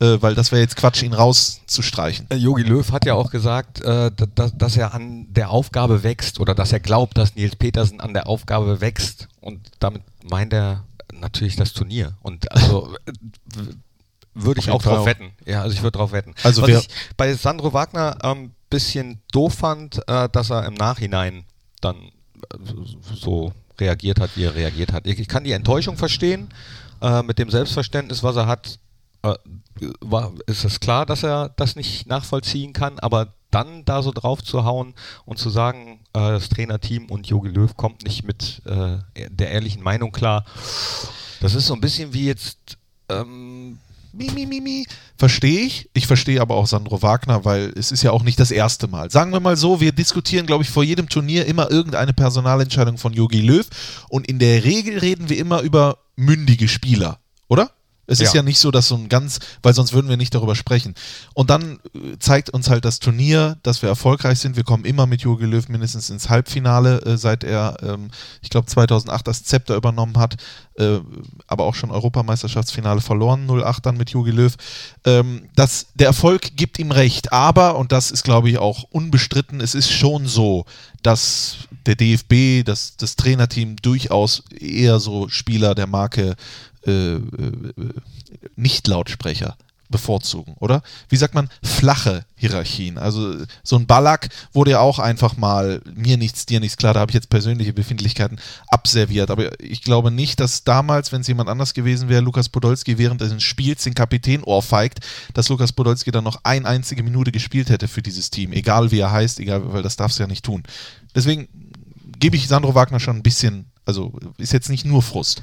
äh, 0.00 0.20
weil 0.20 0.34
das 0.34 0.50
wäre 0.52 0.60
jetzt 0.62 0.76
Quatsch, 0.76 1.02
ihn 1.02 1.12
rauszustreichen. 1.12 2.26
Jogi 2.34 2.62
Löw 2.62 2.90
hat 2.92 3.04
ja 3.04 3.14
auch 3.14 3.30
gesagt, 3.30 3.80
äh, 3.82 4.10
da- 4.14 4.26
da- 4.34 4.50
dass 4.50 4.76
er 4.76 4.94
an 4.94 5.26
der 5.32 5.50
Aufgabe 5.50 6.02
wächst 6.02 6.40
oder 6.40 6.54
dass 6.54 6.72
er 6.72 6.80
glaubt, 6.80 7.16
dass 7.18 7.36
Nils 7.36 7.56
Petersen 7.56 8.00
an 8.00 8.14
der 8.14 8.26
Aufgabe 8.26 8.80
wächst. 8.80 9.28
Und 9.40 9.70
damit 9.78 10.02
meint 10.28 10.52
er 10.52 10.84
natürlich 11.12 11.56
das 11.56 11.72
Turnier. 11.72 12.14
Und 12.22 12.50
also 12.52 12.94
äh, 13.06 13.12
würde 14.34 14.60
ich 14.60 14.70
auch 14.70 14.82
drauf 14.82 15.00
auch. 15.00 15.06
wetten. 15.06 15.32
Ja, 15.44 15.62
also 15.62 15.74
ich 15.74 15.82
würde 15.82 15.98
drauf 15.98 16.12
wetten. 16.12 16.34
Also 16.42 16.62
Was 16.62 16.70
ich 16.70 16.88
bei 17.16 17.34
Sandro 17.34 17.72
Wagner 17.72 18.16
ein 18.24 18.36
ähm, 18.38 18.50
bisschen 18.70 19.20
doof 19.32 19.54
fand, 19.54 20.00
äh, 20.08 20.28
dass 20.30 20.50
er 20.50 20.64
im 20.66 20.74
Nachhinein 20.74 21.44
dann 21.80 21.96
äh, 21.96 22.56
so 23.14 23.52
reagiert 23.78 24.20
hat, 24.20 24.30
wie 24.36 24.44
er 24.44 24.54
reagiert 24.54 24.92
hat. 24.92 25.06
Ich, 25.06 25.18
ich 25.18 25.28
kann 25.28 25.42
die 25.44 25.52
Enttäuschung 25.52 25.96
verstehen, 25.96 26.48
äh, 27.02 27.22
mit 27.22 27.38
dem 27.38 27.50
Selbstverständnis, 27.50 28.22
was 28.22 28.36
er 28.36 28.46
hat, 28.46 28.78
äh, 29.22 29.34
war, 30.00 30.32
ist 30.46 30.64
es 30.64 30.80
klar, 30.80 31.06
dass 31.06 31.22
er 31.22 31.50
das 31.50 31.76
nicht 31.76 32.06
nachvollziehen 32.06 32.72
kann, 32.72 32.98
aber 32.98 33.34
dann 33.50 33.84
da 33.84 34.02
so 34.02 34.12
drauf 34.12 34.42
zu 34.42 34.64
hauen 34.64 34.94
und 35.24 35.38
zu 35.38 35.50
sagen, 35.50 36.00
äh, 36.12 36.18
das 36.30 36.48
Trainerteam 36.48 37.06
und 37.06 37.26
Jogi 37.26 37.48
Löw 37.48 37.76
kommt 37.76 38.04
nicht 38.04 38.24
mit 38.24 38.62
äh, 38.64 38.98
der 39.28 39.50
ehrlichen 39.50 39.82
Meinung 39.82 40.12
klar, 40.12 40.44
das 41.40 41.54
ist 41.54 41.66
so 41.66 41.74
ein 41.74 41.80
bisschen 41.80 42.12
wie 42.12 42.26
jetzt 42.26 42.78
ähm, 43.08 43.78
Mi, 44.12 44.28
mi, 44.34 44.44
mi, 44.44 44.60
mi. 44.60 44.86
Verstehe 45.16 45.60
ich. 45.60 45.88
Ich 45.92 46.06
verstehe 46.06 46.40
aber 46.40 46.56
auch 46.56 46.66
Sandro 46.66 47.00
Wagner, 47.00 47.44
weil 47.44 47.72
es 47.76 47.92
ist 47.92 48.02
ja 48.02 48.10
auch 48.10 48.24
nicht 48.24 48.40
das 48.40 48.50
erste 48.50 48.88
Mal. 48.88 49.10
Sagen 49.10 49.32
wir 49.32 49.38
mal 49.38 49.56
so, 49.56 49.80
wir 49.80 49.92
diskutieren, 49.92 50.46
glaube 50.46 50.64
ich, 50.64 50.70
vor 50.70 50.82
jedem 50.82 51.08
Turnier 51.08 51.46
immer 51.46 51.70
irgendeine 51.70 52.12
Personalentscheidung 52.12 52.98
von 52.98 53.12
Jogi 53.12 53.40
Löw 53.40 53.68
und 54.08 54.26
in 54.26 54.40
der 54.40 54.64
Regel 54.64 54.98
reden 54.98 55.28
wir 55.28 55.38
immer 55.38 55.60
über 55.60 55.98
mündige 56.16 56.66
Spieler, 56.66 57.20
oder? 57.48 57.70
Es 58.10 58.20
ist 58.20 58.34
Ja. 58.34 58.40
ja 58.40 58.42
nicht 58.42 58.58
so, 58.58 58.70
dass 58.70 58.88
so 58.88 58.96
ein 58.96 59.08
ganz, 59.08 59.38
weil 59.62 59.72
sonst 59.72 59.92
würden 59.92 60.08
wir 60.08 60.16
nicht 60.16 60.34
darüber 60.34 60.56
sprechen. 60.56 60.94
Und 61.32 61.48
dann 61.48 61.78
äh, 61.94 62.18
zeigt 62.18 62.50
uns 62.50 62.68
halt 62.68 62.84
das 62.84 62.98
Turnier, 62.98 63.56
dass 63.62 63.82
wir 63.82 63.88
erfolgreich 63.88 64.40
sind. 64.40 64.56
Wir 64.56 64.64
kommen 64.64 64.84
immer 64.84 65.06
mit 65.06 65.22
Jogi 65.22 65.46
Löw 65.46 65.68
mindestens 65.68 66.10
ins 66.10 66.28
Halbfinale, 66.28 67.00
äh, 67.02 67.16
seit 67.16 67.44
er, 67.44 67.76
ähm, 67.82 68.10
ich 68.42 68.50
glaube, 68.50 68.66
2008 68.66 69.26
das 69.28 69.44
Zepter 69.44 69.76
übernommen 69.76 70.18
hat, 70.18 70.36
äh, 70.76 70.98
aber 71.46 71.64
auch 71.64 71.74
schon 71.74 71.90
Europameisterschaftsfinale 71.90 73.00
verloren, 73.00 73.46
08 73.48 73.86
dann 73.86 73.96
mit 73.96 74.10
Jogi 74.10 74.32
Löw. 74.32 74.54
Ähm, 75.04 75.48
das, 75.54 75.86
der 75.94 76.08
Erfolg 76.08 76.56
gibt 76.56 76.78
ihm 76.78 76.90
recht, 76.90 77.32
aber, 77.32 77.76
und 77.76 77.92
das 77.92 78.10
ist, 78.10 78.24
glaube 78.24 78.50
ich, 78.50 78.58
auch 78.58 78.84
unbestritten, 78.90 79.60
es 79.60 79.74
ist 79.74 79.90
schon 79.90 80.26
so, 80.26 80.64
dass 81.02 81.56
der 81.86 81.94
DFB, 81.94 82.64
dass 82.64 82.96
das 82.96 83.16
Trainerteam 83.16 83.76
durchaus 83.76 84.42
eher 84.50 85.00
so 85.00 85.28
Spieler 85.28 85.74
der 85.74 85.86
Marke 85.86 86.34
äh, 86.86 87.14
äh, 87.14 87.20
Nicht-Lautsprecher 88.56 89.56
bevorzugen, 89.90 90.54
oder? 90.60 90.82
Wie 91.08 91.16
sagt 91.16 91.34
man, 91.34 91.50
flache 91.62 92.24
Hierarchien. 92.36 92.96
Also 92.96 93.34
so 93.64 93.76
ein 93.76 93.86
Ballack 93.86 94.28
wurde 94.52 94.72
ja 94.72 94.80
auch 94.80 95.00
einfach 95.00 95.36
mal 95.36 95.82
mir 95.94 96.16
nichts, 96.16 96.46
dir 96.46 96.60
nichts 96.60 96.76
klar, 96.76 96.94
da 96.94 97.00
habe 97.00 97.10
ich 97.10 97.14
jetzt 97.14 97.28
persönliche 97.28 97.72
Befindlichkeiten 97.72 98.40
abserviert. 98.68 99.30
Aber 99.30 99.60
ich 99.60 99.82
glaube 99.82 100.12
nicht, 100.12 100.38
dass 100.38 100.62
damals, 100.62 101.10
wenn 101.10 101.22
es 101.22 101.26
jemand 101.26 101.48
anders 101.48 101.74
gewesen 101.74 102.08
wäre, 102.08 102.22
Lukas 102.22 102.48
Podolski 102.48 102.98
während 102.98 103.20
des 103.20 103.42
Spiels 103.42 103.82
den 103.82 103.94
Kapitän 103.94 104.44
ohrfeigt, 104.44 105.00
dass 105.34 105.48
Lukas 105.48 105.72
Podolski 105.72 106.12
dann 106.12 106.24
noch 106.24 106.40
eine 106.44 106.66
einzige 106.66 107.02
Minute 107.02 107.32
gespielt 107.32 107.68
hätte 107.68 107.88
für 107.88 108.02
dieses 108.02 108.30
Team. 108.30 108.52
Egal 108.52 108.92
wie 108.92 109.00
er 109.00 109.10
heißt, 109.10 109.40
egal, 109.40 109.72
weil 109.72 109.82
das 109.82 109.96
darfst 109.96 110.18
du 110.18 110.22
ja 110.22 110.28
nicht 110.28 110.44
tun. 110.44 110.62
Deswegen 111.14 111.48
gebe 112.20 112.36
ich 112.36 112.46
Sandro 112.46 112.76
Wagner 112.76 113.00
schon 113.00 113.16
ein 113.16 113.22
bisschen, 113.22 113.66
also 113.84 114.12
ist 114.38 114.52
jetzt 114.52 114.70
nicht 114.70 114.84
nur 114.84 115.02
Frust. 115.02 115.42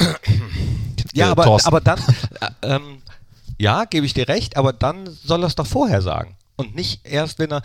Ja, 1.12 1.30
aber, 1.32 1.44
Thorsten. 1.44 1.66
aber 1.68 1.80
dann, 1.80 1.98
äh, 2.62 2.74
ähm, 2.76 3.02
ja, 3.58 3.84
gebe 3.84 4.06
ich 4.06 4.14
dir 4.14 4.28
recht, 4.28 4.56
aber 4.56 4.72
dann 4.72 5.08
soll 5.24 5.42
er 5.42 5.48
es 5.48 5.54
doch 5.56 5.66
vorher 5.66 6.02
sagen. 6.02 6.36
Und 6.56 6.74
nicht 6.76 7.00
erst, 7.06 7.38
wenn 7.38 7.50
er. 7.50 7.62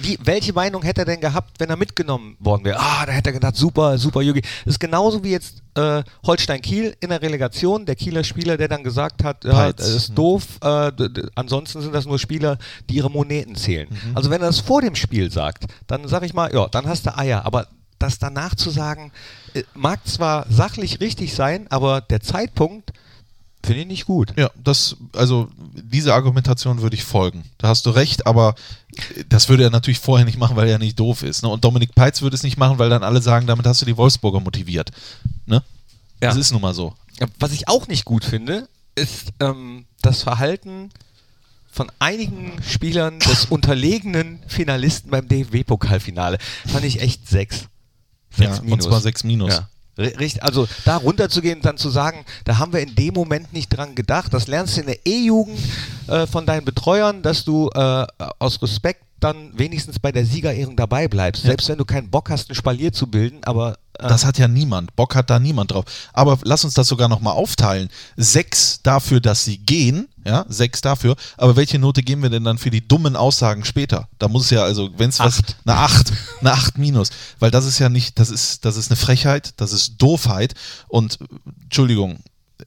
Wie, 0.00 0.16
welche 0.22 0.52
Meinung 0.52 0.82
hätte 0.84 1.00
er 1.02 1.04
denn 1.06 1.20
gehabt, 1.20 1.58
wenn 1.58 1.68
er 1.70 1.76
mitgenommen 1.76 2.36
worden 2.38 2.64
wäre? 2.64 2.78
Ah, 2.78 3.04
da 3.04 3.10
hätte 3.12 3.30
er 3.30 3.32
gedacht, 3.32 3.56
super, 3.56 3.98
super 3.98 4.22
Yugi. 4.22 4.40
Das 4.64 4.74
ist 4.74 4.78
genauso 4.78 5.24
wie 5.24 5.32
jetzt 5.32 5.60
äh, 5.74 6.04
Holstein 6.24 6.62
Kiel 6.62 6.96
in 7.00 7.08
der 7.10 7.20
Relegation, 7.20 7.84
der 7.84 7.96
Kieler 7.96 8.22
Spieler, 8.22 8.56
der 8.56 8.68
dann 8.68 8.84
gesagt 8.84 9.24
hat, 9.24 9.44
ja, 9.44 9.72
das 9.72 9.88
ist 9.88 10.10
Mhm. 10.10 10.14
doof, 10.14 10.44
äh, 10.62 10.92
ansonsten 11.34 11.82
sind 11.82 11.92
das 11.94 12.06
nur 12.06 12.18
Spieler, 12.20 12.58
die 12.88 12.94
ihre 12.94 13.10
Moneten 13.10 13.56
zählen. 13.56 13.88
Mhm. 13.90 14.16
Also 14.16 14.30
wenn 14.30 14.40
er 14.40 14.46
das 14.46 14.60
vor 14.60 14.80
dem 14.82 14.94
Spiel 14.94 15.30
sagt, 15.32 15.64
dann 15.88 16.06
sag 16.06 16.22
ich 16.22 16.32
mal, 16.32 16.54
ja, 16.54 16.68
dann 16.68 16.86
hast 16.86 17.06
du 17.06 17.18
Eier, 17.18 17.44
aber 17.44 17.66
das 17.98 18.18
danach 18.20 18.54
zu 18.54 18.70
sagen, 18.70 19.10
mag 19.74 20.06
zwar 20.06 20.46
sachlich 20.50 21.00
richtig 21.00 21.34
sein, 21.34 21.66
aber 21.70 22.00
der 22.00 22.20
Zeitpunkt 22.20 22.92
finde 23.64 23.82
ich 23.82 23.86
nicht 23.86 24.06
gut. 24.06 24.32
Ja, 24.36 24.50
das, 24.62 24.96
also 25.14 25.48
diese 25.58 26.14
Argumentation 26.14 26.82
würde 26.82 26.96
ich 26.96 27.04
folgen. 27.04 27.44
Da 27.58 27.68
hast 27.68 27.86
du 27.86 27.90
recht, 27.90 28.26
aber 28.26 28.54
das 29.28 29.48
würde 29.48 29.64
er 29.64 29.70
natürlich 29.70 30.00
vorher 30.00 30.26
nicht 30.26 30.38
machen, 30.38 30.56
weil 30.56 30.68
er 30.68 30.78
nicht 30.78 30.98
doof 30.98 31.22
ist. 31.22 31.42
Ne? 31.42 31.48
Und 31.48 31.64
Dominik 31.64 31.94
Peitz 31.94 32.22
würde 32.22 32.34
es 32.34 32.42
nicht 32.42 32.56
machen, 32.56 32.78
weil 32.78 32.90
dann 32.90 33.04
alle 33.04 33.22
sagen, 33.22 33.46
damit 33.46 33.66
hast 33.66 33.80
du 33.80 33.86
die 33.86 33.96
Wolfsburger 33.96 34.40
motiviert. 34.40 34.90
Ne? 35.46 35.62
Ja. 36.20 36.28
Das 36.28 36.36
ist 36.36 36.52
nun 36.52 36.60
mal 36.60 36.74
so. 36.74 36.94
Was 37.38 37.52
ich 37.52 37.68
auch 37.68 37.88
nicht 37.88 38.04
gut 38.04 38.24
finde, 38.24 38.68
ist 38.94 39.32
ähm, 39.40 39.84
das 40.02 40.22
Verhalten 40.22 40.90
von 41.70 41.90
einigen 41.98 42.52
Spielern 42.62 43.18
des 43.20 43.44
unterlegenen 43.50 44.40
Finalisten 44.46 45.10
beim 45.10 45.26
DFB-Pokalfinale. 45.28 46.38
Fand 46.66 46.84
ich 46.84 47.00
echt 47.00 47.28
sechs. 47.28 47.68
Ja, 48.38 48.58
und 48.66 48.82
zwar 48.82 49.00
sechs 49.00 49.24
Minus. 49.24 49.54
Ja. 49.54 49.68
Richtig, 49.98 50.42
also 50.42 50.66
da 50.86 50.96
runterzugehen 50.96 51.58
und 51.58 51.64
dann 51.66 51.76
zu 51.76 51.90
sagen, 51.90 52.24
da 52.44 52.56
haben 52.56 52.72
wir 52.72 52.80
in 52.80 52.94
dem 52.94 53.12
Moment 53.12 53.52
nicht 53.52 53.68
dran 53.68 53.94
gedacht. 53.94 54.32
Das 54.32 54.46
lernst 54.46 54.76
du 54.76 54.80
in 54.80 54.86
der 54.86 55.06
E-Jugend 55.06 55.58
äh, 56.08 56.26
von 56.26 56.46
deinen 56.46 56.64
Betreuern, 56.64 57.20
dass 57.22 57.44
du 57.44 57.68
äh, 57.74 58.06
aus 58.38 58.62
Respekt 58.62 59.02
dann 59.20 59.56
wenigstens 59.56 59.98
bei 59.98 60.10
der 60.10 60.24
Siegerehrung 60.24 60.76
dabei 60.76 61.08
bleibst. 61.08 61.42
Selbst 61.42 61.68
wenn 61.68 61.78
du 61.78 61.84
keinen 61.84 62.10
Bock 62.10 62.30
hast, 62.30 62.50
ein 62.50 62.54
Spalier 62.54 62.92
zu 62.92 63.06
bilden, 63.06 63.40
aber 63.44 63.76
äh, 63.98 64.08
Das 64.08 64.24
hat 64.24 64.38
ja 64.38 64.48
niemand. 64.48 64.96
Bock 64.96 65.14
hat 65.14 65.30
da 65.30 65.38
niemand 65.38 65.72
drauf. 65.72 65.84
Aber 66.12 66.38
lass 66.42 66.64
uns 66.64 66.74
das 66.74 66.88
sogar 66.88 67.08
nochmal 67.08 67.34
aufteilen. 67.34 67.88
Sechs 68.16 68.80
dafür, 68.82 69.20
dass 69.20 69.44
sie 69.44 69.58
gehen. 69.58 70.08
Ja, 70.24 70.44
sechs 70.48 70.80
dafür. 70.80 71.16
Aber 71.36 71.56
welche 71.56 71.78
Note 71.78 72.02
geben 72.02 72.22
wir 72.22 72.30
denn 72.30 72.44
dann 72.44 72.58
für 72.58 72.70
die 72.70 72.86
dummen 72.86 73.16
Aussagen 73.16 73.64
später? 73.64 74.08
Da 74.18 74.28
muss 74.28 74.44
es 74.44 74.50
ja, 74.50 74.62
also, 74.62 74.90
wenn 74.96 75.08
es 75.10 75.18
was. 75.18 75.40
Eine 75.64 75.76
acht. 75.78 76.12
Eine 76.40 76.52
acht 76.52 76.78
minus. 76.78 77.10
Weil 77.40 77.50
das 77.50 77.64
ist 77.66 77.78
ja 77.78 77.88
nicht, 77.88 78.18
das 78.18 78.30
ist, 78.30 78.64
das 78.64 78.76
ist 78.76 78.90
eine 78.90 78.96
Frechheit, 78.96 79.54
das 79.56 79.72
ist 79.72 79.94
Doofheit. 80.00 80.54
Und, 80.88 81.18
Entschuldigung, 81.64 82.18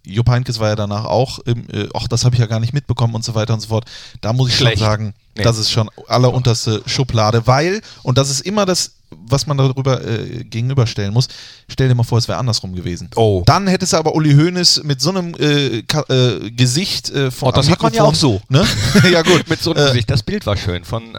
Jupp 0.05 0.29
Heynckes 0.29 0.59
war 0.59 0.69
ja 0.69 0.75
danach 0.75 1.05
auch, 1.05 1.39
im, 1.39 1.69
äh, 1.69 1.87
ach, 1.93 2.07
das 2.09 2.25
habe 2.25 2.35
ich 2.35 2.41
ja 2.41 2.47
gar 2.47 2.59
nicht 2.59 2.73
mitbekommen 2.73 3.15
und 3.15 3.23
so 3.23 3.35
weiter 3.35 3.53
und 3.53 3.61
so 3.61 3.69
fort. 3.69 3.85
Da 4.21 4.33
muss 4.33 4.49
ich 4.49 4.57
Schlecht. 4.57 4.79
schon 4.79 4.87
sagen, 4.87 5.13
Nee. 5.37 5.43
das 5.43 5.57
ist 5.57 5.69
schon 5.71 5.89
allerunterste 6.07 6.81
Schublade, 6.85 7.45
weil, 7.45 7.81
und 8.03 8.17
das 8.17 8.29
ist 8.29 8.39
immer 8.41 8.65
das, 8.65 8.93
was 9.27 9.47
man 9.47 9.57
darüber 9.57 10.03
äh, 10.05 10.43
gegenüberstellen 10.43 11.13
muss, 11.13 11.27
stell 11.67 11.87
dir 11.89 11.95
mal 11.95 12.03
vor, 12.03 12.17
es 12.17 12.27
wäre 12.27 12.37
andersrum 12.37 12.73
gewesen. 12.73 13.09
Oh. 13.15 13.43
Dann 13.45 13.67
hättest 13.67 13.93
du 13.93 13.97
aber 13.97 14.15
Uli 14.15 14.33
Hoeneß 14.33 14.83
mit 14.83 15.01
so 15.01 15.09
einem 15.09 15.33
äh, 15.35 15.77
äh, 15.79 16.51
Gesicht 16.51 17.09
äh, 17.09 17.31
von 17.31 17.49
Oh, 17.49 17.51
das 17.51 17.69
hat 17.69 17.81
man 17.81 17.93
ja 17.93 18.03
auch 18.03 18.15
so. 18.15 18.41
Ne? 18.49 18.65
ja, 19.11 19.21
gut. 19.21 19.47
mit 19.49 19.61
so 19.61 19.73
einem 19.73 19.83
Äh, 19.83 19.87
Gesicht. 19.89 20.09
Das 20.09 20.23
Bild 20.23 20.45
war 20.45 20.57
schön 20.57 20.83
von 20.83 21.15
äh, 21.15 21.17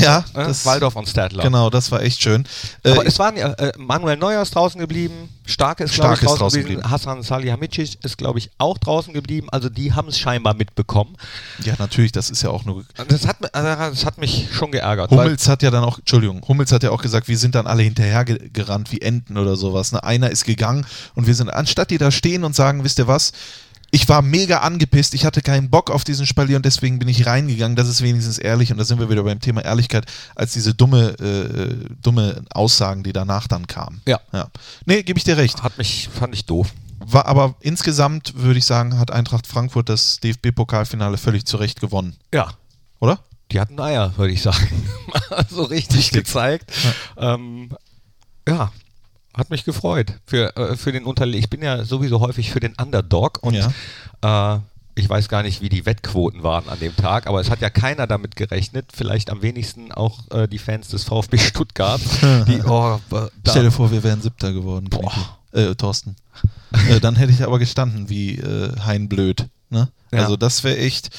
Ja, 0.00 0.18
äh, 0.18 0.22
das- 0.34 0.64
Waldorf 0.66 0.96
und 0.96 1.08
Stadler. 1.08 1.42
Genau, 1.42 1.70
das 1.70 1.90
war 1.90 2.02
echt 2.02 2.22
schön. 2.22 2.44
Aber 2.84 3.06
es 3.06 3.18
waren 3.18 3.36
ja, 3.36 3.54
Manuel 3.76 4.16
Neuer 4.16 4.42
ist 4.42 4.54
draußen 4.54 4.80
geblieben, 4.80 5.28
Starke 5.46 5.84
ist, 5.84 5.94
glaube 5.94 6.14
ich, 6.14 6.18
Stark 6.18 6.22
ist 6.22 6.26
draußen, 6.28 6.38
draußen 6.40 6.60
geblieben, 6.60 6.80
geblieben. 6.82 6.90
Hassan 6.92 7.22
Salihamidzic 7.22 8.04
ist, 8.04 8.18
glaube 8.18 8.38
ich, 8.38 8.50
auch 8.58 8.76
draußen 8.78 9.14
geblieben. 9.14 9.48
Also 9.50 9.68
die 9.68 9.92
haben 9.94 10.08
es 10.08 10.18
scheinbar 10.18 10.54
mitbekommen. 10.54 11.16
ja, 11.64 11.74
natürlich, 11.78 12.12
das 12.12 12.30
ist 12.30 12.42
ja 12.42 12.50
auch 12.50 12.64
nur. 12.64 12.84
Das 13.08 13.26
hat, 13.26 13.36
das 13.52 14.04
hat 14.04 14.18
mich 14.18 14.48
schon 14.52 14.70
geärgert. 14.72 15.10
Hummels 15.10 15.48
hat 15.48 15.62
ja 15.62 15.70
dann 15.70 15.84
auch, 15.84 15.98
Entschuldigung, 15.98 16.42
Hummels 16.46 16.70
hat 16.72 16.82
ja 16.82 16.90
auch 16.90 17.00
gesagt, 17.00 17.28
wir 17.38 17.40
sind 17.40 17.54
dann 17.54 17.68
alle 17.68 17.84
hinterher 17.84 18.24
ge 18.24 18.50
gerannt 18.52 18.90
wie 18.90 19.00
Enten 19.00 19.38
oder 19.38 19.54
sowas. 19.54 19.92
Ne? 19.92 20.02
Einer 20.02 20.28
ist 20.30 20.44
gegangen 20.44 20.84
und 21.14 21.28
wir 21.28 21.36
sind, 21.36 21.48
anstatt 21.50 21.92
die 21.92 21.98
da 21.98 22.10
stehen 22.10 22.42
und 22.42 22.56
sagen, 22.56 22.82
wisst 22.82 22.98
ihr 22.98 23.06
was, 23.06 23.30
ich 23.92 24.08
war 24.08 24.22
mega 24.22 24.58
angepisst, 24.58 25.14
ich 25.14 25.24
hatte 25.24 25.40
keinen 25.40 25.70
Bock 25.70 25.92
auf 25.92 26.02
diesen 26.02 26.26
Spalier 26.26 26.56
und 26.56 26.66
deswegen 26.66 26.98
bin 26.98 27.06
ich 27.06 27.26
reingegangen. 27.26 27.76
Das 27.76 27.86
ist 27.88 28.02
wenigstens 28.02 28.38
ehrlich 28.38 28.72
und 28.72 28.78
da 28.78 28.84
sind 28.84 28.98
wir 28.98 29.08
wieder 29.08 29.22
beim 29.22 29.38
Thema 29.38 29.64
Ehrlichkeit, 29.64 30.04
als 30.34 30.52
diese 30.52 30.74
dumme, 30.74 31.10
äh, 31.20 31.76
dumme 32.02 32.42
Aussagen, 32.50 33.04
die 33.04 33.12
danach 33.12 33.46
dann 33.46 33.68
kamen. 33.68 34.00
Ja. 34.04 34.18
ja. 34.32 34.48
Nee, 34.84 35.04
gebe 35.04 35.16
ich 35.18 35.24
dir 35.24 35.36
recht. 35.36 35.62
Hat 35.62 35.78
mich, 35.78 36.08
fand 36.12 36.34
ich 36.34 36.44
doof. 36.44 36.72
War, 36.98 37.26
aber 37.26 37.54
insgesamt 37.60 38.32
würde 38.34 38.58
ich 38.58 38.64
sagen, 38.64 38.98
hat 38.98 39.12
Eintracht 39.12 39.46
Frankfurt 39.46 39.88
das 39.88 40.18
DFB-Pokalfinale 40.18 41.16
völlig 41.18 41.44
zu 41.46 41.56
Recht 41.56 41.80
gewonnen, 41.80 42.16
Ja. 42.34 42.48
oder? 42.98 43.20
Die 43.52 43.60
hatten 43.60 43.80
Eier, 43.80 44.16
würde 44.16 44.32
ich 44.32 44.42
sagen. 44.42 44.88
so 45.48 45.62
richtig 45.62 46.10
gezeigt. 46.10 46.70
Ähm, 47.16 47.70
ja, 48.46 48.72
hat 49.34 49.50
mich 49.50 49.64
gefreut. 49.64 50.14
Für, 50.26 50.56
äh, 50.56 50.76
für 50.76 50.92
den 50.92 51.04
Unterle 51.04 51.36
Ich 51.36 51.48
bin 51.48 51.62
ja 51.62 51.84
sowieso 51.84 52.20
häufig 52.20 52.50
für 52.50 52.60
den 52.60 52.74
Underdog 52.74 53.38
und 53.42 53.54
äh, 53.54 54.58
ich 54.96 55.08
weiß 55.08 55.28
gar 55.28 55.44
nicht, 55.44 55.62
wie 55.62 55.68
die 55.68 55.86
Wettquoten 55.86 56.42
waren 56.42 56.68
an 56.68 56.80
dem 56.80 56.94
Tag, 56.96 57.28
aber 57.28 57.40
es 57.40 57.50
hat 57.50 57.60
ja 57.60 57.70
keiner 57.70 58.06
damit 58.06 58.34
gerechnet. 58.34 58.86
Vielleicht 58.92 59.30
am 59.30 59.42
wenigsten 59.42 59.92
auch 59.92 60.28
äh, 60.30 60.48
die 60.48 60.58
Fans 60.58 60.88
des 60.88 61.04
VfB 61.04 61.38
Stuttgart. 61.38 62.00
die, 62.48 62.60
oh, 62.66 62.98
äh, 63.12 63.28
Stell 63.48 63.62
dir 63.62 63.70
vor, 63.70 63.92
wir 63.92 64.02
wären 64.02 64.20
Siebter 64.20 64.52
geworden, 64.52 64.90
Knippi. 64.90 65.20
äh, 65.52 65.74
Thorsten. 65.76 66.16
äh, 66.90 66.98
dann 66.98 67.14
hätte 67.14 67.32
ich 67.32 67.44
aber 67.44 67.58
gestanden 67.58 68.10
wie 68.10 68.42
Hein 68.84 69.08
Blöd. 69.08 69.46
Ne? 69.70 69.88
Ja. 70.10 70.20
Also 70.20 70.36
das 70.36 70.64
wäre 70.64 70.78
echt. 70.78 71.10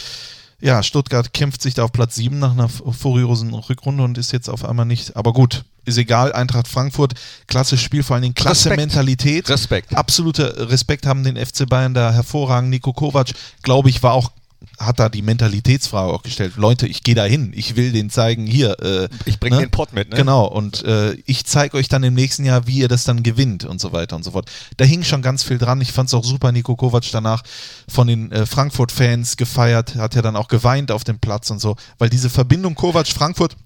Ja, 0.61 0.83
Stuttgart 0.83 1.33
kämpft 1.33 1.61
sich 1.61 1.73
da 1.73 1.83
auf 1.85 1.91
Platz 1.91 2.15
7 2.15 2.37
nach 2.37 2.51
einer 2.51 2.67
furiosen 2.67 3.53
Rückrunde 3.53 4.03
und 4.03 4.17
ist 4.17 4.33
jetzt 4.33 4.49
auf 4.49 4.65
einmal 4.65 4.85
nicht. 4.85 5.15
Aber 5.15 5.31
gut, 5.31 5.63
ist 5.85 5.97
egal. 5.97 6.33
Eintracht 6.33 6.67
Frankfurt, 6.67 7.13
klasse 7.47 7.77
Spiel, 7.77 8.03
vor 8.03 8.15
allen 8.15 8.23
Dingen 8.23 8.35
klasse 8.35 8.69
Respekt. 8.69 8.77
Mentalität. 8.77 9.49
Respekt. 9.49 9.95
Absoluter 9.95 10.69
Respekt 10.69 11.05
haben 11.05 11.23
den 11.23 11.37
FC 11.37 11.67
Bayern 11.67 11.93
da 11.93 12.11
hervorragend. 12.11 12.69
Nico 12.69 12.93
Kovac, 12.93 13.31
glaube 13.63 13.89
ich, 13.89 14.03
war 14.03 14.13
auch 14.13 14.31
hat 14.79 14.99
da 14.99 15.09
die 15.09 15.21
Mentalitätsfrage 15.21 16.11
auch 16.11 16.23
gestellt. 16.23 16.53
Leute, 16.55 16.87
ich 16.87 17.03
gehe 17.03 17.15
da 17.15 17.25
hin, 17.25 17.51
ich 17.55 17.75
will 17.75 17.91
denen 17.91 18.09
zeigen, 18.09 18.45
hier. 18.47 18.79
Äh, 18.81 19.09
Ich 19.25 19.39
bring 19.39 19.57
den 19.57 19.69
Pott 19.69 19.93
mit, 19.93 20.09
ne? 20.09 20.15
Genau, 20.15 20.45
und 20.45 20.83
äh, 20.83 21.13
ich 21.25 21.45
zeige 21.45 21.77
euch 21.77 21.89
dann 21.89 22.03
im 22.03 22.13
nächsten 22.13 22.45
Jahr, 22.45 22.65
wie 22.65 22.79
ihr 22.79 22.87
das 22.87 23.03
dann 23.03 23.21
gewinnt 23.23 23.65
und 23.65 23.81
so 23.81 23.91
weiter 23.91 24.15
und 24.15 24.23
so 24.23 24.31
fort. 24.31 24.49
Da 24.77 24.85
hing 24.85 25.03
schon 25.03 25.21
ganz 25.21 25.43
viel 25.43 25.57
dran. 25.57 25.81
Ich 25.81 25.91
fand 25.91 26.07
es 26.07 26.13
auch 26.13 26.23
super, 26.23 26.51
Nico 26.51 26.75
Kovac 26.75 27.03
danach 27.11 27.43
von 27.87 28.07
den 28.07 28.31
äh, 28.31 28.45
Frankfurt-Fans 28.45 29.37
gefeiert, 29.37 29.95
hat 29.95 30.15
ja 30.15 30.21
dann 30.21 30.35
auch 30.35 30.47
geweint 30.47 30.91
auf 30.91 31.03
dem 31.03 31.19
Platz 31.19 31.49
und 31.49 31.59
so, 31.59 31.75
weil 31.97 32.09
diese 32.09 32.29
Verbindung 32.29 32.75
Kovac-Frankfurt 32.75 33.57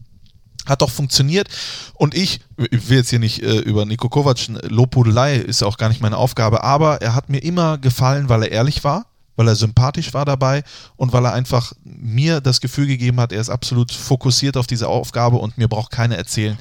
hat 0.65 0.81
doch 0.81 0.89
funktioniert 0.89 1.49
und 1.93 2.15
ich, 2.15 2.39
ich 2.71 2.89
will 2.89 2.97
jetzt 2.97 3.09
hier 3.09 3.19
nicht 3.19 3.43
äh, 3.43 3.59
über 3.59 3.85
Nico 3.85 4.07
Kovac 4.07 4.37
Lobhudelei, 4.63 5.35
ist 5.35 5.61
auch 5.61 5.77
gar 5.77 5.89
nicht 5.89 6.01
meine 6.01 6.17
Aufgabe, 6.17 6.63
aber 6.63 7.01
er 7.01 7.15
hat 7.15 7.29
mir 7.29 7.39
immer 7.43 7.77
gefallen, 7.77 8.29
weil 8.29 8.43
er 8.43 8.51
ehrlich 8.51 8.83
war, 8.85 9.05
weil 9.35 9.47
er 9.47 9.55
sympathisch 9.55 10.13
war 10.13 10.25
dabei 10.25 10.63
und 10.95 11.13
weil 11.13 11.25
er 11.25 11.33
einfach 11.33 11.73
mir 11.83 12.41
das 12.41 12.61
Gefühl 12.61 12.87
gegeben 12.87 13.19
hat, 13.19 13.31
er 13.31 13.41
ist 13.41 13.49
absolut 13.49 13.91
fokussiert 13.91 14.57
auf 14.57 14.67
diese 14.67 14.87
Aufgabe 14.87 15.37
und 15.37 15.57
mir 15.57 15.67
braucht 15.67 15.91
keiner 15.91 16.15
erzählen, 16.15 16.57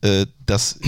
äh, 0.00 0.26
dass 0.46 0.78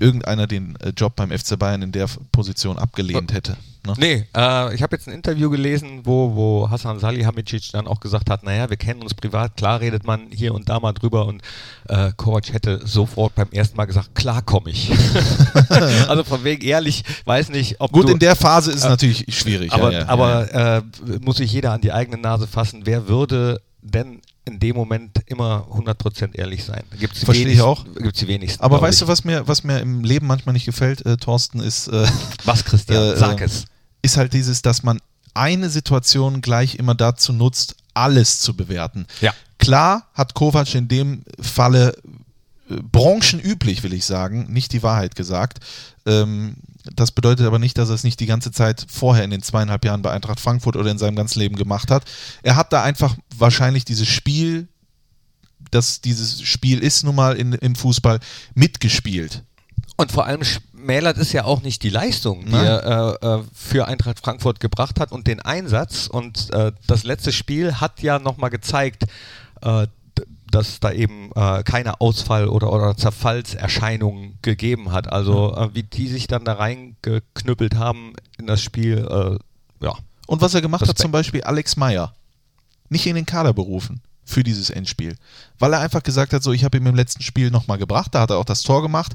irgendeiner 0.00 0.46
den 0.46 0.76
äh, 0.76 0.90
Job 0.90 1.16
beim 1.16 1.30
FC 1.30 1.58
Bayern 1.58 1.82
in 1.82 1.92
der 1.92 2.08
Position 2.32 2.78
abgelehnt 2.78 3.32
hätte. 3.32 3.56
Ne? 3.86 3.94
Nee, 3.98 4.26
äh, 4.36 4.74
ich 4.74 4.82
habe 4.82 4.96
jetzt 4.96 5.06
ein 5.08 5.14
Interview 5.14 5.48
gelesen, 5.50 6.00
wo, 6.04 6.34
wo 6.34 6.70
Hassan 6.70 6.98
Salihamidzic 6.98 7.72
dann 7.72 7.86
auch 7.86 8.00
gesagt 8.00 8.28
hat, 8.30 8.42
naja, 8.42 8.68
wir 8.68 8.76
kennen 8.76 9.02
uns 9.02 9.14
privat, 9.14 9.56
klar 9.56 9.80
redet 9.80 10.04
man 10.04 10.26
hier 10.30 10.54
und 10.54 10.68
da 10.68 10.80
mal 10.80 10.92
drüber 10.92 11.26
und 11.26 11.42
äh, 11.88 12.12
Kovac 12.16 12.52
hätte 12.52 12.86
sofort 12.86 13.34
beim 13.34 13.48
ersten 13.52 13.76
Mal 13.76 13.86
gesagt, 13.86 14.14
klar 14.14 14.42
komme 14.42 14.70
ich. 14.70 14.90
also 16.08 16.24
von 16.24 16.44
wegen 16.44 16.64
ehrlich, 16.64 17.04
weiß 17.24 17.48
nicht, 17.50 17.80
ob 17.80 17.92
Gut, 17.92 18.08
du, 18.08 18.12
in 18.12 18.18
der 18.18 18.36
Phase 18.36 18.70
ist 18.70 18.78
es 18.78 18.84
natürlich 18.84 19.26
schwierig. 19.28 19.72
aber, 19.72 19.92
ja, 19.92 20.00
ja, 20.00 20.08
aber 20.08 20.52
ja. 20.52 20.76
Äh, 20.78 20.82
muss 21.22 21.36
sich 21.38 21.52
jeder 21.52 21.72
an 21.72 21.80
die 21.80 21.92
eigene 21.92 22.18
Nase 22.18 22.46
fassen, 22.46 22.82
wer 22.84 23.08
würde 23.08 23.60
denn 23.82 24.20
in 24.44 24.58
dem 24.60 24.76
Moment 24.76 25.18
immer 25.26 25.66
100% 25.72 26.36
ehrlich 26.36 26.64
sein? 26.64 26.82
Gibt's 26.98 27.20
die 27.20 27.24
Verstehe 27.26 27.48
ich 27.48 27.58
wenigsten- 27.58 27.66
auch. 27.68 27.84
Gibt's 28.02 28.20
die 28.20 28.28
wenigsten. 28.28 28.62
Aber 28.62 28.80
weißt 28.80 29.00
ich. 29.00 29.06
du, 29.06 29.08
was 29.10 29.24
mir, 29.24 29.46
was 29.48 29.64
mir 29.64 29.80
im 29.80 30.04
Leben 30.04 30.26
manchmal 30.26 30.52
nicht 30.52 30.66
gefällt, 30.66 31.04
äh, 31.04 31.16
Thorsten, 31.16 31.60
ist, 31.60 31.88
äh, 31.88 32.06
Was, 32.44 32.64
Christian? 32.64 33.02
äh, 33.14 33.16
Sag 33.16 33.40
äh, 33.40 33.44
es. 33.44 33.64
Ist 34.06 34.16
halt 34.16 34.32
dieses, 34.32 34.62
dass 34.62 34.82
man 34.82 35.00
eine 35.34 35.68
Situation 35.68 36.40
gleich 36.40 36.76
immer 36.76 36.94
dazu 36.94 37.32
nutzt, 37.32 37.76
alles 37.92 38.40
zu 38.40 38.56
bewerten. 38.56 39.06
Ja. 39.20 39.34
Klar 39.58 40.08
hat 40.14 40.34
Kovac 40.34 40.74
in 40.74 40.88
dem 40.88 41.24
Falle 41.40 41.96
äh, 42.70 42.76
branchenüblich, 42.76 43.82
will 43.82 43.92
ich 43.92 44.04
sagen, 44.04 44.46
nicht 44.50 44.72
die 44.72 44.82
Wahrheit 44.82 45.16
gesagt. 45.16 45.58
Ähm, 46.06 46.56
das 46.94 47.10
bedeutet 47.10 47.46
aber 47.46 47.58
nicht, 47.58 47.76
dass 47.78 47.88
er 47.88 47.96
es 47.96 48.04
nicht 48.04 48.20
die 48.20 48.26
ganze 48.26 48.52
Zeit 48.52 48.86
vorher 48.88 49.24
in 49.24 49.30
den 49.30 49.42
zweieinhalb 49.42 49.84
Jahren 49.84 50.02
bei 50.02 50.12
Eintracht 50.12 50.38
Frankfurt 50.38 50.76
oder 50.76 50.90
in 50.90 50.98
seinem 50.98 51.16
ganzen 51.16 51.40
Leben 51.40 51.56
gemacht 51.56 51.90
hat. 51.90 52.04
Er 52.44 52.54
hat 52.54 52.72
da 52.72 52.84
einfach 52.84 53.16
wahrscheinlich 53.36 53.84
dieses 53.84 54.06
Spiel, 54.06 54.68
das 55.72 56.00
dieses 56.00 56.42
Spiel 56.42 56.78
ist 56.78 57.02
nun 57.02 57.16
mal 57.16 57.34
in, 57.34 57.54
im 57.54 57.74
Fußball, 57.74 58.20
mitgespielt. 58.54 59.42
Und 59.96 60.12
vor 60.12 60.26
allem 60.26 60.42
schmälert 60.86 61.18
es 61.18 61.32
ja 61.32 61.44
auch 61.44 61.62
nicht 61.62 61.82
die 61.82 61.88
Leistung, 61.88 62.44
die 62.44 62.52
Nein. 62.52 62.64
er 62.64 63.18
äh, 63.20 63.26
äh, 63.26 63.42
für 63.52 63.88
Eintracht 63.88 64.20
Frankfurt 64.20 64.60
gebracht 64.60 65.00
hat 65.00 65.10
und 65.10 65.26
den 65.26 65.40
Einsatz. 65.40 66.06
Und 66.06 66.52
äh, 66.52 66.70
das 66.86 67.02
letzte 67.02 67.32
Spiel 67.32 67.80
hat 67.80 68.02
ja 68.02 68.20
nochmal 68.20 68.50
gezeigt, 68.50 69.04
äh, 69.62 69.88
dass 70.48 70.78
da 70.78 70.92
eben 70.92 71.32
äh, 71.34 71.64
keine 71.64 72.00
Ausfall- 72.00 72.48
oder, 72.48 72.72
oder 72.72 72.96
Zerfallserscheinungen 72.96 74.38
gegeben 74.42 74.92
hat. 74.92 75.12
Also 75.12 75.56
äh, 75.56 75.74
wie 75.74 75.82
die 75.82 76.06
sich 76.06 76.28
dann 76.28 76.44
da 76.44 76.52
reingeknüppelt 76.52 77.74
haben 77.74 78.12
in 78.38 78.46
das 78.46 78.62
Spiel, 78.62 79.08
äh, 79.10 79.84
ja. 79.84 79.96
Und 80.28 80.40
was 80.40 80.54
er 80.54 80.60
gemacht 80.60 80.82
hat, 80.82 80.88
Respekt. 80.88 81.02
zum 81.02 81.10
Beispiel 81.10 81.42
Alex 81.42 81.76
Meyer, 81.76 82.14
nicht 82.88 83.06
in 83.06 83.16
den 83.16 83.26
Kader 83.26 83.52
berufen 83.52 84.02
für 84.26 84.42
dieses 84.42 84.68
Endspiel. 84.68 85.16
Weil 85.58 85.72
er 85.72 85.80
einfach 85.80 86.02
gesagt 86.02 86.32
hat, 86.34 86.42
so, 86.42 86.52
ich 86.52 86.64
habe 86.64 86.76
ihn 86.76 86.84
im 86.84 86.94
letzten 86.94 87.22
Spiel 87.22 87.50
nochmal 87.50 87.78
gebracht, 87.78 88.14
da 88.14 88.20
hat 88.20 88.30
er 88.30 88.38
auch 88.38 88.44
das 88.44 88.62
Tor 88.62 88.82
gemacht. 88.82 89.12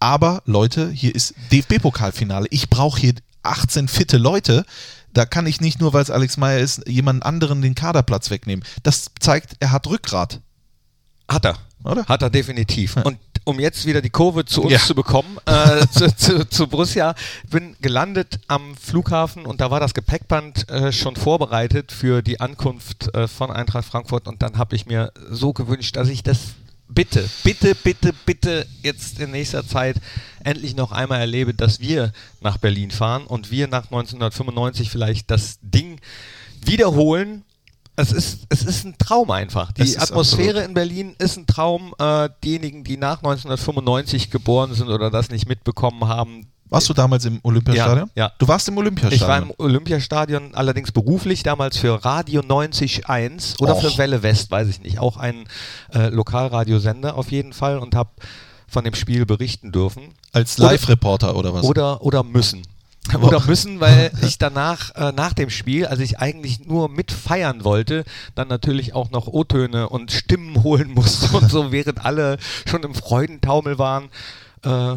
Aber 0.00 0.42
Leute, 0.46 0.90
hier 0.90 1.14
ist 1.14 1.34
DFB-Pokalfinale. 1.52 2.46
Ich 2.50 2.68
brauche 2.68 2.98
hier 2.98 3.14
18 3.42 3.86
fitte 3.88 4.16
Leute. 4.16 4.64
Da 5.12 5.26
kann 5.26 5.46
ich 5.46 5.60
nicht 5.60 5.80
nur, 5.80 5.92
weil 5.92 6.02
es 6.02 6.10
Alex 6.10 6.36
Meyer 6.38 6.58
ist, 6.58 6.88
jemand 6.88 7.24
anderen 7.24 7.62
den 7.62 7.76
Kaderplatz 7.76 8.30
wegnehmen. 8.30 8.64
Das 8.82 9.10
zeigt, 9.20 9.56
er 9.60 9.70
hat 9.70 9.86
Rückgrat. 9.86 10.40
Hat 11.28 11.44
er. 11.44 11.58
Oder? 11.84 12.06
Hat 12.06 12.22
er 12.22 12.30
definitiv. 12.30 12.96
Ja. 12.96 13.02
Und 13.02 13.18
um 13.44 13.60
jetzt 13.60 13.86
wieder 13.86 14.00
die 14.02 14.10
Kurve 14.10 14.44
zu 14.44 14.62
uns 14.62 14.72
Ja. 14.72 14.78
zu 14.78 14.94
bekommen, 14.94 15.38
äh, 15.46 15.86
zu, 15.92 16.14
zu, 16.16 16.48
zu 16.48 16.66
Borussia, 16.66 17.14
bin 17.50 17.76
gelandet 17.80 18.40
am 18.48 18.76
Flughafen 18.76 19.46
und 19.46 19.60
da 19.60 19.70
war 19.70 19.80
das 19.80 19.94
Gepäckband 19.94 20.68
äh, 20.70 20.92
schon 20.92 21.16
vorbereitet 21.16 21.92
für 21.92 22.22
die 22.22 22.40
Ankunft 22.40 23.14
äh, 23.14 23.28
von 23.28 23.50
Eintracht 23.50 23.84
Frankfurt 23.86 24.26
und 24.28 24.42
dann 24.42 24.58
habe 24.58 24.74
ich 24.76 24.86
mir 24.86 25.12
so 25.30 25.52
gewünscht, 25.52 25.96
dass 25.96 26.08
ich 26.08 26.22
das 26.22 26.38
bitte, 26.88 27.28
bitte, 27.42 27.74
bitte, 27.74 28.12
bitte 28.26 28.66
jetzt 28.82 29.18
in 29.18 29.30
nächster 29.30 29.66
Zeit 29.66 29.96
endlich 30.44 30.76
noch 30.76 30.92
einmal 30.92 31.20
erlebe, 31.20 31.54
dass 31.54 31.80
wir 31.80 32.12
nach 32.40 32.58
Berlin 32.58 32.90
fahren 32.90 33.26
und 33.26 33.50
wir 33.50 33.68
nach 33.68 33.84
1995 33.84 34.90
vielleicht 34.90 35.30
das 35.30 35.58
Ding 35.62 36.00
wiederholen. 36.64 37.44
Es 37.96 38.12
ist, 38.12 38.46
es 38.48 38.62
ist 38.64 38.84
ein 38.84 38.96
Traum 38.98 39.30
einfach. 39.30 39.70
Die 39.72 39.96
Atmosphäre 39.98 40.48
absolut. 40.48 40.68
in 40.68 40.74
Berlin 40.74 41.16
ist 41.18 41.36
ein 41.36 41.46
Traum. 41.46 41.94
Äh, 41.98 42.28
diejenigen, 42.42 42.82
die 42.82 42.96
nach 42.96 43.18
1995 43.18 44.30
geboren 44.30 44.74
sind 44.74 44.88
oder 44.88 45.10
das 45.10 45.30
nicht 45.30 45.48
mitbekommen 45.48 46.08
haben, 46.08 46.46
Warst 46.70 46.88
du 46.88 46.94
damals 46.94 47.24
im 47.24 47.38
Olympiastadion? 47.42 48.10
Ja, 48.16 48.24
ja. 48.24 48.32
Du 48.38 48.48
warst 48.48 48.66
im 48.66 48.76
Olympiastadion. 48.76 49.22
ich 49.22 49.28
war 49.28 49.38
im 49.40 49.52
Olympiastadion, 49.58 50.54
allerdings 50.54 50.90
beruflich 50.90 51.44
damals 51.44 51.76
für 51.76 52.04
Radio 52.04 52.40
90.1 52.40 53.60
oder 53.60 53.76
Och. 53.76 53.82
für 53.82 53.98
Welle 53.98 54.22
West, 54.24 54.50
weiß 54.50 54.66
ich 54.68 54.80
nicht. 54.80 54.98
Auch 54.98 55.16
ein 55.16 55.44
äh, 55.92 56.08
Lokalradiosender 56.08 57.16
auf 57.16 57.30
jeden 57.30 57.52
Fall 57.52 57.78
und 57.78 57.94
habe 57.94 58.10
von 58.66 58.82
dem 58.82 58.94
Spiel 58.94 59.24
berichten 59.24 59.70
dürfen. 59.70 60.14
Als 60.32 60.58
Oder- 60.58 60.72
Live-Reporter 60.72 61.36
oder 61.36 61.54
was? 61.54 61.64
Oder, 61.64 62.02
oder 62.02 62.24
müssen. 62.24 62.62
Oder 63.20 63.44
müssen, 63.44 63.80
weil 63.80 64.10
ich 64.22 64.38
danach, 64.38 64.94
äh, 64.94 65.12
nach 65.12 65.34
dem 65.34 65.50
Spiel, 65.50 65.86
als 65.86 66.00
ich 66.00 66.18
eigentlich 66.18 66.66
nur 66.66 66.88
mitfeiern 66.88 67.64
wollte, 67.64 68.04
dann 68.34 68.48
natürlich 68.48 68.94
auch 68.94 69.10
noch 69.10 69.26
O-Töne 69.26 69.88
und 69.88 70.10
Stimmen 70.10 70.62
holen 70.62 70.92
musste 70.92 71.36
und 71.36 71.50
so, 71.50 71.70
während 71.70 72.04
alle 72.04 72.38
schon 72.66 72.82
im 72.82 72.94
Freudentaumel 72.94 73.78
waren. 73.78 74.08
Äh, 74.64 74.96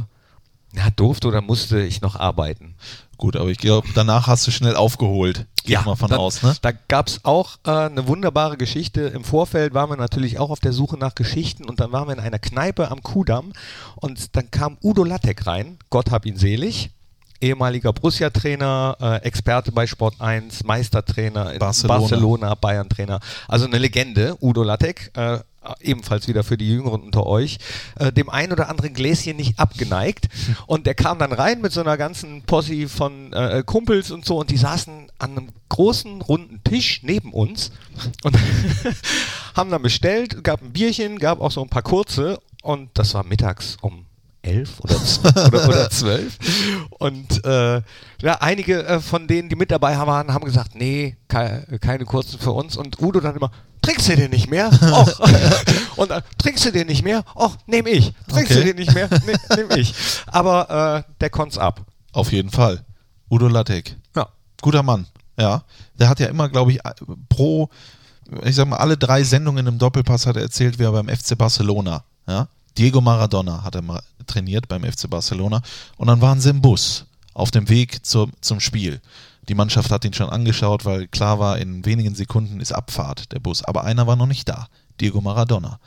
ja, 0.74 0.90
durfte 0.96 1.28
oder 1.28 1.42
musste 1.42 1.82
ich 1.82 2.02
noch 2.02 2.16
arbeiten. 2.16 2.76
Gut, 3.18 3.36
aber 3.36 3.50
ich 3.50 3.58
glaube, 3.58 3.88
danach 3.96 4.28
hast 4.28 4.46
du 4.46 4.52
schnell 4.52 4.76
aufgeholt. 4.76 5.48
Geh 5.64 5.74
ich 5.74 5.86
mal 5.86 5.96
von 5.96 6.10
da, 6.10 6.18
aus, 6.18 6.44
ne? 6.44 6.56
Da 6.62 6.72
gab 6.72 7.08
es 7.08 7.26
auch 7.26 7.58
äh, 7.66 7.72
eine 7.72 8.08
wunderbare 8.08 8.58
Geschichte. 8.58 9.02
Im 9.02 9.24
Vorfeld 9.24 9.74
waren 9.74 9.90
wir 9.90 9.98
natürlich 9.98 10.40
auch 10.40 10.52
auf 10.52 10.60
der 10.60 10.72
Suche 10.72 10.98
nach 10.98 11.16
Geschichten 11.16 11.66
und 11.66 11.80
dann 11.80 11.92
waren 11.92 12.08
wir 12.08 12.14
in 12.14 12.20
einer 12.20 12.38
Kneipe 12.38 12.92
am 12.92 13.02
Kudamm 13.02 13.54
und 13.96 14.36
dann 14.36 14.52
kam 14.52 14.78
Udo 14.84 15.04
Lattek 15.04 15.48
rein, 15.48 15.80
Gott 15.90 16.12
hab 16.12 16.26
ihn 16.26 16.38
selig. 16.38 16.92
Ehemaliger 17.42 17.94
Borussia-Trainer, 17.94 18.98
äh, 19.00 19.28
Experte 19.28 19.72
bei 19.72 19.88
Sport 19.88 20.20
1, 20.20 20.64
Meistertrainer 20.64 21.54
in 21.54 21.60
Barcelona. 21.60 22.00
Barcelona, 22.00 22.56
Bayern-Trainer. 22.56 23.20
Also 23.48 23.66
eine 23.66 23.78
Legende, 23.78 24.38
Udo 24.42 24.64
Lattek. 24.64 25.12
Äh, 25.16 25.40
ebenfalls 25.82 26.28
wieder 26.28 26.44
für 26.44 26.58
die 26.58 26.68
Jüngeren 26.68 27.02
unter 27.02 27.26
euch, 27.26 27.58
äh, 28.00 28.12
dem 28.12 28.30
ein 28.30 28.52
oder 28.52 28.70
anderen 28.70 28.94
Gläschen 28.94 29.36
nicht 29.36 29.60
abgeneigt. 29.60 30.30
Und 30.68 30.86
der 30.86 30.96
kam 30.96 31.20
dann 31.20 31.34
rein 31.34 31.62
mit 31.62 31.72
so 31.72 31.82
einer 31.82 31.98
ganzen 31.98 32.44
Posse 32.44 32.88
von 32.88 33.34
äh, 33.34 33.64
Kumpels 33.66 34.12
und 34.12 34.26
so 34.26 34.40
und 34.40 34.50
die 34.50 34.58
saßen 34.58 35.12
an 35.20 35.32
einem 35.32 35.50
großen 35.70 36.22
runden 36.22 36.62
Tisch 36.64 37.02
neben 37.04 37.34
uns 37.34 37.72
und 38.24 38.38
haben 39.56 39.70
dann 39.70 39.82
bestellt, 39.82 40.44
gab 40.44 40.62
ein 40.62 40.72
Bierchen, 40.72 41.20
gab 41.20 41.42
auch 41.42 41.52
so 41.52 41.62
ein 41.62 41.70
paar 41.70 41.82
kurze 41.82 42.40
und 42.62 42.90
das 42.94 43.14
war 43.14 43.24
mittags 43.24 43.78
um 43.82 44.07
elf 44.48 44.80
oder, 44.80 44.96
oder, 45.48 45.68
oder 45.68 45.90
zwölf. 45.92 46.38
Und 47.00 47.44
äh, 47.46 47.82
ja, 48.22 48.36
einige 48.40 48.84
äh, 48.86 49.00
von 49.00 49.28
denen, 49.28 49.50
die 49.50 49.56
mit 49.56 49.72
dabei 49.72 49.98
waren, 49.98 50.34
haben 50.34 50.46
gesagt, 50.46 50.76
nee, 50.76 51.18
kei 51.28 51.66
keine 51.82 52.06
kurzen 52.06 52.40
für 52.40 52.52
uns. 52.52 52.78
Und 52.78 53.02
Udo 53.02 53.20
dann 53.20 53.36
immer, 53.36 53.52
trinkst 53.82 54.08
du 54.10 54.16
den 54.16 54.32
nicht 54.32 54.50
mehr? 54.50 54.70
Och. 54.82 55.20
Und 55.98 56.12
äh, 56.12 56.22
trinkst 56.38 56.66
du 56.66 56.72
den 56.72 56.88
nicht 56.88 57.04
mehr? 57.04 57.24
Och, 57.36 57.58
nehm 57.66 57.88
ich. 57.88 58.14
Trinkst 58.30 58.52
Okay. 58.52 58.62
du 58.62 58.64
den 58.66 58.76
nicht 58.78 58.94
mehr? 58.94 59.10
Ne, 59.10 59.34
nehm 59.56 59.72
ich. 59.78 59.94
Aber 60.28 61.04
äh, 61.08 61.12
der 61.22 61.30
konnt's 61.30 61.58
ab. 61.58 61.82
Auf 62.14 62.32
jeden 62.32 62.50
Fall. 62.50 62.84
Udo 63.30 63.48
Lattek. 63.48 63.96
Ja. 64.16 64.28
Guter 64.62 64.84
Mann. 64.84 65.06
Ja. 65.38 65.64
Der 66.00 66.10
hat 66.10 66.20
ja 66.20 66.28
immer, 66.28 66.50
glaube 66.50 66.72
ich, 66.72 66.80
pro, 67.30 67.70
ich 68.44 68.56
sag 68.56 68.68
mal, 68.68 68.78
alle 68.78 68.98
drei 68.98 69.24
Sendungen 69.24 69.68
im 69.68 69.78
Doppelpass 69.78 70.26
hat 70.26 70.36
er 70.36 70.44
erzählt, 70.44 70.80
wie 70.80 70.84
er 70.84 70.92
beim 70.92 71.10
FC 71.10 71.38
Barcelona, 71.38 72.04
ja. 72.28 72.48
Diego 72.78 73.02
Maradona 73.02 73.64
hat 73.64 73.76
er 73.76 73.82
mal 73.82 74.02
trainiert 74.28 74.68
beim 74.68 74.84
FC 74.84 75.10
Barcelona. 75.10 75.62
Und 75.98 76.08
dann 76.08 76.22
waren 76.22 76.40
sie 76.40 76.50
im 76.50 76.62
Bus 76.62 77.06
auf 77.34 77.52
dem 77.52 77.70
Weg 77.70 78.06
zur, 78.06 78.30
zum 78.42 78.60
Spiel. 78.60 79.02
Die 79.50 79.56
Mannschaft 79.56 79.92
hat 79.92 80.04
ihn 80.06 80.14
schon 80.14 80.30
angeschaut, 80.30 80.86
weil 80.86 81.08
klar 81.08 81.40
war, 81.40 81.58
in 81.58 81.86
wenigen 81.86 82.16
Sekunden 82.16 82.60
ist 82.60 82.74
Abfahrt 82.74 83.32
der 83.32 83.40
Bus. 83.40 83.64
Aber 83.64 83.84
einer 83.86 84.06
war 84.06 84.16
noch 84.16 84.26
nicht 84.26 84.50
da. 84.50 84.68
Diego 85.00 85.22
Maradona. 85.22 85.80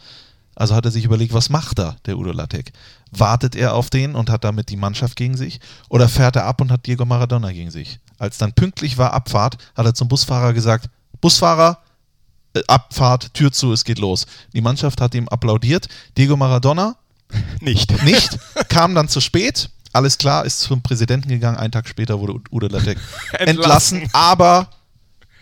Also 0.55 0.75
hat 0.75 0.85
er 0.85 0.91
sich 0.91 1.05
überlegt, 1.05 1.33
was 1.33 1.49
macht 1.49 1.79
er, 1.79 1.97
der 2.07 2.19
Udo 2.19 2.33
Lattek? 2.33 2.73
Wartet 3.11 3.55
er 3.55 3.75
auf 3.75 3.91
den 3.91 4.15
und 4.15 4.31
hat 4.31 4.45
damit 4.45 4.69
die 4.69 4.77
Mannschaft 4.77 5.17
gegen 5.17 5.37
sich? 5.37 5.61
Oder 5.89 6.09
fährt 6.09 6.37
er 6.37 6.45
ab 6.45 6.61
und 6.61 6.71
hat 6.71 6.87
Diego 6.87 7.05
Maradona 7.05 7.53
gegen 7.53 7.71
sich? 7.71 7.99
Als 8.19 8.39
dann 8.39 8.53
pünktlich 8.53 8.99
war 8.99 9.13
Abfahrt, 9.13 9.59
hat 9.75 9.87
er 9.87 9.95
zum 9.95 10.09
Busfahrer 10.09 10.53
gesagt, 10.53 10.91
Busfahrer, 11.21 11.79
Abfahrt, 12.67 13.35
Tür 13.35 13.53
zu, 13.53 13.73
es 13.73 13.85
geht 13.85 13.99
los. 13.99 14.27
Die 14.53 14.61
Mannschaft 14.61 15.01
hat 15.01 15.15
ihm 15.15 15.29
applaudiert. 15.29 15.89
Diego 16.17 16.37
Maradona 16.37 16.97
Nicht. 17.61 18.03
nicht, 18.05 18.39
kam 18.69 18.95
dann 18.95 19.09
zu 19.09 19.21
spät. 19.21 19.71
Alles 19.93 20.19
klar, 20.19 20.45
ist 20.45 20.61
zum 20.61 20.83
Präsidenten 20.83 21.29
gegangen. 21.29 21.57
Einen 21.57 21.73
Tag 21.73 21.89
später 21.89 22.21
wurde 22.21 22.41
Udo 22.51 22.69
Lattek 22.69 22.99
entlassen, 23.33 24.09
aber 24.13 24.69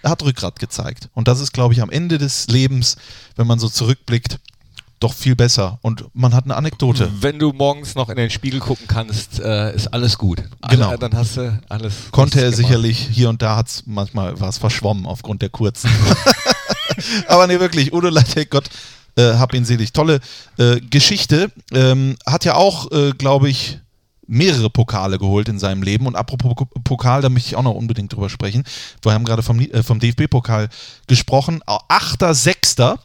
er 0.02 0.10
hat 0.10 0.22
Rückgrat 0.22 0.58
gezeigt. 0.58 1.08
Und 1.14 1.28
das 1.28 1.40
ist, 1.40 1.52
glaube 1.52 1.74
ich, 1.74 1.82
am 1.82 1.90
Ende 1.90 2.18
des 2.18 2.46
Lebens, 2.48 2.96
wenn 3.36 3.46
man 3.46 3.58
so 3.58 3.68
zurückblickt, 3.68 4.38
doch 5.00 5.14
viel 5.14 5.36
besser. 5.36 5.78
Und 5.82 6.04
man 6.14 6.34
hat 6.34 6.44
eine 6.44 6.56
Anekdote. 6.56 7.10
Wenn 7.20 7.38
du 7.38 7.52
morgens 7.52 7.94
noch 7.94 8.08
in 8.08 8.16
den 8.16 8.30
Spiegel 8.30 8.60
gucken 8.60 8.86
kannst, 8.88 9.38
äh, 9.38 9.74
ist 9.74 9.88
alles 9.88 10.18
gut. 10.18 10.42
Genau. 10.68 10.96
dann 10.96 11.14
hast 11.14 11.36
du 11.36 11.60
alles. 11.68 11.94
Konnte 12.10 12.40
er 12.40 12.52
sicherlich, 12.52 12.98
hier 12.98 13.28
und 13.28 13.42
da 13.42 13.56
hat 13.56 13.68
es 13.68 13.82
manchmal 13.86 14.40
was 14.40 14.58
verschwommen 14.58 15.06
aufgrund 15.06 15.42
der 15.42 15.50
kurzen. 15.50 15.90
Aber 17.26 17.46
nee, 17.46 17.60
wirklich, 17.60 17.92
Udo 17.92 18.08
Lattek, 18.08 18.50
Gott 18.50 18.68
äh, 19.16 19.34
hab 19.34 19.54
ihn 19.54 19.64
selig. 19.64 19.92
Tolle 19.92 20.20
äh, 20.58 20.80
Geschichte. 20.80 21.50
Ähm, 21.72 22.16
hat 22.26 22.44
ja 22.44 22.54
auch, 22.54 22.90
äh, 22.92 23.10
glaube 23.10 23.48
ich, 23.48 23.78
mehrere 24.26 24.70
Pokale 24.70 25.18
geholt 25.18 25.48
in 25.48 25.58
seinem 25.58 25.82
Leben. 25.82 26.06
Und 26.06 26.14
apropos 26.14 26.54
Pokal, 26.84 27.22
da 27.22 27.28
möchte 27.28 27.48
ich 27.48 27.56
auch 27.56 27.62
noch 27.62 27.74
unbedingt 27.74 28.12
drüber 28.12 28.28
sprechen. 28.28 28.64
Wir 29.02 29.12
haben 29.12 29.24
gerade 29.24 29.42
vom, 29.42 29.58
äh, 29.58 29.82
vom 29.82 29.98
DFB-Pokal 29.98 30.68
gesprochen. 31.06 31.62
8.6. 31.66 32.98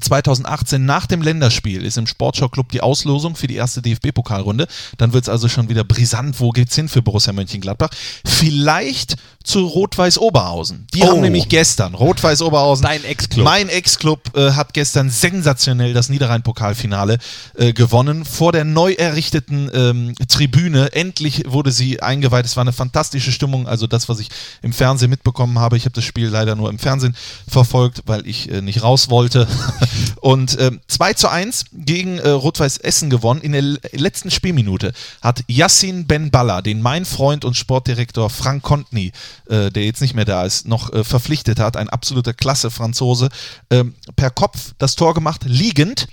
2018 0.00 0.84
nach 0.84 1.06
dem 1.06 1.22
Länderspiel 1.22 1.84
ist 1.84 1.98
im 1.98 2.06
Sportschau-Club 2.06 2.70
die 2.72 2.80
Auslosung 2.80 3.36
für 3.36 3.46
die 3.46 3.56
erste 3.56 3.82
DFB-Pokalrunde. 3.82 4.66
Dann 4.98 5.12
wird 5.12 5.24
es 5.24 5.28
also 5.28 5.48
schon 5.48 5.68
wieder 5.68 5.84
brisant. 5.84 6.40
Wo 6.40 6.50
geht's 6.50 6.74
hin 6.74 6.88
für 6.88 7.02
Borussia 7.02 7.32
Mönchengladbach? 7.32 7.90
Vielleicht 8.24 9.16
zu 9.44 9.66
Rot-Weiß 9.66 10.18
Oberhausen. 10.18 10.86
Die 10.94 11.02
Oh. 11.02 11.08
haben 11.10 11.20
nämlich 11.20 11.48
gestern 11.48 11.94
Rot-Weiß 11.94 12.42
Oberhausen. 12.42 12.84
Dein 12.84 13.04
Ex-Club. 13.04 13.44
Mein 13.44 13.68
Ex-Club 13.68 14.36
äh, 14.36 14.52
hat 14.52 14.72
gestern 14.72 15.10
sensationell 15.10 15.92
das 15.94 16.08
Niederrhein-Pokalfinale 16.10 17.18
äh, 17.56 17.72
gewonnen. 17.72 18.24
Vor 18.24 18.52
der 18.52 18.64
neu 18.64 18.92
errichteten 18.92 19.68
ähm, 19.74 20.14
Tribüne. 20.28 20.92
Endlich 20.92 21.44
wurde 21.48 21.72
sie 21.72 22.00
eingeweiht. 22.02 22.46
Es 22.46 22.56
war 22.56 22.62
eine 22.62 22.72
fantastische 22.72 23.32
Stimmung. 23.32 23.66
Also 23.66 23.86
das, 23.86 24.08
was 24.08 24.20
ich 24.20 24.28
im 24.62 24.72
Fernsehen 24.72 25.10
mitbekommen 25.10 25.58
habe. 25.58 25.76
Ich 25.76 25.84
habe 25.84 25.94
das 25.94 26.04
Spiel 26.04 26.28
leider 26.28 26.54
nur 26.54 26.70
im 26.70 26.78
Fernsehen 26.78 27.16
verfolgt, 27.48 28.02
weil 28.06 28.26
ich 28.26 28.50
äh, 28.50 28.62
nicht 28.62 28.82
raus 28.82 29.10
wollte. 29.10 29.48
Und 30.20 30.58
ähm, 30.60 30.80
2 30.88 31.14
zu 31.14 31.28
1 31.28 31.66
gegen 31.72 32.18
äh, 32.18 32.28
Rot-Weiß 32.28 32.78
Essen 32.78 33.10
gewonnen. 33.10 33.40
In 33.40 33.52
der 33.52 33.62
letzten 33.92 34.30
Spielminute 34.30 34.92
hat 35.20 35.44
Yassin 35.48 36.06
Ben 36.06 36.30
Balla, 36.30 36.62
den 36.62 36.82
mein 36.82 37.04
Freund 37.04 37.44
und 37.44 37.56
Sportdirektor 37.56 38.30
Frank 38.30 38.62
Kontny, 38.62 39.12
äh, 39.48 39.70
der 39.70 39.84
jetzt 39.84 40.00
nicht 40.00 40.14
mehr 40.14 40.24
da 40.24 40.44
ist, 40.44 40.66
noch 40.66 40.92
äh, 40.92 41.04
verpflichtet 41.04 41.58
hat, 41.58 41.76
ein 41.76 41.88
absoluter 41.88 42.32
Klasse-Franzose, 42.32 43.28
ähm, 43.70 43.94
per 44.16 44.30
Kopf 44.30 44.72
das 44.78 44.96
Tor 44.96 45.14
gemacht, 45.14 45.42
liegend. 45.44 46.08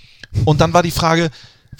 Und 0.45 0.62
dann 0.62 0.73
war 0.73 0.84
die 0.84 0.91
Frage, 0.91 1.32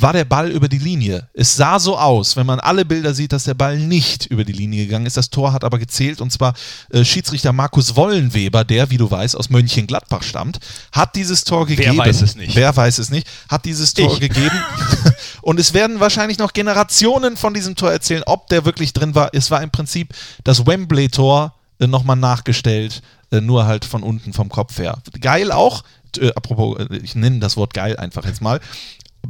war 0.02 0.14
der 0.14 0.26
Ball 0.26 0.50
über 0.50 0.68
die 0.68 0.78
Linie? 0.78 1.28
Es 1.34 1.56
sah 1.56 1.80
so 1.80 1.98
aus, 1.98 2.36
wenn 2.36 2.46
man 2.46 2.60
alle 2.60 2.86
Bilder 2.86 3.14
sieht, 3.14 3.34
dass 3.34 3.44
der 3.44 3.54
Ball 3.54 3.78
nicht 3.78 4.26
über 4.28 4.44
die 4.44 4.54
Linie 4.54 4.86
gegangen 4.86 5.06
ist. 5.06 5.18
Das 5.18 5.30
Tor 5.30 5.52
hat 5.54 5.64
aber 5.64 5.78
gezählt 5.78 6.22
und 6.22 6.32
zwar 6.32 6.54
äh, 6.92 7.04
Schiedsrichter 7.04 7.54
Markus 7.54 7.96
Wollenweber, 7.96 8.64
der, 8.64 8.90
wie 8.90 8.98
du 8.98 9.10
weißt, 9.10 9.36
aus 9.36 9.50
Mönchengladbach 9.50 10.24
stammt, 10.24 10.60
hat 10.92 11.16
dieses 11.16 11.44
Tor 11.44 11.66
gegeben. 11.66 11.98
weiß 11.98 12.22
es 12.22 12.36
nicht? 12.36 12.56
Wer 12.56 12.76
weiß 12.76 13.00
es 13.00 13.10
nicht? 13.10 13.28
Hat 13.50 13.66
dieses 13.66 13.94
Tor 13.94 14.14
Ich. 14.14 14.20
gegeben. 14.20 14.56
und 15.42 15.60
es 15.60 15.74
werden 15.74 16.00
wahrscheinlich 16.00 16.40
noch 16.40 16.54
Generationen 16.54 17.38
von 17.38 17.54
diesem 17.54 17.76
Tor 17.76 17.92
erzählen, 17.92 18.24
ob 18.26 18.48
der 18.48 18.66
wirklich 18.66 18.94
drin 18.94 19.16
war. 19.16 19.30
Es 19.34 19.52
war 19.52 19.62
im 19.62 19.70
Prinzip 19.70 20.14
das 20.44 20.66
Wembley-Tor 20.66 21.54
äh, 21.80 21.88
nochmal 21.88 22.16
nachgestellt, 22.16 23.02
äh, 23.32 23.42
nur 23.42 23.66
halt 23.66 23.86
von 23.86 24.04
unten 24.04 24.34
vom 24.34 24.50
Kopf 24.50 24.78
her. 24.80 24.98
Geil 25.22 25.52
auch, 25.52 25.84
äh, 26.18 26.32
apropos, 26.36 26.78
äh, 26.80 26.98
ich 26.98 27.16
nenne 27.16 27.40
das 27.40 27.58
Wort 27.58 27.74
geil 27.74 27.98
einfach 27.98 28.26
jetzt 28.26 28.42
mal. 28.42 28.60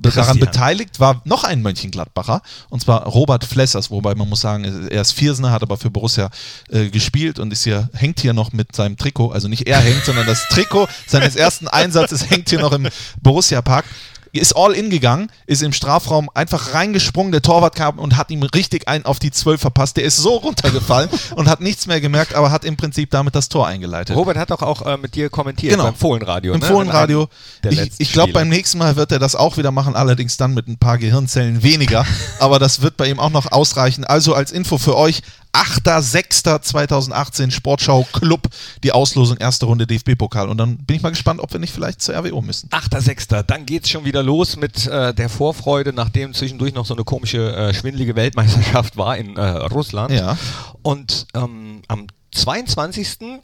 Daran 0.02 0.40
beteiligt 0.40 1.00
war 1.00 1.22
noch 1.26 1.44
ein 1.44 1.62
Mönchengladbacher, 1.62 2.42
und 2.70 2.82
zwar 2.82 3.04
Robert 3.04 3.46
Flessers, 3.46 3.92
wobei 3.92 4.16
man 4.16 4.30
muss 4.30 4.42
sagen, 4.42 4.88
er 4.90 5.02
ist 5.02 5.12
Viersener, 5.12 5.52
hat 5.52 5.62
aber 5.62 5.78
für 5.78 5.90
Borussia 5.90 6.30
äh, 6.70 6.90
gespielt 6.90 7.40
und 7.40 7.52
ist 7.52 7.64
hier, 7.64 7.90
hängt 7.94 8.20
hier 8.20 8.34
noch 8.34 8.52
mit 8.54 8.76
seinem 8.76 8.98
Trikot, 8.98 9.32
also 9.32 9.48
nicht 9.48 9.68
er 9.68 9.80
hängt, 9.80 10.06
sondern 10.06 10.26
das 10.26 10.48
Trikot 10.50 10.88
seines 11.08 11.36
ersten 11.36 11.68
Einsatzes 11.68 12.30
hängt 12.30 12.50
hier 12.50 12.60
noch 12.60 12.74
im 12.74 12.88
Borussia-Park. 13.22 13.86
Ist 14.34 14.54
all 14.56 14.74
in 14.74 14.90
gegangen, 14.90 15.32
ist 15.46 15.62
im 15.62 15.74
Strafraum 15.74 16.30
einfach 16.34 16.74
reingesprungen, 16.74 17.32
der 17.32 17.42
Torwart 17.42 17.76
kam 17.76 18.00
und 18.00 18.18
hat 18.18 18.30
ihm 18.32 18.44
richtig 18.44 18.88
einen 18.88 19.06
auf 19.06 19.20
die 19.20 19.32
12 19.32 19.60
verpasst. 19.62 19.98
Der 19.98 20.04
ist 20.04 20.18
so 20.18 20.36
runtergefallen 20.36 21.10
und 21.36 21.48
hat 21.48 21.62
nichts 21.62 21.88
mehr 21.88 22.02
gemerkt, 22.02 22.36
aber 22.36 22.52
hat 22.52 22.66
im 22.66 22.78
Prinzip 22.78 23.12
damit 23.12 23.36
das 23.36 23.50
Tor 23.50 23.68
eingeleitet. 23.68 24.16
Robert 24.16 24.38
hat 24.38 24.52
doch 24.52 24.62
auch 24.62 24.86
äh, 24.86 24.98
mit 24.98 25.16
dir 25.16 25.30
kommentiert 25.30 25.72
Genau. 25.74 25.86
beim 25.86 25.96
Fohlenradio. 25.96 26.54
Im 26.54 26.60
ne? 26.60 26.66
Fohlenradio. 26.66 27.28
Ich, 27.70 27.92
ich 27.98 28.12
glaube, 28.14 28.34
beim 28.34 28.50
nächsten 28.50 28.78
Mal 28.78 28.96
wird 28.96 29.12
er 29.12 29.20
das 29.20 29.36
auch 29.36 29.58
wieder 29.58 29.72
machen, 29.72 29.96
allerdings 29.96 30.38
dann 30.38 30.54
mit 30.54 30.68
ein 30.68 30.78
paar 30.78 30.98
Gehirnzellen 30.98 31.64
weniger. 31.64 32.06
Aber 32.40 32.60
das 32.60 32.82
wird 32.82 32.98
bei 32.98 33.10
ihm 33.10 33.20
auch 33.20 33.30
noch 33.30 33.52
ausreichen. 33.52 34.04
Also 34.04 34.34
als 34.34 34.52
Info 34.52 34.78
für 34.78 34.96
euch: 34.96 35.22
8.6.2018 35.54 37.52
Sportschau 37.52 38.06
Club, 38.14 38.48
die 38.84 38.92
Auslosung 38.92 39.38
erste 39.38 39.66
Runde 39.66 39.88
DFB-Pokal. 39.88 40.48
Und 40.48 40.58
dann 40.58 40.78
bin 40.78 40.98
ich 40.98 41.02
mal 41.02 41.10
gespannt, 41.10 41.40
ob 41.40 41.52
wir 41.52 41.60
nicht 41.60 41.74
vielleicht 41.74 42.02
zur 42.02 42.16
RWO 42.16 42.42
müssen. 42.42 42.70
8.6. 42.70 43.44
Dann 43.44 43.66
geht's 43.66 43.90
schon 43.90 44.06
wieder 44.06 44.22
los 44.22 44.58
mit 44.58 44.86
äh, 44.88 45.14
der 45.14 45.30
Vorfreude, 45.30 45.92
nachdem 45.92 46.34
zwischendurch 46.34 46.74
noch 46.74 46.86
so 46.86 46.94
eine 46.94 47.04
komische, 47.04 47.56
äh, 47.56 47.74
schwindelige 47.74 48.16
Weltmeisterschaft 48.16 48.96
war 48.98 49.18
in 49.18 49.38
äh, 49.38 49.42
Russland. 49.42 50.12
Ja. 50.12 50.38
Und 50.82 51.28
ähm, 51.34 51.82
am 51.88 52.08
22. 52.32 53.42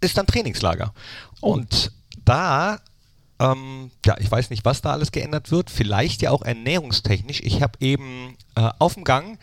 ist 0.00 0.16
dann 0.16 0.26
Trainingslager. 0.26 0.94
Und 1.40 1.92
da, 2.24 2.78
ähm, 3.38 3.90
ja, 4.06 4.16
ich 4.18 4.30
weiß 4.30 4.50
nicht, 4.50 4.64
was 4.64 4.80
da 4.80 4.92
alles 4.92 5.12
geändert 5.12 5.50
wird. 5.50 5.70
Vielleicht 5.70 6.22
ja 6.22 6.30
auch 6.30 6.42
ernährungstechnisch. 6.42 7.40
Ich 7.42 7.62
habe 7.62 7.74
eben 7.80 8.36
äh, 8.54 8.70
auf 8.78 8.94
dem 8.94 9.04
Gang 9.04 9.38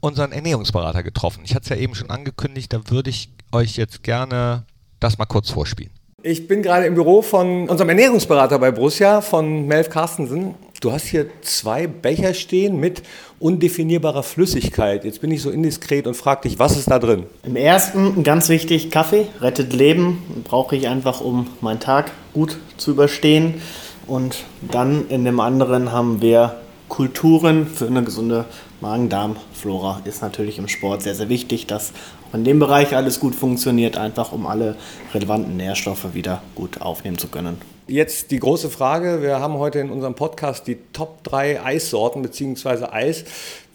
unseren 0.00 0.32
Ernährungsberater 0.32 1.02
getroffen. 1.02 1.42
Ich 1.44 1.54
hatte 1.54 1.64
es 1.64 1.68
ja 1.70 1.76
eben 1.76 1.94
schon 1.94 2.10
angekündigt, 2.10 2.72
da 2.72 2.80
würde 2.88 3.10
ich 3.10 3.30
euch 3.52 3.76
jetzt 3.76 4.02
gerne 4.02 4.64
das 5.00 5.18
mal 5.18 5.26
kurz 5.26 5.50
vorspielen. 5.50 5.90
Ich 6.22 6.48
bin 6.48 6.62
gerade 6.62 6.86
im 6.86 6.94
Büro 6.94 7.22
von 7.22 7.68
unserem 7.68 7.90
Ernährungsberater 7.90 8.58
bei 8.58 8.72
Borussia, 8.72 9.20
von 9.20 9.66
Melf 9.68 9.90
Carstensen. 9.90 10.56
Du 10.80 10.90
hast 10.90 11.06
hier 11.06 11.26
zwei 11.42 11.86
Becher 11.86 12.34
stehen 12.34 12.80
mit 12.80 13.02
undefinierbarer 13.38 14.24
Flüssigkeit. 14.24 15.04
Jetzt 15.04 15.20
bin 15.20 15.30
ich 15.30 15.40
so 15.40 15.50
indiskret 15.50 16.06
und 16.06 16.14
frage 16.14 16.48
dich, 16.48 16.58
was 16.58 16.76
ist 16.76 16.90
da 16.90 16.98
drin? 16.98 17.26
Im 17.44 17.54
ersten, 17.54 18.24
ganz 18.24 18.48
wichtig, 18.48 18.90
Kaffee 18.90 19.28
rettet 19.40 19.72
Leben. 19.72 20.42
Brauche 20.42 20.74
ich 20.74 20.88
einfach, 20.88 21.20
um 21.20 21.46
meinen 21.60 21.80
Tag 21.80 22.10
gut 22.32 22.58
zu 22.76 22.90
überstehen. 22.90 23.62
Und 24.08 24.44
dann 24.60 25.08
in 25.08 25.24
dem 25.24 25.38
anderen 25.38 25.92
haben 25.92 26.22
wir 26.22 26.56
Kulturen 26.88 27.66
für 27.66 27.86
eine 27.86 28.02
gesunde 28.02 28.46
Magen-Darm-Flora. 28.80 30.02
Ist 30.04 30.22
natürlich 30.22 30.58
im 30.58 30.68
Sport 30.68 31.02
sehr, 31.02 31.14
sehr 31.14 31.28
wichtig, 31.28 31.66
dass 31.66 31.92
auch 32.28 32.34
in 32.34 32.44
dem 32.44 32.58
Bereich 32.58 32.94
alles 32.96 33.20
gut 33.20 33.34
funktioniert, 33.34 33.96
einfach 33.96 34.32
um 34.32 34.46
alle 34.46 34.76
relevanten 35.14 35.56
Nährstoffe 35.56 36.14
wieder 36.14 36.42
gut 36.54 36.80
aufnehmen 36.80 37.18
zu 37.18 37.28
können. 37.28 37.58
Jetzt 37.88 38.32
die 38.32 38.40
große 38.40 38.68
Frage. 38.68 39.22
Wir 39.22 39.38
haben 39.38 39.58
heute 39.58 39.78
in 39.78 39.90
unserem 39.90 40.14
Podcast 40.14 40.66
die 40.66 40.76
Top 40.92 41.22
3 41.22 41.62
Eissorten 41.62 42.20
bzw. 42.20 42.86
Eis. 42.90 43.24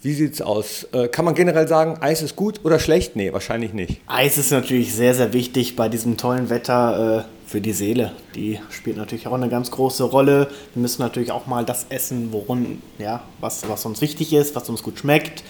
Wie 0.02 0.12
sieht's 0.12 0.42
aus? 0.42 0.86
Äh, 0.92 1.08
Kann 1.08 1.24
man 1.24 1.34
generell 1.34 1.66
sagen, 1.66 1.96
Eis 2.02 2.20
ist 2.20 2.36
gut 2.36 2.60
oder 2.64 2.78
schlecht? 2.78 3.16
Nee, 3.16 3.32
wahrscheinlich 3.32 3.72
nicht. 3.72 4.00
Eis 4.06 4.36
ist 4.36 4.50
natürlich 4.50 4.94
sehr, 4.94 5.14
sehr 5.14 5.32
wichtig 5.32 5.76
bei 5.76 5.88
diesem 5.88 6.18
tollen 6.18 6.50
Wetter 6.50 7.20
äh, 7.20 7.41
für 7.52 7.60
die 7.60 7.74
Seele. 7.74 8.12
Die 8.34 8.58
spielt 8.70 8.96
natürlich 8.96 9.26
auch 9.26 9.34
eine 9.34 9.50
ganz 9.50 9.70
große 9.70 10.04
Rolle. 10.04 10.48
Wir 10.72 10.80
müssen 10.80 11.02
natürlich 11.02 11.32
auch 11.32 11.46
mal 11.46 11.66
das 11.66 11.84
essen, 11.90 12.32
worum, 12.32 12.80
ja, 12.98 13.20
was, 13.40 13.68
was 13.68 13.84
uns 13.84 14.00
wichtig 14.00 14.32
ist, 14.32 14.56
was 14.56 14.70
uns 14.70 14.82
gut 14.82 14.98
schmeckt. 14.98 15.44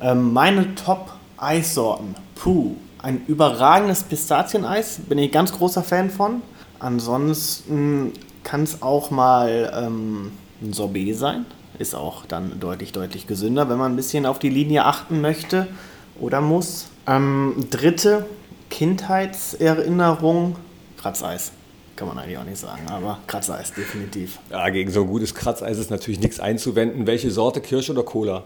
Ähm, 0.00 0.32
meine 0.32 0.76
Top-Eissorten. 0.76 2.14
Puh, 2.36 2.76
ein 3.02 3.22
überragendes 3.26 4.04
Pistazieneis, 4.04 5.00
bin 5.08 5.18
ich 5.18 5.32
ganz 5.32 5.52
großer 5.52 5.82
Fan 5.82 6.10
von. 6.10 6.42
Ansonsten 6.78 8.12
kann 8.44 8.62
es 8.62 8.80
auch 8.80 9.10
mal 9.10 9.72
ähm, 9.74 10.30
ein 10.62 10.72
Sorbet 10.72 11.16
sein. 11.16 11.44
Ist 11.80 11.96
auch 11.96 12.24
dann 12.24 12.60
deutlich, 12.60 12.92
deutlich 12.92 13.26
gesünder, 13.26 13.68
wenn 13.68 13.78
man 13.78 13.94
ein 13.94 13.96
bisschen 13.96 14.26
auf 14.26 14.38
die 14.38 14.48
Linie 14.48 14.84
achten 14.84 15.20
möchte 15.20 15.66
oder 16.20 16.40
muss. 16.40 16.86
Ähm, 17.08 17.66
dritte 17.68 18.26
Kindheitserinnerung, 18.70 20.54
Kratzeis. 21.00 21.52
Kann 21.96 22.08
man 22.08 22.18
eigentlich 22.18 22.38
auch 22.38 22.44
nicht 22.44 22.58
sagen, 22.58 22.82
aber 22.88 23.18
Kratzeis 23.26 23.72
definitiv. 23.72 24.38
Ja, 24.50 24.68
gegen 24.68 24.90
so 24.90 25.00
ein 25.00 25.08
gutes 25.08 25.34
Kratzeis 25.34 25.78
ist 25.78 25.90
natürlich 25.90 26.20
nichts 26.20 26.38
einzuwenden. 26.38 27.08
Welche 27.08 27.30
Sorte, 27.30 27.60
Kirsche 27.60 27.92
oder 27.92 28.04
Cola? 28.04 28.44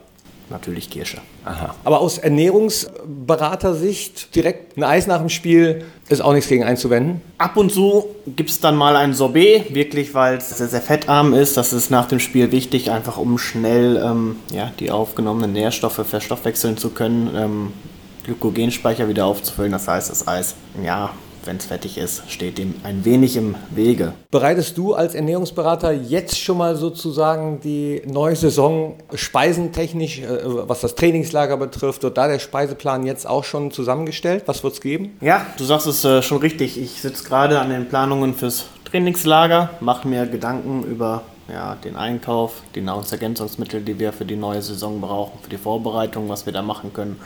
Natürlich 0.48 0.90
Kirsche. 0.90 1.18
Aha. 1.44 1.74
Aber 1.82 2.00
aus 2.00 2.18
Ernährungsberatersicht 2.18 4.34
direkt 4.34 4.76
ein 4.76 4.84
Eis 4.84 5.06
nach 5.06 5.18
dem 5.18 5.28
Spiel 5.28 5.84
ist 6.08 6.20
auch 6.20 6.32
nichts 6.32 6.48
gegen 6.48 6.64
einzuwenden. 6.64 7.20
Ab 7.38 7.56
und 7.56 7.72
zu 7.72 8.06
gibt 8.36 8.50
es 8.50 8.58
dann 8.60 8.76
mal 8.76 8.96
ein 8.96 9.14
Sorbet, 9.14 9.74
wirklich, 9.74 10.14
weil 10.14 10.36
es 10.36 10.50
sehr, 10.50 10.68
sehr 10.68 10.82
fettarm 10.82 11.32
ist. 11.32 11.56
Das 11.56 11.72
ist 11.72 11.90
nach 11.90 12.06
dem 12.06 12.20
Spiel 12.20 12.52
wichtig, 12.52 12.90
einfach 12.90 13.16
um 13.16 13.38
schnell 13.38 14.02
ähm, 14.04 14.36
ja, 14.52 14.70
die 14.78 14.90
aufgenommenen 14.90 15.52
Nährstoffe 15.52 16.04
verstoffwechseln 16.06 16.76
zu 16.76 16.90
können, 16.90 17.30
ähm, 17.34 17.72
Glykogenspeicher 18.24 19.08
wieder 19.08 19.24
aufzufüllen. 19.26 19.72
Das 19.72 19.88
heißt, 19.88 20.10
das 20.10 20.28
Eis, 20.28 20.54
ja, 20.84 21.10
wenn 21.44 21.56
es 21.56 21.66
fettig 21.66 21.98
ist, 21.98 22.30
steht 22.30 22.58
dem 22.58 22.74
ein 22.84 23.04
wenig 23.04 23.36
im 23.36 23.54
Wege. 23.70 24.12
Bereitest 24.30 24.78
du 24.78 24.94
als 24.94 25.14
Ernährungsberater 25.14 25.92
jetzt 25.92 26.38
schon 26.38 26.58
mal 26.58 26.76
sozusagen 26.76 27.60
die 27.60 28.02
neue 28.06 28.36
Saison 28.36 28.96
speisentechnisch, 29.14 30.20
äh, 30.20 30.40
was 30.44 30.80
das 30.80 30.94
Trainingslager 30.94 31.56
betrifft, 31.56 32.02
wird 32.02 32.16
da 32.16 32.28
der 32.28 32.38
Speiseplan 32.38 33.06
jetzt 33.06 33.26
auch 33.26 33.44
schon 33.44 33.70
zusammengestellt? 33.70 34.44
Was 34.46 34.62
wird 34.62 34.74
es 34.74 34.80
geben? 34.80 35.16
Ja, 35.20 35.46
du 35.56 35.64
sagst 35.64 35.86
es 35.86 36.04
äh, 36.04 36.22
schon 36.22 36.38
richtig. 36.38 36.80
Ich 36.80 37.00
sitze 37.00 37.24
gerade 37.24 37.60
an 37.60 37.70
den 37.70 37.88
Planungen 37.88 38.34
fürs 38.34 38.66
Trainingslager, 38.84 39.70
mache 39.80 40.06
mir 40.06 40.26
Gedanken 40.26 40.84
über 40.84 41.22
ja, 41.50 41.76
den 41.76 41.96
Einkauf, 41.96 42.62
die 42.74 42.80
Nahrungsergänzungsmittel, 42.80 43.80
die 43.82 43.98
wir 43.98 44.12
für 44.12 44.24
die 44.24 44.36
neue 44.36 44.62
Saison 44.62 45.00
brauchen, 45.00 45.38
für 45.42 45.50
die 45.50 45.58
Vorbereitung, 45.58 46.28
was 46.28 46.46
wir 46.46 46.52
da 46.52 46.62
machen 46.62 46.92
können, 46.92 47.18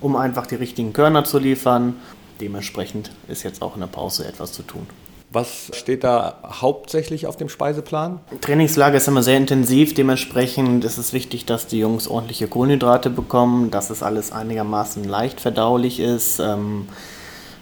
um 0.00 0.16
einfach 0.16 0.46
die 0.46 0.54
richtigen 0.54 0.92
Körner 0.92 1.24
zu 1.24 1.38
liefern. 1.38 1.96
Dementsprechend 2.40 3.10
ist 3.28 3.42
jetzt 3.42 3.62
auch 3.62 3.74
in 3.74 3.80
der 3.80 3.88
Pause 3.88 4.26
etwas 4.26 4.52
zu 4.52 4.62
tun. 4.62 4.86
Was 5.30 5.70
steht 5.74 6.04
da 6.04 6.38
hauptsächlich 6.42 7.26
auf 7.26 7.36
dem 7.36 7.50
Speiseplan? 7.50 8.20
Trainingslager 8.40 8.96
ist 8.96 9.08
immer 9.08 9.22
sehr 9.22 9.36
intensiv, 9.36 9.92
dementsprechend 9.92 10.84
ist 10.84 10.96
es 10.96 11.12
wichtig, 11.12 11.44
dass 11.44 11.66
die 11.66 11.80
Jungs 11.80 12.08
ordentliche 12.08 12.48
Kohlenhydrate 12.48 13.10
bekommen, 13.10 13.70
dass 13.70 13.90
es 13.90 14.02
alles 14.02 14.32
einigermaßen 14.32 15.04
leicht 15.04 15.42
verdaulich 15.42 16.00
ist. 16.00 16.38
Ähm, 16.38 16.88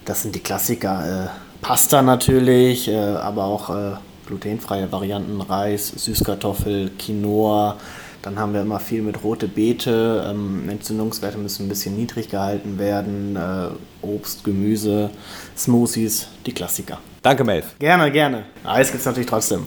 das 0.04 0.22
sind 0.22 0.36
die 0.36 0.40
Klassiker. 0.40 1.24
Äh, 1.24 1.28
Pasta 1.60 2.02
natürlich, 2.02 2.86
äh, 2.86 2.96
aber 2.96 3.46
auch 3.46 3.70
äh, 3.70 3.92
glutenfreie 4.26 4.92
Varianten, 4.92 5.40
Reis, 5.40 5.88
Süßkartoffel, 5.88 6.92
Quinoa. 6.96 7.78
Dann 8.26 8.40
haben 8.40 8.54
wir 8.54 8.62
immer 8.62 8.80
viel 8.80 9.02
mit 9.02 9.22
rote 9.22 9.46
Beete. 9.46 10.26
Ähm, 10.28 10.68
Entzündungswerte 10.68 11.38
müssen 11.38 11.66
ein 11.66 11.68
bisschen 11.68 11.96
niedrig 11.96 12.28
gehalten 12.28 12.76
werden. 12.76 13.36
Äh, 13.36 13.68
Obst, 14.04 14.42
Gemüse, 14.42 15.10
Smoothies, 15.56 16.26
die 16.44 16.50
Klassiker. 16.50 16.98
Danke, 17.22 17.44
Melf. 17.44 17.78
Gerne, 17.78 18.10
gerne. 18.10 18.46
Eis 18.64 18.88
gibt 18.88 18.98
es 18.98 19.06
natürlich 19.06 19.28
trotzdem. 19.28 19.64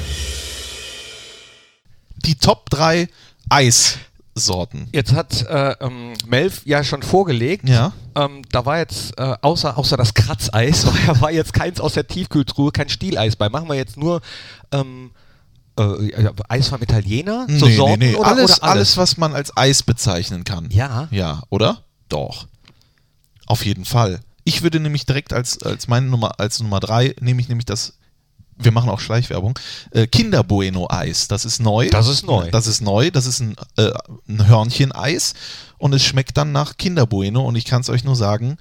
Die 2.24 2.34
Top 2.36 2.70
3 2.70 3.08
Eissorten. 3.48 4.88
Jetzt 4.92 5.12
hat 5.12 5.42
äh, 5.46 5.72
ähm, 5.80 6.14
Melf 6.26 6.66
ja 6.66 6.84
schon 6.84 7.02
vorgelegt. 7.02 7.68
Ja. 7.68 7.92
Ähm, 8.14 8.42
da 8.50 8.66
war 8.66 8.78
jetzt 8.78 9.18
äh, 9.18 9.36
außer, 9.40 9.78
außer 9.78 9.96
das 9.96 10.14
Kratzeis, 10.14 10.86
war, 10.86 11.20
war 11.20 11.30
jetzt 11.30 11.52
keins 11.52 11.80
aus 11.80 11.94
der 11.94 12.06
Tiefkühltruhe, 12.06 12.72
kein 12.72 12.88
Stieleis 12.88 13.36
bei. 13.36 13.48
Machen 13.48 13.68
wir 13.68 13.76
jetzt 13.76 13.96
nur 13.96 14.20
ähm, 14.72 15.12
äh, 15.78 15.84
Eis 16.48 16.68
vom 16.68 16.82
Italiener? 16.82 17.46
So 17.48 17.66
nee, 17.66 17.76
Sorten 17.76 17.98
nee, 18.00 18.10
nee. 18.10 18.16
Oder, 18.16 18.28
alles, 18.28 18.58
oder 18.58 18.70
alles, 18.70 18.96
was 18.96 19.16
man 19.16 19.34
als 19.34 19.56
Eis 19.56 19.82
bezeichnen 19.82 20.44
kann. 20.44 20.68
Ja. 20.70 21.08
Ja, 21.10 21.42
oder? 21.50 21.83
Doch. 22.08 22.46
Auf 23.46 23.64
jeden 23.64 23.84
Fall. 23.84 24.20
Ich 24.44 24.62
würde 24.62 24.80
nämlich 24.80 25.06
direkt 25.06 25.32
als, 25.32 25.62
als 25.62 25.88
meine 25.88 26.06
Nummer, 26.06 26.38
als 26.38 26.60
Nummer 26.60 26.80
3, 26.80 27.16
nehme 27.20 27.40
ich 27.40 27.48
nämlich 27.48 27.66
das, 27.66 27.94
wir 28.56 28.72
machen 28.72 28.90
auch 28.90 29.00
Schleichwerbung, 29.00 29.58
äh, 29.90 30.06
Kinder 30.06 30.44
Bueno 30.44 30.86
Eis. 30.90 31.28
Das 31.28 31.44
ist 31.44 31.60
neu. 31.60 31.88
Das 31.88 32.08
ist 32.08 32.24
neu. 32.24 32.50
Das 32.50 32.66
ist 32.66 32.80
neu. 32.80 33.10
Das 33.10 33.26
ist 33.26 33.40
ein, 33.40 33.56
äh, 33.76 33.90
ein 34.28 34.46
Hörnchen-Eis 34.46 35.34
und 35.78 35.94
es 35.94 36.04
schmeckt 36.04 36.36
dann 36.36 36.52
nach 36.52 36.76
Kinder 36.76 37.06
Bueno 37.06 37.44
und 37.44 37.56
ich 37.56 37.64
kann 37.64 37.80
es 37.80 37.88
euch 37.88 38.04
nur 38.04 38.16
sagen, 38.16 38.58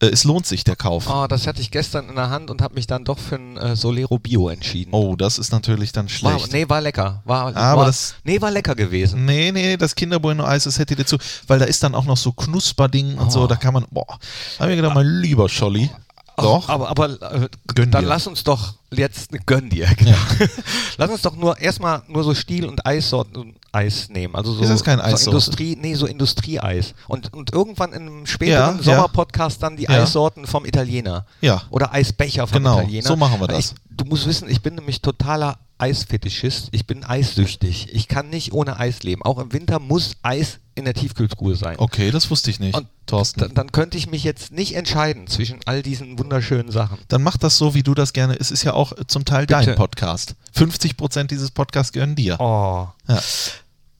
Äh, 0.00 0.06
es 0.08 0.24
lohnt 0.24 0.46
sich, 0.46 0.62
der 0.64 0.76
Kauf. 0.76 1.06
Oh, 1.08 1.26
das 1.26 1.46
hatte 1.46 1.60
ich 1.62 1.70
gestern 1.70 2.08
in 2.08 2.16
der 2.16 2.28
Hand 2.30 2.50
und 2.50 2.60
habe 2.62 2.74
mich 2.74 2.86
dann 2.86 3.04
doch 3.04 3.18
für 3.18 3.36
ein 3.36 3.56
äh, 3.56 3.76
Solero 3.76 4.18
Bio 4.18 4.48
entschieden. 4.48 4.90
Oh, 4.92 5.16
das 5.16 5.38
ist 5.38 5.52
natürlich 5.52 5.92
dann 5.92 6.06
war, 6.06 6.10
schlecht. 6.38 6.52
nee, 6.52 6.68
war 6.68 6.80
lecker. 6.80 7.22
War, 7.24 7.56
Aber 7.56 7.80
war, 7.80 7.86
das- 7.86 8.14
nee, 8.24 8.40
war 8.40 8.50
lecker 8.50 8.74
gewesen. 8.74 9.24
Nee, 9.24 9.52
nee, 9.52 9.76
das 9.76 9.94
Kinder 9.94 10.20
Bueno 10.20 10.44
Eis, 10.44 10.64
das 10.64 10.78
hätte 10.78 10.96
dir 10.96 11.06
zu, 11.06 11.16
weil 11.46 11.58
da 11.58 11.64
ist 11.64 11.82
dann 11.82 11.94
auch 11.94 12.04
noch 12.04 12.16
so 12.18 12.32
Knusperding 12.32 13.16
und 13.18 13.32
so, 13.32 13.42
Oh. 13.42 13.46
da 13.46 13.56
kann 13.56 13.72
man, 13.74 13.86
boah, 13.90 14.06
hab 14.08 14.20
ich 14.60 14.66
mir 14.66 14.76
gedacht, 14.76 14.94
mein 14.94 15.06
lieber 15.06 15.48
Scholli, 15.48 15.90
doch, 16.36 16.68
Aber, 16.68 16.88
aber 16.90 17.10
äh, 17.32 17.48
dann 17.74 17.90
dir. 17.90 18.02
lass 18.02 18.26
uns 18.26 18.44
doch 18.44 18.74
jetzt 18.94 19.30
gönn 19.46 19.68
dir. 19.68 19.86
Genau. 19.96 20.16
lass 20.98 21.10
uns 21.10 21.22
doch 21.22 21.36
nur 21.36 21.58
erstmal 21.58 22.02
nur 22.08 22.24
so 22.24 22.34
Stiel 22.34 22.66
und 22.66 22.86
Eissorten 22.86 23.54
Eis 23.72 24.08
nehmen. 24.08 24.34
Also 24.34 24.52
so, 24.52 24.62
Ist 24.62 24.70
das 24.70 24.84
kein 24.84 24.98
so 24.98 25.04
Eissorte? 25.04 25.30
Industrie, 25.30 25.76
nee, 25.80 25.94
so 25.94 26.06
Industrieeis. 26.06 26.94
Und, 27.08 27.32
und 27.34 27.52
irgendwann 27.52 27.92
in 27.92 28.02
einem 28.02 28.26
späteren 28.26 28.76
Ja, 28.76 28.82
ja. 28.82 28.82
Sommerpodcast 28.82 29.62
dann 29.62 29.76
die 29.76 29.84
Ja. 29.84 29.90
Eissorten 30.02 30.46
vom 30.46 30.64
Italiener. 30.64 31.26
Ja. 31.40 31.62
Oder 31.70 31.92
Eisbecher 31.92 32.46
vom 32.46 32.58
Genau, 32.58 32.78
Italiener. 32.80 33.06
so 33.06 33.16
machen 33.16 33.40
wir 33.40 33.48
das. 33.48 33.58
Ich, 33.58 33.74
du 33.96 34.04
musst 34.06 34.26
wissen, 34.26 34.48
ich 34.48 34.62
bin 34.62 34.76
nämlich 34.76 35.02
totaler 35.02 35.58
Eisfetischist. 35.78 36.68
Ich 36.72 36.86
bin 36.86 37.04
eissüchtig. 37.04 37.88
Ich 37.92 38.08
kann 38.08 38.30
nicht 38.30 38.52
ohne 38.52 38.78
Eis 38.78 39.02
leben. 39.02 39.22
Auch 39.22 39.38
im 39.38 39.52
Winter 39.52 39.78
muss 39.78 40.16
Eis 40.22 40.58
in 40.74 40.84
der 40.84 40.94
Tiefkühltruhe 40.94 41.54
sein. 41.56 41.78
okay, 41.78 42.10
das 42.10 42.30
wusste 42.30 42.50
ich 42.50 42.60
nicht, 42.60 42.76
Und 42.76 42.86
Thorsten. 43.06 43.40
Dann, 43.40 43.54
dann 43.54 43.72
könnte 43.72 43.96
ich 43.96 44.10
mich 44.10 44.24
jetzt 44.24 44.52
nicht 44.52 44.74
entscheiden 44.74 45.26
zwischen 45.26 45.60
all 45.64 45.82
diesen 45.82 46.18
wunderschönen 46.18 46.70
Sachen. 46.70 46.98
Dann 47.08 47.22
mach 47.22 47.36
das 47.38 47.56
so, 47.56 47.74
wie 47.74 47.82
du 47.82 47.94
das 47.94 48.12
gerne, 48.12 48.36
es 48.38 48.50
ist 48.50 48.62
ja 48.62 48.74
auch 48.74 48.92
zum 49.06 49.24
Teil 49.24 49.46
Bitte. 49.46 49.64
dein 49.64 49.74
Podcast. 49.74 50.34
50% 50.54 51.24
dieses 51.24 51.50
Podcasts 51.50 51.92
gehören 51.92 52.14
dir. 52.14 52.38
Oh. 52.40 52.88
Ja. 53.08 53.22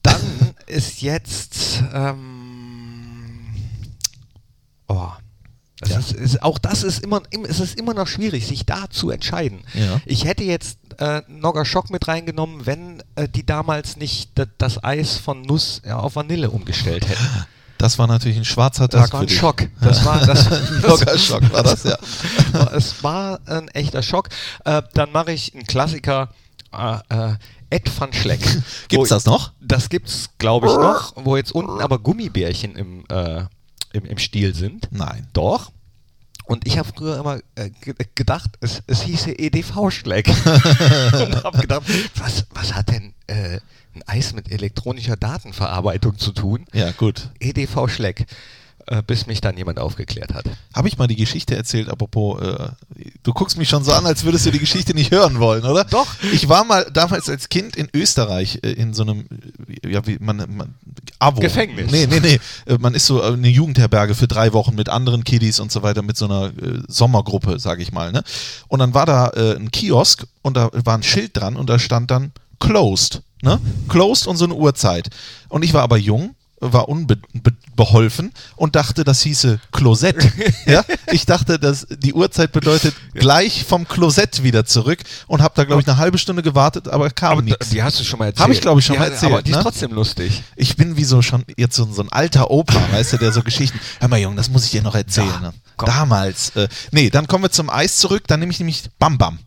Dann 0.03 0.21
ist 0.67 1.01
jetzt. 1.01 1.83
Ähm, 1.93 3.39
oh. 4.87 5.09
Das 5.79 5.89
Ja. 5.89 5.99
ist, 5.99 6.11
ist, 6.13 6.43
auch 6.43 6.57
das 6.57 6.83
ist 6.83 7.03
immer, 7.03 7.21
im- 7.29 7.45
es 7.45 7.59
ist 7.59 7.77
immer 7.79 7.93
noch 7.93 8.07
schwierig, 8.07 8.47
sich 8.47 8.65
da 8.65 8.89
zu 8.89 9.09
entscheiden. 9.11 9.59
Ja. 9.73 10.01
Ich 10.05 10.25
hätte 10.25 10.43
jetzt 10.43 10.79
äh, 10.99 11.21
Nogger 11.27 11.65
Schock 11.65 11.91
mit 11.91 12.07
reingenommen, 12.07 12.65
wenn 12.65 13.03
äh, 13.15 13.27
die 13.29 13.45
damals 13.45 13.97
nicht 13.97 14.31
das 14.57 14.83
Eis 14.83 15.17
von 15.17 15.43
Nuss 15.43 15.81
ja, 15.85 15.97
auf 15.99 16.15
Vanille 16.15 16.49
umgestellt 16.49 17.07
hätten. 17.07 17.23
Das 17.79 17.99
war 17.99 18.07
natürlich 18.07 18.37
ein 18.37 18.43
schwarzer 18.45 18.87
Das 18.87 19.01
Tag 19.01 19.13
war 19.13 19.19
für 19.19 19.27
ein. 19.27 19.29
Schock. 19.29 19.67
Das 19.81 20.03
war, 20.03 20.25
das, 20.25 20.49
Nogger 20.81 21.15
Schock 21.15 21.53
war 21.53 21.61
das, 21.61 21.83
ja. 21.83 21.95
es 22.75 23.03
war 23.03 23.39
ein 23.45 23.67
echter 23.67 24.01
Schock. 24.01 24.29
Äh, 24.65 24.81
dann 24.95 25.11
mache 25.11 25.31
ich 25.31 25.53
einen 25.53 25.67
Klassiker. 25.67 26.29
Äh, 26.73 26.97
äh, 27.09 27.35
Ed 27.69 27.91
van 27.99 28.11
Schleck. 28.13 28.39
Gibt's 28.87 29.09
das 29.09 29.25
noch? 29.27 29.51
Das 29.61 29.89
gibt's, 29.89 30.29
glaube 30.39 30.65
ich, 30.65 30.73
noch, 30.73 31.13
wo 31.17 31.37
jetzt 31.37 31.51
unten 31.51 31.79
aber 31.79 31.99
Gummibärchen 31.99 32.75
im, 32.75 33.03
äh, 33.09 33.43
im, 33.93 34.05
im 34.05 34.17
Stiel 34.17 34.53
sind. 34.55 34.87
Nein. 34.91 35.27
Doch. 35.33 35.71
Und 36.45 36.65
ich 36.65 36.77
habe 36.77 36.87
früher 36.95 37.19
immer 37.19 37.39
äh, 37.55 37.69
ge- 37.81 37.93
gedacht, 38.15 38.51
es, 38.61 38.81
es 38.87 39.01
hieße 39.01 39.37
EDV-Schleck. 39.37 40.27
und 41.13 41.43
habe 41.43 41.57
gedacht, 41.59 41.83
was, 42.15 42.45
was 42.51 42.73
hat 42.73 42.89
denn 42.89 43.13
äh, 43.27 43.59
ein 43.93 44.03
Eis 44.05 44.33
mit 44.33 44.49
elektronischer 44.51 45.17
Datenverarbeitung 45.17 46.17
zu 46.17 46.31
tun? 46.31 46.65
Ja, 46.73 46.91
gut. 46.91 47.29
EDV-Schleck. 47.39 48.25
Äh, 48.89 49.03
bis 49.05 49.27
mich 49.27 49.41
dann 49.41 49.57
jemand 49.57 49.79
aufgeklärt 49.79 50.33
hat. 50.33 50.45
Habe 50.73 50.87
ich 50.87 50.97
mal 50.97 51.07
die 51.07 51.17
Geschichte 51.17 51.57
erzählt, 51.57 51.89
apropos, 51.89 52.41
äh, 52.41 52.69
du 53.21 53.33
guckst 53.33 53.57
mich 53.57 53.67
schon 53.67 53.83
so 53.83 53.91
an, 53.91 54.05
als 54.05 54.23
würdest 54.23 54.45
du 54.45 54.51
die 54.51 54.59
Geschichte 54.59 54.93
nicht 54.93 55.11
hören 55.11 55.41
wollen, 55.41 55.65
oder? 55.65 55.83
Doch. 55.83 56.07
Ich 56.31 56.47
war 56.47 56.63
mal 56.63 56.89
damals 56.93 57.27
als 57.27 57.49
Kind 57.49 57.75
in 57.75 57.89
Österreich 57.93 58.59
äh, 58.63 58.71
in 58.71 58.93
so 58.93 59.03
einem, 59.03 59.25
äh, 59.83 59.89
ja, 59.89 60.07
wie 60.07 60.15
man, 60.21 60.37
man 60.37 60.75
Abo. 61.19 61.41
Gefängnis. 61.41 61.91
Nee, 61.91 62.07
nee, 62.07 62.21
nee. 62.21 62.39
Äh, 62.65 62.77
Man 62.79 62.93
ist 62.93 63.07
so 63.07 63.21
eine 63.21 63.49
Jugendherberge 63.49 64.15
für 64.15 64.29
drei 64.29 64.53
Wochen 64.53 64.75
mit 64.75 64.87
anderen 64.87 65.25
Kiddies 65.25 65.59
und 65.59 65.69
so 65.69 65.83
weiter, 65.83 66.01
mit 66.01 66.15
so 66.15 66.23
einer 66.23 66.45
äh, 66.45 66.79
Sommergruppe, 66.87 67.59
sage 67.59 67.83
ich 67.83 67.91
mal. 67.91 68.13
Ne? 68.13 68.23
Und 68.69 68.79
dann 68.79 68.93
war 68.93 69.05
da 69.05 69.27
ein 69.27 69.69
Kiosk 69.69 70.25
und 70.43 70.55
da 70.55 70.69
war 70.71 70.97
ein 70.97 71.03
Schild 71.03 71.35
dran 71.35 71.57
und 71.57 71.69
da 71.69 71.77
stand 71.77 72.09
dann 72.09 72.31
closed. 72.61 73.21
Ne? 73.41 73.59
Closed 73.89 74.27
und 74.27 74.37
so 74.37 74.45
eine 74.45 74.55
Uhrzeit. 74.55 75.09
Und 75.49 75.65
ich 75.65 75.73
war 75.73 75.83
aber 75.83 75.97
jung 75.97 76.35
war 76.59 76.89
unbeholfen 76.89 78.31
und 78.55 78.75
dachte, 78.75 79.03
das 79.03 79.21
hieße 79.21 79.59
Klosett. 79.71 80.17
ja? 80.65 80.83
Ich 81.11 81.25
dachte, 81.25 81.59
dass 81.59 81.85
die 81.89 82.13
Uhrzeit 82.13 82.51
bedeutet 82.51 82.95
gleich 83.13 83.63
vom 83.63 83.87
Klosett 83.87 84.43
wieder 84.43 84.65
zurück 84.65 84.99
und 85.27 85.41
habe 85.41 85.53
da, 85.55 85.65
glaube 85.65 85.81
ich, 85.81 85.87
eine 85.87 85.97
halbe 85.97 86.17
Stunde 86.17 86.41
gewartet, 86.41 86.87
aber 86.87 87.09
kam 87.09 87.33
Aber 87.33 87.41
nichts. 87.41 87.69
die 87.69 87.83
hast 87.83 87.99
du 87.99 88.03
schon 88.03 88.19
mal 88.19 88.25
erzählt. 88.25 88.43
Hab 88.43 88.51
ich, 88.51 88.61
glaub 88.61 88.79
ich, 88.79 88.85
schon 88.85 88.95
die 88.95 88.99
mal 88.99 89.11
erzählt, 89.11 89.31
Aber 89.31 89.41
die 89.43 89.51
ist 89.51 89.57
ne? 89.57 89.63
trotzdem 89.63 89.91
lustig. 89.91 90.43
Ich 90.55 90.75
bin 90.75 90.97
wie 90.97 91.03
so 91.03 91.21
schon 91.21 91.43
jetzt 91.57 91.75
so, 91.75 91.85
so 91.91 92.01
ein 92.01 92.11
alter 92.11 92.49
Opa, 92.49 92.79
weißt 92.91 93.13
du, 93.13 93.17
der 93.17 93.31
so 93.31 93.43
Geschichten. 93.43 93.79
Hör 93.99 94.07
mal, 94.07 94.19
Junge, 94.19 94.35
das 94.35 94.49
muss 94.49 94.65
ich 94.65 94.71
dir 94.71 94.81
noch 94.81 94.95
erzählen. 94.95 95.27
Ja, 95.27 95.39
ne? 95.39 95.53
Damals. 95.77 96.55
Äh, 96.55 96.67
nee, 96.91 97.09
dann 97.09 97.27
kommen 97.27 97.43
wir 97.43 97.51
zum 97.51 97.69
Eis 97.69 97.97
zurück. 97.97 98.23
Dann 98.27 98.39
nehme 98.39 98.51
ich 98.51 98.59
nämlich 98.59 98.83
Bam 98.97 99.17
Bam. 99.17 99.39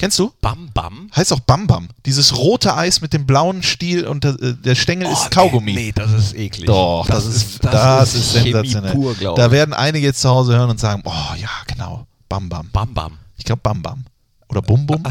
Kennst 0.00 0.18
du? 0.18 0.32
Bam 0.40 0.70
Bam. 0.72 1.10
Heißt 1.14 1.30
auch 1.30 1.40
Bam 1.40 1.66
Bam. 1.66 1.90
Dieses 2.06 2.34
rote 2.34 2.74
Eis 2.74 3.02
mit 3.02 3.12
dem 3.12 3.26
blauen 3.26 3.62
Stiel 3.62 4.06
und 4.06 4.24
der, 4.24 4.30
äh, 4.40 4.54
der 4.54 4.74
Stängel 4.74 5.06
Oh, 5.06 5.12
ist 5.12 5.30
Kaugummi. 5.30 5.74
Nee, 5.74 5.84
nee, 5.88 5.92
das 5.92 6.10
ist 6.12 6.34
eklig. 6.34 6.64
Doch, 6.68 7.06
das, 7.06 7.26
ist, 7.26 7.62
das, 7.62 8.14
ist, 8.14 8.32
Chemie 8.32 8.52
sensationell. 8.52 8.94
pur, 8.94 9.14
da 9.14 9.50
werden 9.50 9.74
einige 9.74 10.06
jetzt 10.06 10.22
zu 10.22 10.30
Hause 10.30 10.56
hören 10.56 10.70
und 10.70 10.80
sagen, 10.80 11.02
oh 11.04 11.34
ja, 11.36 11.50
genau, 11.66 12.06
Bam 12.30 12.48
Bam. 12.48 12.70
Bam 12.72 12.94
Bam. 12.94 13.18
Ich 13.36 13.44
glaube 13.44 13.60
Bam 13.62 13.82
Bam. 13.82 14.04
Oder 14.50 14.62
Bum 14.62 14.84
Bum. 14.86 15.02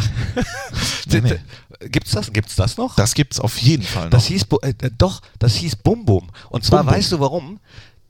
nee, 1.05 1.21
nee. 1.21 1.39
Gibt's 1.87 2.11
das? 2.11 2.33
Gibt's 2.33 2.55
das 2.55 2.75
noch? 2.75 2.95
Das 2.95 3.13
gibt's 3.13 3.39
auf 3.39 3.57
jeden 3.59 3.83
Fall 3.83 4.05
noch. 4.05 4.09
Das 4.09 4.25
hieß, 4.25 4.47
äh, 4.63 4.73
äh, 4.81 4.91
doch, 4.97 5.21
das 5.37 5.55
hieß 5.55 5.77
Bum 5.77 6.03
Bum. 6.03 6.29
Und 6.49 6.65
zwar 6.65 6.79
Bum 6.79 6.87
Bum. 6.87 6.95
weißt 6.95 7.11
du 7.13 7.19
warum? 7.19 7.59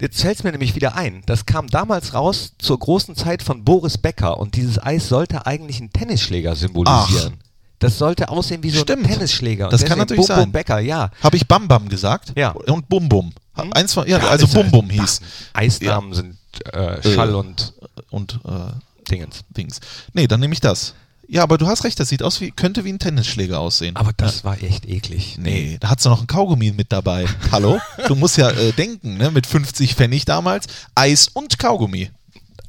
Jetzt 0.02 0.22
fällt 0.22 0.38
es 0.38 0.43
mir 0.43 0.52
nämlich 0.52 0.76
wieder 0.76 0.95
ein. 0.95 1.24
Das 1.26 1.45
kam 1.45 1.68
damals 1.68 2.14
raus 2.14 2.54
zur 2.58 2.80
großen 2.80 3.16
Zeit 3.16 3.43
von 3.43 3.64
Boris 3.66 3.97
Becker 3.97 4.38
und 4.38 4.56
dieses 4.56 4.82
Eis 4.82 5.10
sollte 5.10 5.45
eigentlich 5.45 5.80
einen 5.80 5.91
Tennisschläger 5.91 6.56
symbolisieren. 6.56 7.36
Das 7.80 7.97
sollte 7.97 8.30
aussehen 8.30 8.62
wie 8.64 8.70
so 8.72 8.82
Stimmt. 8.82 9.06
ein 9.06 9.12
Tennisschläger. 9.14 9.66
Und 9.66 9.74
Das 9.74 9.86
kann 9.86 9.97
natürlich 9.97 10.18
Bum 10.18 10.26
sein. 10.28 10.39
Bum 10.43 10.52
Becker, 10.52 10.80
ja. 10.80 11.12
Habe 11.24 11.38
ich 11.38 11.47
Bam 11.47 11.68
Bam 11.68 11.88
gesagt? 11.89 12.34
Ja. 12.38 12.50
Und 12.52 12.88
Bum 12.89 13.08
Bum. 13.10 13.32
Hm? 13.56 13.72
Eins 13.74 13.93
von, 13.93 14.08
ja, 14.08 14.18
also 14.20 14.45
ist- 14.45 14.54
Bum 14.54 14.70
Bum 14.72 14.89
hieß. 14.89 15.22
Eisnamen 15.54 16.14
sind 16.14 16.38
äh, 16.74 17.02
Schall 17.14 17.36
und 17.36 17.74
Und 18.10 18.39
äh, 18.45 19.10
Dingens. 19.10 19.41
Dings. 19.50 19.80
Nee, 20.14 20.28
dann 20.28 20.39
nehme 20.39 20.54
ich 20.54 20.60
das. 20.62 20.93
Ja, 21.32 21.44
aber 21.44 21.60
du 21.60 21.68
hast 21.68 21.84
recht, 21.84 22.00
das 22.00 22.10
sieht 22.10 22.24
aus 22.24 22.42
wie, 22.42 22.50
könnte 22.50 22.86
wie 22.86 22.92
ein 22.92 22.98
Tennisschläger 22.98 23.60
aussehen. 23.60 23.96
Aber 23.96 24.14
das 24.18 24.44
war 24.44 24.62
echt 24.64 24.88
eklig. 24.90 25.38
Nee, 25.38 25.78
da 25.80 25.92
hast 25.92 26.04
du 26.04 26.10
noch 26.10 26.22
ein 26.22 26.28
Kaugummi 26.28 26.72
mit 26.72 26.92
dabei. 26.92 27.28
Hallo? 27.52 27.80
Du 28.08 28.16
musst 28.16 28.38
ja 28.38 28.50
äh, 28.50 28.72
denken, 28.72 29.18
ne? 29.18 29.30
Mit 29.30 29.46
50 29.46 29.94
Pfennig 29.94 30.26
damals. 30.26 30.66
Eis 30.96 31.28
und 31.28 31.60
Kaugummi. 31.60 32.10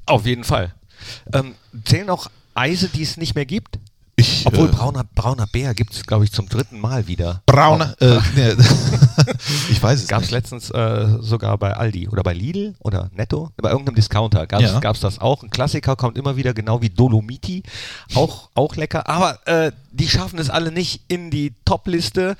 Auf 0.04 0.26
jeden 0.26 0.44
Fall. 0.44 0.74
Ähm, 1.32 1.54
zählen 1.86 2.10
auch 2.10 2.30
Eise, 2.52 2.90
die 2.90 3.02
es 3.02 3.16
nicht 3.16 3.34
mehr 3.34 3.46
gibt? 3.46 3.78
Ich, 4.20 4.46
Obwohl 4.46 4.68
äh, 4.68 4.72
brauner, 4.72 5.04
brauner 5.14 5.46
Bär 5.46 5.72
gibt 5.74 5.94
es, 5.94 6.04
glaube 6.04 6.24
ich, 6.24 6.32
zum 6.32 6.48
dritten 6.48 6.78
Mal 6.78 7.06
wieder. 7.06 7.42
brauner. 7.46 7.94
Äh, 8.00 8.18
nee. 8.36 8.54
ich 9.70 9.82
weiß 9.82 10.02
es 10.02 10.08
Gab 10.08 10.18
es 10.20 10.26
nicht. 10.26 10.32
letztens 10.32 10.70
äh, 10.70 11.06
sogar 11.20 11.56
bei 11.58 11.74
Aldi 11.74 12.08
oder 12.08 12.22
bei 12.22 12.34
Lidl 12.34 12.74
oder 12.80 13.10
Netto, 13.14 13.50
bei 13.56 13.70
irgendeinem 13.70 13.94
Discounter 13.94 14.46
gab 14.46 14.60
es 14.60 14.72
Ja. 14.72 14.80
das 14.80 15.18
auch. 15.18 15.42
Ein 15.42 15.50
Klassiker 15.50 15.96
kommt 15.96 16.18
immer 16.18 16.36
wieder, 16.36 16.52
genau 16.52 16.82
wie 16.82 16.90
Dolomiti. 16.90 17.62
Auch, 18.14 18.50
auch 18.54 18.76
lecker. 18.76 19.08
Aber 19.08 19.38
äh, 19.46 19.72
die 19.92 20.08
schaffen 20.08 20.38
es 20.38 20.50
alle 20.50 20.70
nicht 20.70 21.02
in 21.08 21.30
die 21.30 21.54
Top-Liste. 21.64 22.36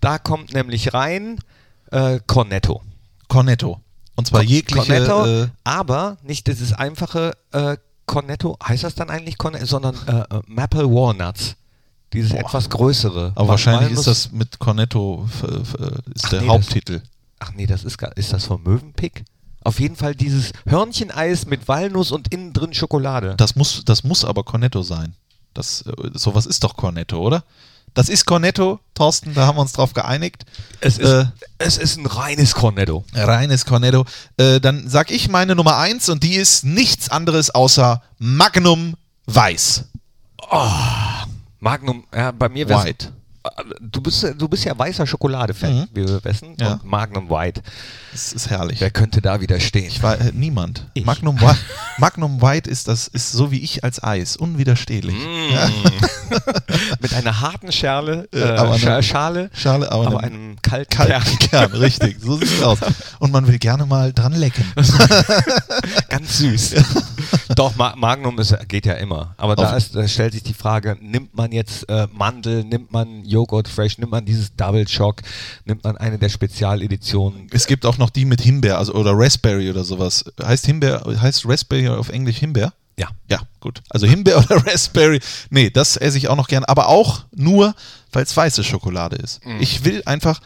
Da 0.00 0.18
kommt 0.18 0.52
nämlich 0.52 0.94
rein 0.94 1.38
äh, 1.92 2.18
Cornetto. 2.26 2.82
Cornetto. 3.28 3.80
Und 4.16 4.26
zwar 4.26 4.42
jegliche. 4.42 4.86
Cornetto, 4.86 5.42
Äh, 5.44 5.48
aber 5.64 6.18
nicht 6.22 6.46
dieses 6.46 6.72
einfache 6.72 7.32
äh, 7.52 7.76
Cornetto, 8.06 8.56
heißt 8.66 8.84
das 8.84 8.94
dann 8.94 9.10
eigentlich 9.10 9.38
Cornetto, 9.38 9.66
sondern 9.66 9.96
äh, 10.06 10.20
äh, 10.36 10.40
Maple 10.46 10.84
Walnuts. 10.90 11.56
Dieses 12.12 12.32
etwas 12.32 12.70
größere. 12.70 13.32
aber 13.34 13.46
Wa- 13.46 13.50
wahrscheinlich 13.52 13.92
ist 13.92 14.06
das 14.06 14.30
mit 14.30 14.58
Cornetto 14.60 15.26
f- 15.28 15.74
ist 16.14 16.24
Ach 16.26 16.28
der 16.30 16.42
nee, 16.42 16.48
Haupttitel. 16.48 17.02
Ach 17.40 17.52
nee, 17.56 17.66
das 17.66 17.82
ist, 17.82 17.98
gar- 17.98 18.16
ist 18.16 18.32
das 18.32 18.44
vom 18.44 18.62
Möwenpick? 18.62 19.24
Auf 19.64 19.80
jeden 19.80 19.96
Fall 19.96 20.14
dieses 20.14 20.52
Hörncheneis 20.66 21.46
mit 21.46 21.66
Walnuss 21.66 22.12
und 22.12 22.32
innen 22.32 22.52
drin 22.52 22.72
Schokolade. 22.74 23.34
Das 23.36 23.56
muss, 23.56 23.82
das 23.84 24.04
muss 24.04 24.24
aber 24.24 24.44
Cornetto 24.44 24.82
sein. 24.82 25.14
Das, 25.54 25.82
äh, 25.82 25.92
sowas 26.12 26.46
ist 26.46 26.62
doch 26.62 26.76
Cornetto, 26.76 27.18
oder? 27.18 27.42
Das 27.94 28.08
ist 28.08 28.26
Cornetto, 28.26 28.80
Thorsten, 28.94 29.34
da 29.34 29.46
haben 29.46 29.56
wir 29.56 29.62
uns 29.62 29.72
drauf 29.72 29.94
geeinigt. 29.94 30.44
Es 30.80 30.98
ist, 30.98 31.08
Äh, 31.08 31.26
es 31.58 31.78
ist 31.78 31.96
ein 31.96 32.06
reines 32.06 32.54
Cornetto. 32.54 33.04
Reines 33.14 33.64
Cornetto. 33.64 34.04
Äh, 34.36 34.60
dann 34.60 34.88
sag 34.88 35.12
ich 35.12 35.28
meine 35.28 35.54
Nummer 35.54 35.78
eins 35.78 36.08
und 36.08 36.22
die 36.24 36.34
ist 36.34 36.64
nichts 36.64 37.08
anderes 37.10 37.50
außer 37.50 38.02
Magnum 38.18 38.96
Weiß. 39.26 39.84
Magnum, 41.60 42.04
ja, 42.14 42.32
bei 42.32 42.48
mir 42.48 42.68
wäre 42.68 42.84
White. 42.84 43.12
Du 43.80 44.00
bist, 44.00 44.26
du 44.38 44.48
bist 44.48 44.64
ja 44.64 44.76
weißer 44.78 45.06
Schokolade-Fan, 45.06 45.74
Mhm. 45.74 45.86
wie 45.92 46.06
wir 46.08 46.24
wissen. 46.24 46.54
Ja. 46.58 46.74
Und 46.74 46.84
Magnum 46.84 47.28
White. 47.30 47.62
Das 48.12 48.32
ist 48.32 48.48
herrlich. 48.50 48.80
Wer 48.80 48.90
könnte 48.90 49.20
da 49.20 49.40
widerstehen? 49.40 49.86
Ich 49.86 50.02
war 50.02 50.18
äh, 50.20 50.30
niemand. 50.32 50.86
Ich. 50.94 51.04
Magnum, 51.04 51.40
White, 51.40 51.58
Magnum 51.98 52.40
White 52.42 52.70
ist 52.70 52.88
das 52.88 53.08
ist 53.08 53.32
so 53.32 53.50
wie 53.50 53.58
ich 53.60 53.82
als 53.84 54.02
Eis, 54.02 54.36
unwiderstehlich. 54.36 55.14
Mit 57.00 57.12
einer 57.14 57.40
harten 57.40 57.70
Schale, 57.72 58.28
äh, 58.32 58.38
Äh, 58.40 58.56
aber 58.56 58.78
Scha 58.78 58.94
eine- 58.94 59.02
Schale, 59.02 59.50
Schale, 59.52 59.90
aber, 59.92 60.06
aber 60.06 60.20
einem 60.20 60.34
einem 60.34 60.62
kalten, 60.62 60.90
kalten 60.96 61.38
Kern. 61.38 61.38
Kern, 61.70 61.72
richtig. 61.72 62.16
So 62.20 62.36
sieht's 62.36 62.62
aus. 62.62 62.78
Und 63.18 63.32
man 63.32 63.46
will 63.46 63.58
gerne 63.58 63.86
mal 63.86 64.12
dran 64.12 64.32
lecken. 64.32 64.64
Ganz 66.08 66.38
süß. 66.38 66.74
Doch, 67.56 67.76
Ma 67.76 67.94
Magnum 67.96 68.38
ist, 68.38 68.56
geht 68.68 68.86
ja 68.86 68.94
immer. 68.94 69.34
Aber 69.36 69.54
da, 69.56 69.76
ist, 69.76 69.94
da 69.94 70.06
stellt 70.08 70.32
sich 70.32 70.42
die 70.42 70.54
Frage, 70.54 70.96
nimmt 71.00 71.34
man 71.36 71.52
jetzt 71.52 71.88
äh, 71.88 72.06
Mandel, 72.12 72.64
nimmt 72.64 72.92
man 72.92 73.24
Joghurt 73.34 73.66
Fresh, 73.66 73.98
nimmt 73.98 74.12
man 74.12 74.24
dieses 74.24 74.54
Double 74.54 74.86
Shock, 74.86 75.22
nimmt 75.64 75.82
man 75.82 75.96
eine 75.96 76.18
der 76.18 76.28
Spezialeditionen? 76.28 77.48
Es 77.50 77.66
gibt 77.66 77.84
auch 77.84 77.98
noch 77.98 78.10
die 78.10 78.24
mit 78.24 78.40
Himbeer, 78.40 78.78
also 78.78 78.94
oder 78.94 79.10
Raspberry 79.12 79.68
oder 79.68 79.82
sowas. 79.82 80.24
Heißt 80.40 80.66
Himbeer, 80.66 81.02
heißt 81.04 81.44
Raspberry 81.46 81.88
auf 81.88 82.10
Englisch 82.10 82.38
Himbeer? 82.38 82.72
Ja. 82.96 83.08
Ja, 83.28 83.40
gut. 83.58 83.82
Also 83.90 84.06
Himbeer 84.06 84.38
oder 84.44 84.64
Raspberry. 84.64 85.20
Nee, 85.50 85.70
das 85.70 85.96
esse 85.96 86.16
ich 86.16 86.28
auch 86.28 86.36
noch 86.36 86.46
gern, 86.46 86.64
aber 86.64 86.88
auch 86.88 87.24
nur, 87.34 87.74
weil 88.12 88.22
es 88.22 88.36
weiße 88.36 88.62
Schokolade 88.62 89.16
ist. 89.16 89.44
Mhm. 89.44 89.60
Ich 89.60 89.84
will 89.84 90.02
einfach 90.06 90.40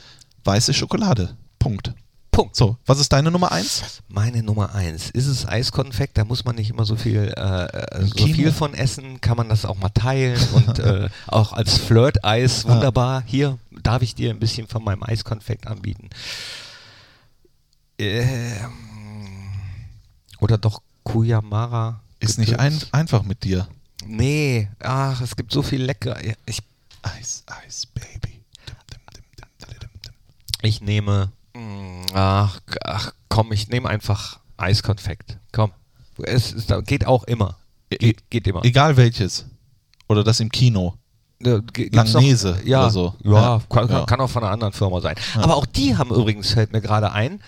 weiße 0.44 0.72
Schokolade. 0.72 1.36
Punkt. 1.58 1.92
Punkt. 2.38 2.54
So, 2.54 2.76
was 2.86 3.00
ist 3.00 3.12
deine 3.12 3.32
Nummer 3.32 3.50
eins? 3.50 4.00
Meine 4.06 4.44
Nummer 4.44 4.72
eins. 4.72 5.10
Ist 5.10 5.26
es 5.26 5.44
Eiskonfekt? 5.44 6.16
Da 6.18 6.24
muss 6.24 6.44
man 6.44 6.54
nicht 6.54 6.70
immer 6.70 6.84
so 6.84 6.94
viel, 6.94 7.34
äh, 7.36 7.64
äh, 7.64 8.06
so 8.06 8.14
Kino. 8.14 8.32
viel 8.32 8.52
von 8.52 8.74
essen. 8.74 9.20
Kann 9.20 9.36
man 9.36 9.48
das 9.48 9.64
auch 9.64 9.76
mal 9.76 9.88
teilen 9.88 10.40
und 10.52 10.78
äh, 10.78 11.08
auch 11.26 11.52
als 11.52 11.78
Flirt-Eis 11.78 12.64
wunderbar. 12.68 13.24
Hier 13.26 13.58
darf 13.82 14.02
ich 14.02 14.14
dir 14.14 14.30
ein 14.30 14.38
bisschen 14.38 14.68
von 14.68 14.84
meinem 14.84 15.02
Eiskonfekt 15.02 15.66
anbieten. 15.66 16.10
Ähm, 17.98 18.70
oder 20.38 20.58
doch 20.58 20.80
Kuyamara. 21.02 22.02
Ist 22.20 22.38
nicht 22.38 22.60
ein, 22.60 22.80
einfach 22.92 23.24
mit 23.24 23.42
dir. 23.42 23.66
Nee, 24.06 24.68
ach, 24.78 25.20
es 25.22 25.34
gibt 25.34 25.50
so 25.50 25.62
viel 25.62 25.82
lecker. 25.82 26.16
Ich, 26.46 26.62
Eis, 27.02 27.42
Eis, 27.46 27.86
Baby. 27.86 28.44
Ich 30.62 30.80
nehme. 30.80 31.32
Ach, 32.14 32.60
ach 32.84 33.12
komm, 33.28 33.52
ich 33.52 33.68
nehme 33.68 33.88
einfach 33.88 34.40
Eiskonfekt. 34.56 35.38
Komm. 35.52 35.72
Es, 36.22 36.52
es 36.52 36.66
geht 36.86 37.06
auch 37.06 37.24
immer. 37.24 37.56
Geht, 37.90 38.28
geht 38.30 38.46
immer. 38.46 38.64
Egal 38.64 38.96
welches. 38.96 39.46
Oder 40.08 40.24
das 40.24 40.40
im 40.40 40.50
Kino. 40.50 40.94
Ja, 41.40 41.58
gibt's 41.58 41.94
Langnese 42.12 42.56
noch, 42.58 42.64
ja, 42.64 42.80
oder 42.80 42.90
so. 42.90 43.14
Ja, 43.22 43.32
Ja. 43.32 43.62
Kann, 43.70 43.88
Ja. 43.88 44.04
kann 44.06 44.20
auch 44.20 44.28
von 44.30 44.42
einer 44.42 44.52
anderen 44.52 44.72
Firma 44.72 45.00
sein. 45.00 45.14
Aber 45.36 45.54
auch 45.56 45.66
die 45.66 45.96
haben 45.96 46.10
übrigens, 46.10 46.52
fällt 46.52 46.72
mir 46.72 46.80
gerade 46.80 47.12
ein, 47.12 47.40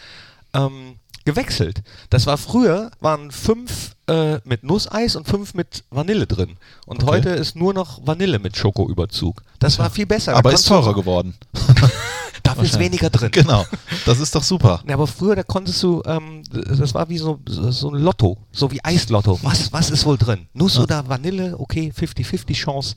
ähm, 0.55 0.95
gewechselt. 1.25 1.83
Das 2.11 2.27
war 2.27 2.37
früher, 2.39 2.91
waren 3.01 3.31
fünf 3.31 3.95
äh, 4.09 4.39
mit 4.45 4.65
Nusseis 4.65 5.17
und 5.17 5.27
fünf 5.29 5.55
mit 5.55 5.85
Vanille 5.91 6.27
drin. 6.27 6.57
Und 6.87 7.03
Okay. 7.03 7.13
heute 7.13 7.29
ist 7.31 7.57
nur 7.57 7.75
noch 7.75 8.07
Vanille 8.07 8.39
mit 8.39 8.57
Schokoüberzug. 8.57 9.43
Das 9.59 9.79
war 9.79 9.91
viel 9.91 10.07
besser. 10.07 10.35
Aber 10.37 10.53
ist 10.53 10.67
teurer 10.67 10.95
geworden. 10.95 11.35
Dafür 12.43 12.65
ist 12.65 12.79
weniger 12.79 13.11
drin. 13.11 13.31
Genau. 13.33 13.67
Das 14.07 14.19
ist 14.19 14.35
doch 14.35 14.43
super. 14.43 14.83
Ja, 14.89 14.95
aber 14.95 15.07
früher, 15.07 15.37
da 15.37 15.43
konntest 15.43 15.83
du, 15.83 16.03
ähm, 16.07 16.43
das 16.51 16.95
war 16.95 17.09
wie 17.09 17.19
so, 17.19 17.39
so 17.47 17.91
ein 17.91 18.01
Lotto, 18.01 18.39
so 18.51 18.71
wie 18.71 18.83
Eislotto. 18.83 19.39
Was, 19.43 19.73
was 19.73 19.91
ist 19.91 20.07
wohl 20.07 20.17
drin? 20.17 20.49
Nuss 20.55 20.79
oder 20.79 21.07
Vanille? 21.07 21.57
Okay, 21.59 21.93
50-50 21.95 22.55
Chance. 22.55 22.97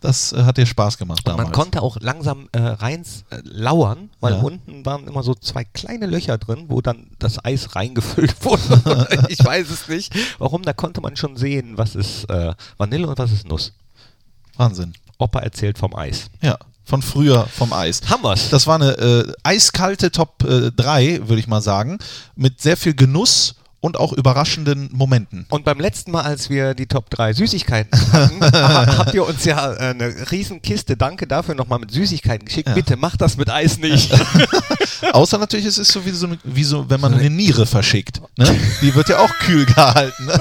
Das 0.00 0.32
äh, 0.32 0.44
hat 0.44 0.56
dir 0.58 0.66
Spaß 0.66 0.98
gemacht 0.98 1.20
Und 1.20 1.28
damals. 1.28 1.46
man 1.48 1.52
konnte 1.52 1.82
auch 1.82 1.96
langsam 2.00 2.48
äh, 2.52 2.58
rein 2.60 3.02
äh, 3.30 3.38
lauern, 3.44 4.10
weil 4.20 4.34
Ja. 4.34 4.40
unten 4.40 4.84
waren 4.84 5.06
immer 5.08 5.22
so 5.22 5.34
zwei 5.34 5.64
kleine 5.64 6.06
Löcher 6.06 6.38
drin, 6.38 6.66
wo 6.68 6.80
dann 6.80 7.08
das 7.18 7.42
Eis 7.44 7.74
reingefüllt 7.74 8.36
wurde. 8.44 9.08
ich 9.28 9.42
weiß 9.44 9.70
es 9.70 9.88
nicht. 9.88 10.14
Warum? 10.38 10.62
Da 10.62 10.72
konnte 10.72 11.00
man 11.00 11.16
schon 11.16 11.36
sehen, 11.36 11.78
was 11.78 11.94
ist 11.94 12.28
äh, 12.30 12.54
Vanille 12.76 13.06
und 13.08 13.18
was 13.18 13.32
ist 13.32 13.48
Nuss. 13.48 13.72
Wahnsinn. 14.56 14.92
Opa 15.18 15.40
erzählt 15.40 15.78
vom 15.78 15.94
Eis. 15.96 16.26
Ja, 16.42 16.58
von 16.84 17.02
früher 17.02 17.46
vom 17.46 17.72
Eis. 17.72 18.00
Wir's. 18.22 18.50
Das 18.50 18.66
war 18.66 18.76
eine 18.76 18.92
äh, 18.98 19.32
eiskalte 19.42 20.10
Top 20.10 20.44
äh, 20.44 20.70
3, 20.72 21.20
würde 21.28 21.40
ich 21.40 21.46
mal 21.48 21.62
sagen, 21.62 21.98
mit 22.36 22.60
sehr 22.60 22.76
viel 22.76 22.94
Genuss 22.94 23.54
und 23.80 23.98
auch 23.98 24.12
überraschenden 24.12 24.88
Momenten. 24.92 25.46
Und 25.50 25.64
beim 25.64 25.78
letzten 25.78 26.10
Mal, 26.10 26.22
als 26.22 26.48
wir 26.50 26.74
die 26.74 26.86
Top 26.86 27.08
3 27.10 27.34
Süßigkeiten 27.34 28.12
hatten, 28.12 28.40
ha- 28.42 28.86
habt 28.98 29.14
ihr 29.14 29.24
uns 29.26 29.44
ja 29.44 29.72
äh, 29.74 29.78
eine 29.90 30.30
riesen 30.30 30.62
Kiste, 30.62 30.96
danke 30.96 31.26
dafür, 31.26 31.54
nochmal 31.54 31.78
mit 31.78 31.90
Süßigkeiten 31.92 32.46
geschickt. 32.46 32.74
Bitte 32.74 32.96
macht 32.96 33.20
das 33.20 33.36
mit 33.36 33.50
Eis 33.50 33.78
nicht. 33.78 34.10
Außer 35.12 35.38
natürlich, 35.38 35.66
es 35.66 35.78
ist 35.78 35.92
so 35.92 36.04
wie 36.04 36.10
so, 36.10 36.28
wie 36.44 36.64
so 36.64 36.88
wenn 36.90 37.00
man 37.00 37.14
eine 37.14 37.30
Niere 37.30 37.66
verschickt. 37.66 38.20
Ne? 38.36 38.46
Die 38.82 38.94
wird 38.94 39.08
ja 39.08 39.18
auch 39.18 39.32
kühl 39.40 39.66
gehalten. 39.66 40.26
Ne? 40.26 40.40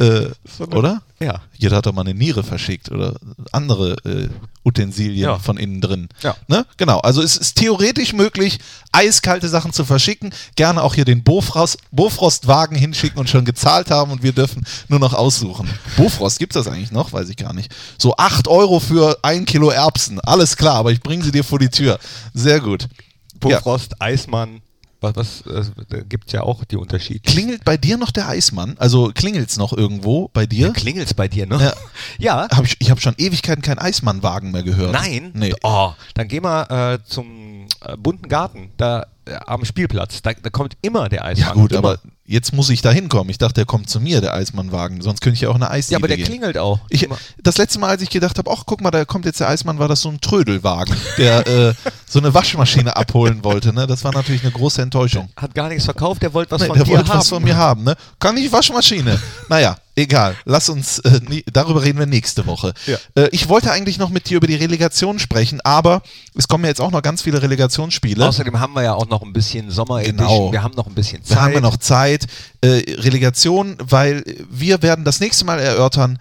äh, 0.00 0.30
oder? 0.60 1.02
ja. 1.20 1.40
Jeder 1.56 1.76
hat 1.76 1.86
doch 1.86 1.92
mal 1.92 2.02
eine 2.02 2.14
Niere 2.14 2.42
verschickt 2.42 2.90
oder 2.90 3.14
andere 3.52 3.92
äh, 4.04 4.28
Utensilien 4.64 5.24
Ja. 5.30 5.38
von 5.38 5.56
innen 5.56 5.80
drin. 5.80 6.08
Ja. 6.22 6.36
Ne? 6.48 6.66
Genau, 6.76 6.98
also 7.00 7.22
es 7.22 7.36
ist 7.36 7.54
theoretisch 7.56 8.12
möglich, 8.12 8.58
eiskalte 8.92 9.48
Sachen 9.48 9.72
zu 9.72 9.84
verschicken. 9.84 10.32
Gerne 10.56 10.82
auch 10.82 10.94
hier 10.94 11.04
den 11.04 11.22
Bofrost, 11.22 11.78
Bofrostwagen 11.90 12.76
hinschicken 12.76 13.18
und 13.18 13.28
schon 13.28 13.44
gezahlt 13.44 13.90
haben 13.90 14.10
und 14.12 14.22
wir 14.22 14.32
dürfen 14.32 14.66
nur 14.88 14.98
noch 14.98 15.14
aussuchen. 15.14 15.68
Bofrost, 15.96 16.38
gibt 16.38 16.54
es 16.56 16.64
das 16.64 16.72
eigentlich 16.72 16.92
noch? 16.92 17.12
Weiß 17.12 17.28
ich 17.28 17.36
gar 17.36 17.52
nicht. 17.52 17.74
So 17.98 18.16
8 18.16 18.48
Euro 18.48 18.80
für 18.80 19.18
ein 19.22 19.44
Kilo 19.46 19.70
Erbsen. 19.70 20.20
Alles 20.20 20.56
klar, 20.56 20.76
aber 20.76 20.92
ich 20.92 21.00
bringe 21.00 21.24
sie 21.24 21.32
dir 21.32 21.44
vor 21.44 21.58
die 21.58 21.68
Tür. 21.70 21.98
Sehr 22.32 22.60
gut. 22.60 22.82
Ja. 22.82 23.58
Bofrost, 23.58 24.00
Eismann, 24.00 24.60
was, 25.04 25.42
was 25.46 25.68
äh, 25.68 25.70
da 25.88 26.00
gibt 26.00 26.32
ja 26.32 26.42
auch 26.42 26.64
die 26.64 26.76
Unterschiede. 26.76 27.20
Klingelt 27.20 27.64
bei 27.64 27.76
dir 27.76 27.96
noch 27.96 28.10
der 28.10 28.28
Eismann? 28.28 28.76
Also 28.78 29.10
klingelt's 29.14 29.56
noch 29.56 29.72
irgendwo 29.72 30.30
bei 30.32 30.46
dir? 30.46 30.72
Klingelt's 30.72 31.14
bei 31.14 31.28
dir, 31.28 31.46
ne? 31.46 31.58
Ja. 31.60 31.72
Ja. 32.18 32.48
Hab 32.50 32.64
ich 32.64 32.76
ich 32.78 32.90
habe 32.90 33.00
schon 33.00 33.14
Ewigkeiten 33.18 33.62
keinen 33.62 33.78
Eismannwagen 33.78 34.50
mehr 34.50 34.62
gehört. 34.62 34.92
Nein? 34.92 35.30
Nee. 35.34 35.54
Oh, 35.62 35.92
dann 36.14 36.28
geh 36.28 36.40
mal 36.40 36.94
äh, 36.94 36.98
zum 37.04 37.66
äh, 37.80 37.96
bunten 37.96 38.28
Garten, 38.28 38.70
da 38.76 39.06
äh, 39.26 39.34
am 39.46 39.64
Spielplatz. 39.64 40.22
Da, 40.22 40.32
da 40.34 40.50
kommt 40.50 40.76
immer 40.82 41.08
der 41.08 41.24
Eismann. 41.24 41.48
Ja 41.48 41.54
gut, 41.54 41.72
immer. 41.72 41.78
aber 41.78 41.98
jetzt 42.26 42.52
muss 42.52 42.70
ich 42.70 42.80
da 42.82 42.90
hinkommen. 42.90 43.30
Ich 43.30 43.38
dachte, 43.38 43.54
der 43.54 43.64
kommt 43.66 43.90
zu 43.90 44.00
mir, 44.00 44.20
der 44.20 44.34
Eismannwagen. 44.34 45.02
Sonst 45.02 45.20
könnte 45.20 45.34
ich 45.34 45.42
ja 45.42 45.50
auch 45.50 45.54
eine 45.54 45.70
Eisdiele 45.70 45.94
Ja, 45.94 45.98
aber 46.00 46.08
der 46.08 46.16
gehen. 46.16 46.26
klingelt 46.26 46.56
auch. 46.58 46.80
Ich, 46.88 47.08
das 47.42 47.58
letzte 47.58 47.78
Mal, 47.78 47.88
als 47.90 48.02
ich 48.02 48.10
gedacht 48.10 48.38
habe, 48.38 48.50
ach 48.50 48.62
guck 48.66 48.80
mal, 48.80 48.90
da 48.90 49.04
kommt 49.04 49.24
jetzt 49.26 49.40
der 49.40 49.48
Eismann, 49.48 49.78
war 49.78 49.88
das 49.88 50.00
so 50.00 50.08
ein 50.08 50.20
Trödelwagen, 50.20 50.96
der 51.18 51.46
äh, 51.46 51.74
so 52.08 52.18
eine 52.18 52.32
Waschmaschine 52.34 52.96
abholen 52.96 53.44
wollte. 53.44 53.72
Ne? 53.72 53.86
Das 53.86 54.04
war 54.04 54.12
natürlich 54.12 54.42
eine 54.42 54.52
große 54.52 54.80
Enttäuschung. 54.82 55.28
Hat 55.36 55.54
gar 55.54 55.68
nichts 55.68 55.84
verkauft, 55.84 56.22
der 56.22 56.32
wollte 56.32 56.52
was 56.52 56.62
Nee, 56.62 56.68
von 56.68 56.76
der 56.76 56.84
dir 56.84 56.92
wollte 56.96 57.08
haben. 57.10 57.18
was 57.18 57.28
von 57.28 57.42
mir 57.42 57.56
haben. 57.56 57.84
Ne? 57.84 57.94
Kann 58.18 58.36
ich 58.36 58.50
Waschmaschine? 58.52 59.20
naja, 59.48 59.76
egal. 59.96 60.34
Lass 60.44 60.68
uns, 60.68 60.98
äh, 61.00 61.20
nie, 61.28 61.44
darüber 61.52 61.82
reden 61.82 61.98
wir 61.98 62.06
nächste 62.06 62.46
Woche. 62.46 62.72
Ja. 62.86 62.96
Äh, 63.16 63.28
ich 63.32 63.48
wollte 63.48 63.70
eigentlich 63.70 63.98
noch 63.98 64.08
mit 64.10 64.30
dir 64.30 64.38
über 64.38 64.46
die 64.46 64.54
Relegation 64.56 65.18
sprechen, 65.18 65.60
aber 65.62 66.02
es 66.36 66.48
kommen 66.48 66.64
ja 66.64 66.68
jetzt 66.70 66.80
auch 66.80 66.90
noch 66.90 67.02
ganz 67.02 67.22
viele 67.22 67.42
Relegationsspiele. 67.42 68.26
Außerdem 68.26 68.58
haben 68.60 68.72
wir 68.74 68.82
ja 68.82 68.94
auch 68.94 69.08
noch 69.08 69.22
ein 69.22 69.32
bisschen 69.32 69.70
Sommer 69.70 70.02
Genau. 70.02 70.52
Wir 70.52 70.62
haben 70.62 70.74
noch 70.74 70.86
ein 70.86 70.94
bisschen 70.94 71.20
Da 71.22 71.28
Zeit. 71.34 71.38
haben 71.38 71.52
wir 71.54 71.60
noch 71.60 71.76
Zeit. 71.76 72.13
Äh, 72.60 72.82
Relegation, 73.00 73.76
weil 73.80 74.24
wir 74.50 74.82
werden 74.82 75.04
das 75.04 75.20
nächste 75.20 75.44
Mal 75.44 75.58
erörtern, 75.58 76.18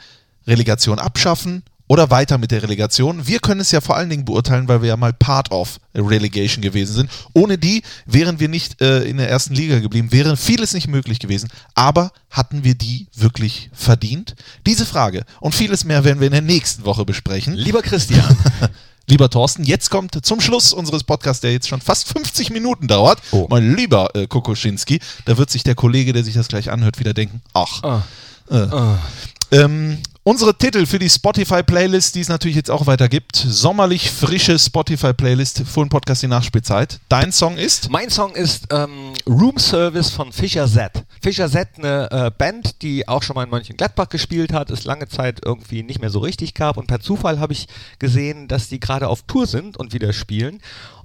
Relegation 0.47 0.99
abschaffen 0.99 1.63
oder 1.87 2.09
weiter 2.09 2.37
mit 2.37 2.51
der 2.51 2.63
Relegation. 2.63 3.27
Wir 3.27 3.39
können 3.39 3.61
es 3.61 3.71
ja 3.71 3.81
vor 3.81 3.95
allen 3.95 4.09
Dingen 4.09 4.25
beurteilen, 4.25 4.67
weil 4.67 4.81
wir 4.81 4.89
ja 4.89 4.97
mal 4.97 5.13
Part 5.13 5.51
of 5.51 5.79
Relegation 5.93 6.61
gewesen 6.61 6.93
sind. 6.95 7.11
Ohne 7.33 7.57
die 7.57 7.83
wären 8.05 8.39
wir 8.39 8.49
nicht 8.49 8.81
äh, 8.81 9.03
in 9.03 9.17
der 9.17 9.29
ersten 9.29 9.53
Liga 9.53 9.79
geblieben, 9.79 10.11
wäre 10.11 10.37
vieles 10.37 10.73
nicht 10.73 10.87
möglich 10.87 11.19
gewesen. 11.19 11.49
Aber 11.75 12.11
hatten 12.29 12.63
wir 12.63 12.75
die 12.75 13.07
wirklich 13.15 13.69
verdient? 13.73 14.35
Diese 14.65 14.85
Frage 14.85 15.23
und 15.39 15.53
vieles 15.53 15.83
mehr 15.83 16.03
werden 16.03 16.19
wir 16.19 16.27
in 16.27 16.33
der 16.33 16.41
nächsten 16.41 16.85
Woche 16.85 17.05
besprechen. 17.05 17.53
Lieber 17.53 17.81
Christian, 17.81 18.37
Lieber 19.07 19.29
Thorsten, 19.29 19.63
jetzt 19.63 19.89
kommt 19.89 20.25
zum 20.25 20.39
Schluss 20.39 20.71
unseres 20.71 21.03
Podcasts, 21.03 21.41
der 21.41 21.51
jetzt 21.51 21.67
schon 21.67 21.81
fast 21.81 22.07
50 22.07 22.51
Minuten 22.51 22.87
dauert, 22.87 23.19
Oh. 23.31 23.47
mein 23.49 23.75
lieber 23.75 24.15
äh, 24.15 24.27
Kokoschinski, 24.27 24.99
da 25.25 25.37
wird 25.37 25.49
sich 25.49 25.63
der 25.63 25.75
Kollege, 25.75 26.13
der 26.13 26.23
sich 26.23 26.35
das 26.35 26.47
gleich 26.47 26.71
anhört, 26.71 26.99
wieder 26.99 27.13
denken, 27.13 27.41
ach. 27.53 27.83
Ah. 27.83 28.01
Äh. 28.49 29.57
Ähm, 29.59 29.97
unsere 30.24 30.57
Titel 30.57 30.86
für 30.86 30.99
die 30.99 31.09
Spotify-Playlist, 31.09 32.15
die 32.15 32.21
es 32.21 32.30
natürlich 32.30 32.55
jetzt 32.55 32.71
auch 32.71 32.88
weiter 32.88 33.09
gibt, 33.09 33.36
sommerlich 33.36 34.09
frische 34.09 34.57
Spotify-Playlist, 34.57 35.63
Full 35.65 35.88
Podcast 35.89 36.24
die 36.24 36.28
Nachspielzeit. 36.28 36.99
Dein 37.09 37.32
Song 37.32 37.57
ist? 37.57 37.89
mein 37.89 38.09
Song 38.09 38.34
ist 38.34 38.67
ähm, 38.71 39.13
Room 39.28 39.57
Service 39.57 40.09
von 40.09 40.32
Fischer 40.32 40.67
Z. 40.67 41.03
Fischer 41.21 41.49
Z, 41.49 41.67
eine 41.78 42.09
äh, 42.11 42.32
Band, 42.36 42.82
die 42.82 43.07
auch 43.07 43.21
schon 43.21 43.36
mal 43.36 43.43
in 43.43 43.49
Mönchengladbach 43.49 44.09
gespielt 44.09 44.53
hat, 44.53 44.69
es 44.69 44.86
lange 44.86 45.07
Zeit 45.07 45.41
irgendwie 45.43 45.84
nicht 45.84 45.99
mehr 45.99 46.09
so 46.09 46.19
richtig 46.19 46.53
gab 46.53 46.78
und 46.78 46.88
per 46.88 47.01
Zufall 47.01 47.39
habe 47.39 47.53
ich 47.53 47.67
gesehen, 47.99 48.47
dass 48.47 48.69
die 48.69 48.80
gerade 48.80 49.09
auf 49.09 49.24
Tour 49.24 49.45
sind 49.45 49.78
und 49.78 49.93
wieder 49.93 50.13
spielen 50.13 50.61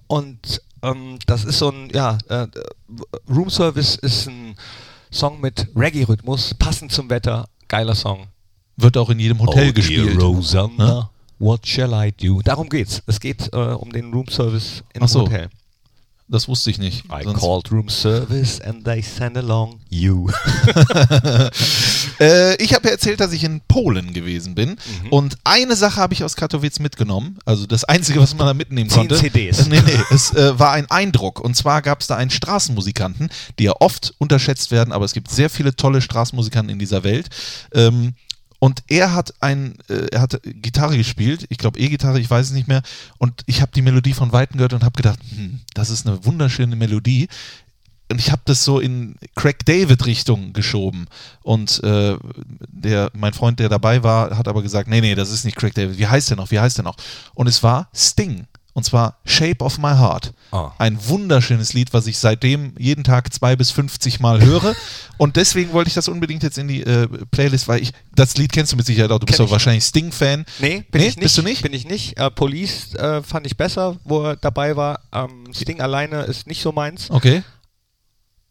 und 0.06 0.62
ähm, 0.82 1.18
das 1.26 1.44
ist 1.44 1.58
so 1.58 1.70
ein, 1.70 1.90
ja, 1.92 2.18
äh, 2.28 2.46
Room 3.28 3.50
Service 3.50 3.96
ist 3.96 4.28
ein 4.28 4.54
Song 5.10 5.40
mit 5.40 5.68
Reggae-Rhythmus, 5.74 6.54
passend 6.54 6.92
zum 6.92 7.10
Wetter, 7.10 7.48
geiler 7.66 7.94
Song. 7.94 8.28
Wird 8.78 8.96
auch 8.96 9.10
in 9.10 9.18
jedem 9.18 9.40
Hotel 9.40 9.70
oh, 9.70 9.72
gespielt. 9.72 10.22
Rosanna, 10.22 10.86
Ne? 10.86 11.08
what 11.40 11.66
shall 11.66 11.92
I 11.92 12.12
do? 12.12 12.40
Darum 12.42 12.68
geht's. 12.68 13.02
Es 13.06 13.18
geht 13.20 13.52
äh, 13.52 13.56
um 13.56 13.90
den 13.92 14.12
Roomservice 14.12 14.84
im 14.94 15.02
Ach 15.02 15.08
so. 15.08 15.22
Hotel. 15.22 15.50
Das 16.30 16.46
wusste 16.46 16.70
ich 16.70 16.78
nicht. 16.78 17.04
I 17.06 17.24
Sonst- 17.24 17.40
called 17.40 17.72
room 17.72 17.88
service 17.88 18.60
and 18.60 18.84
they 18.84 19.02
sent 19.02 19.36
along 19.36 19.80
you. 19.90 20.30
Äh, 22.20 22.60
ich 22.60 22.74
habe 22.74 22.88
ja 22.88 22.92
erzählt, 22.94 23.20
dass 23.20 23.32
ich 23.32 23.44
in 23.44 23.60
Polen 23.68 24.12
gewesen 24.12 24.56
bin. 24.56 24.70
Mhm. 24.70 25.08
Und 25.10 25.38
eine 25.44 25.76
Sache 25.76 26.00
habe 26.00 26.14
ich 26.14 26.24
aus 26.24 26.34
Katowice 26.34 26.80
mitgenommen. 26.80 27.38
Also 27.44 27.64
das 27.66 27.84
Einzige, 27.84 28.20
was 28.20 28.34
man 28.36 28.46
da 28.48 28.54
mitnehmen 28.54 28.90
Zehn 28.90 29.06
konnte. 29.06 29.14
CDs. 29.16 29.60
Äh, 29.66 29.68
nee, 29.68 29.80
nee, 29.86 29.92
es 30.10 30.34
äh, 30.34 30.58
war 30.58 30.72
ein 30.72 30.90
Eindruck. 30.90 31.38
Und 31.38 31.54
zwar 31.56 31.80
gab 31.80 32.00
es 32.00 32.08
da 32.08 32.16
einen 32.16 32.30
Straßenmusikanten, 32.30 33.30
die 33.60 33.64
ja 33.64 33.72
oft 33.78 34.14
unterschätzt 34.18 34.72
werden, 34.72 34.92
aber 34.92 35.04
es 35.04 35.12
gibt 35.12 35.30
sehr 35.30 35.48
viele 35.48 35.76
tolle 35.76 36.00
Straßenmusikanten 36.00 36.72
in 36.72 36.80
dieser 36.80 37.04
Welt. 37.04 37.28
Ähm, 37.72 38.14
und 38.58 38.82
er 38.88 39.14
hat 39.14 39.34
ein, 39.40 39.76
äh, 39.88 40.08
er 40.10 40.20
hat 40.20 40.40
Gitarre 40.42 40.96
gespielt, 40.96 41.46
ich 41.48 41.58
glaube 41.58 41.78
E-Gitarre, 41.78 42.18
ich 42.18 42.28
weiß 42.28 42.46
es 42.46 42.52
nicht 42.52 42.68
mehr. 42.68 42.82
Und 43.18 43.42
ich 43.46 43.60
habe 43.60 43.72
die 43.72 43.82
Melodie 43.82 44.14
von 44.14 44.32
Weitem 44.32 44.56
gehört 44.56 44.72
und 44.72 44.84
habe 44.84 44.96
gedacht, 44.96 45.20
hm, 45.30 45.60
das 45.74 45.90
ist 45.90 46.06
eine 46.06 46.24
wunderschöne 46.24 46.74
Melodie. 46.74 47.28
Und 48.10 48.20
ich 48.20 48.32
habe 48.32 48.42
das 48.46 48.64
so 48.64 48.80
in 48.80 49.16
Craig 49.36 49.64
David 49.66 50.06
Richtung 50.06 50.54
geschoben. 50.54 51.06
Und 51.42 51.82
äh, 51.84 52.16
der, 52.68 53.10
mein 53.14 53.34
Freund, 53.34 53.60
der 53.60 53.68
dabei 53.68 54.02
war, 54.02 54.36
hat 54.36 54.48
aber 54.48 54.62
gesagt, 54.62 54.88
nee, 54.88 55.02
nee, 55.02 55.14
das 55.14 55.30
ist 55.30 55.44
nicht 55.44 55.56
Craig 55.56 55.74
David. 55.74 55.98
Wie 55.98 56.06
heißt 56.06 56.30
der 56.30 56.38
noch? 56.38 56.50
Wie 56.50 56.58
heißt 56.58 56.78
der 56.78 56.84
noch? 56.84 56.96
Und 57.34 57.46
es 57.46 57.62
war 57.62 57.88
Sting. 57.94 58.46
Und 58.74 58.84
zwar 58.84 59.18
Shape 59.24 59.64
of 59.64 59.78
My 59.78 59.96
Heart. 59.96 60.32
Ah. 60.52 60.70
Ein 60.78 60.98
wunderschönes 61.08 61.72
Lied, 61.72 61.92
was 61.92 62.06
ich 62.06 62.18
seitdem 62.18 62.74
jeden 62.78 63.02
Tag 63.02 63.32
zwei 63.32 63.56
bis 63.56 63.70
50 63.72 64.20
Mal 64.20 64.40
höre. 64.40 64.74
Und 65.16 65.34
deswegen 65.36 65.72
wollte 65.72 65.88
ich 65.88 65.94
das 65.94 66.06
unbedingt 66.06 66.44
jetzt 66.44 66.58
in 66.58 66.68
die 66.68 66.82
äh, 66.82 67.08
Playlist, 67.32 67.66
weil 67.66 67.82
ich, 67.82 67.92
das 68.14 68.36
Lied 68.36 68.52
kennst 68.52 68.72
du 68.72 68.76
mit 68.76 68.86
Sicherheit 68.86 69.10
auch. 69.10 69.18
Du 69.18 69.26
bist 69.26 69.36
Kenn 69.36 69.44
doch 69.44 69.48
ich. 69.48 69.52
wahrscheinlich 69.52 69.84
Sting-Fan. 69.84 70.44
Nee, 70.60 70.84
bin 70.92 71.00
ich 71.00 71.16
nicht. 71.16 71.20
Bist 71.20 71.38
du 71.38 71.42
nicht? 71.42 71.62
Bin 71.62 71.72
ich 71.72 71.86
nicht. 71.86 72.18
Äh, 72.18 72.30
Police 72.30 72.94
äh, 72.94 73.22
fand 73.22 73.46
ich 73.46 73.56
besser, 73.56 73.96
wo 74.04 74.22
er 74.22 74.36
dabei 74.36 74.76
war. 74.76 75.00
Ähm, 75.12 75.52
Sting 75.52 75.80
alleine 75.80 76.22
ist 76.22 76.46
nicht 76.46 76.62
so 76.62 76.70
meins. 76.70 77.10
Okay. 77.10 77.42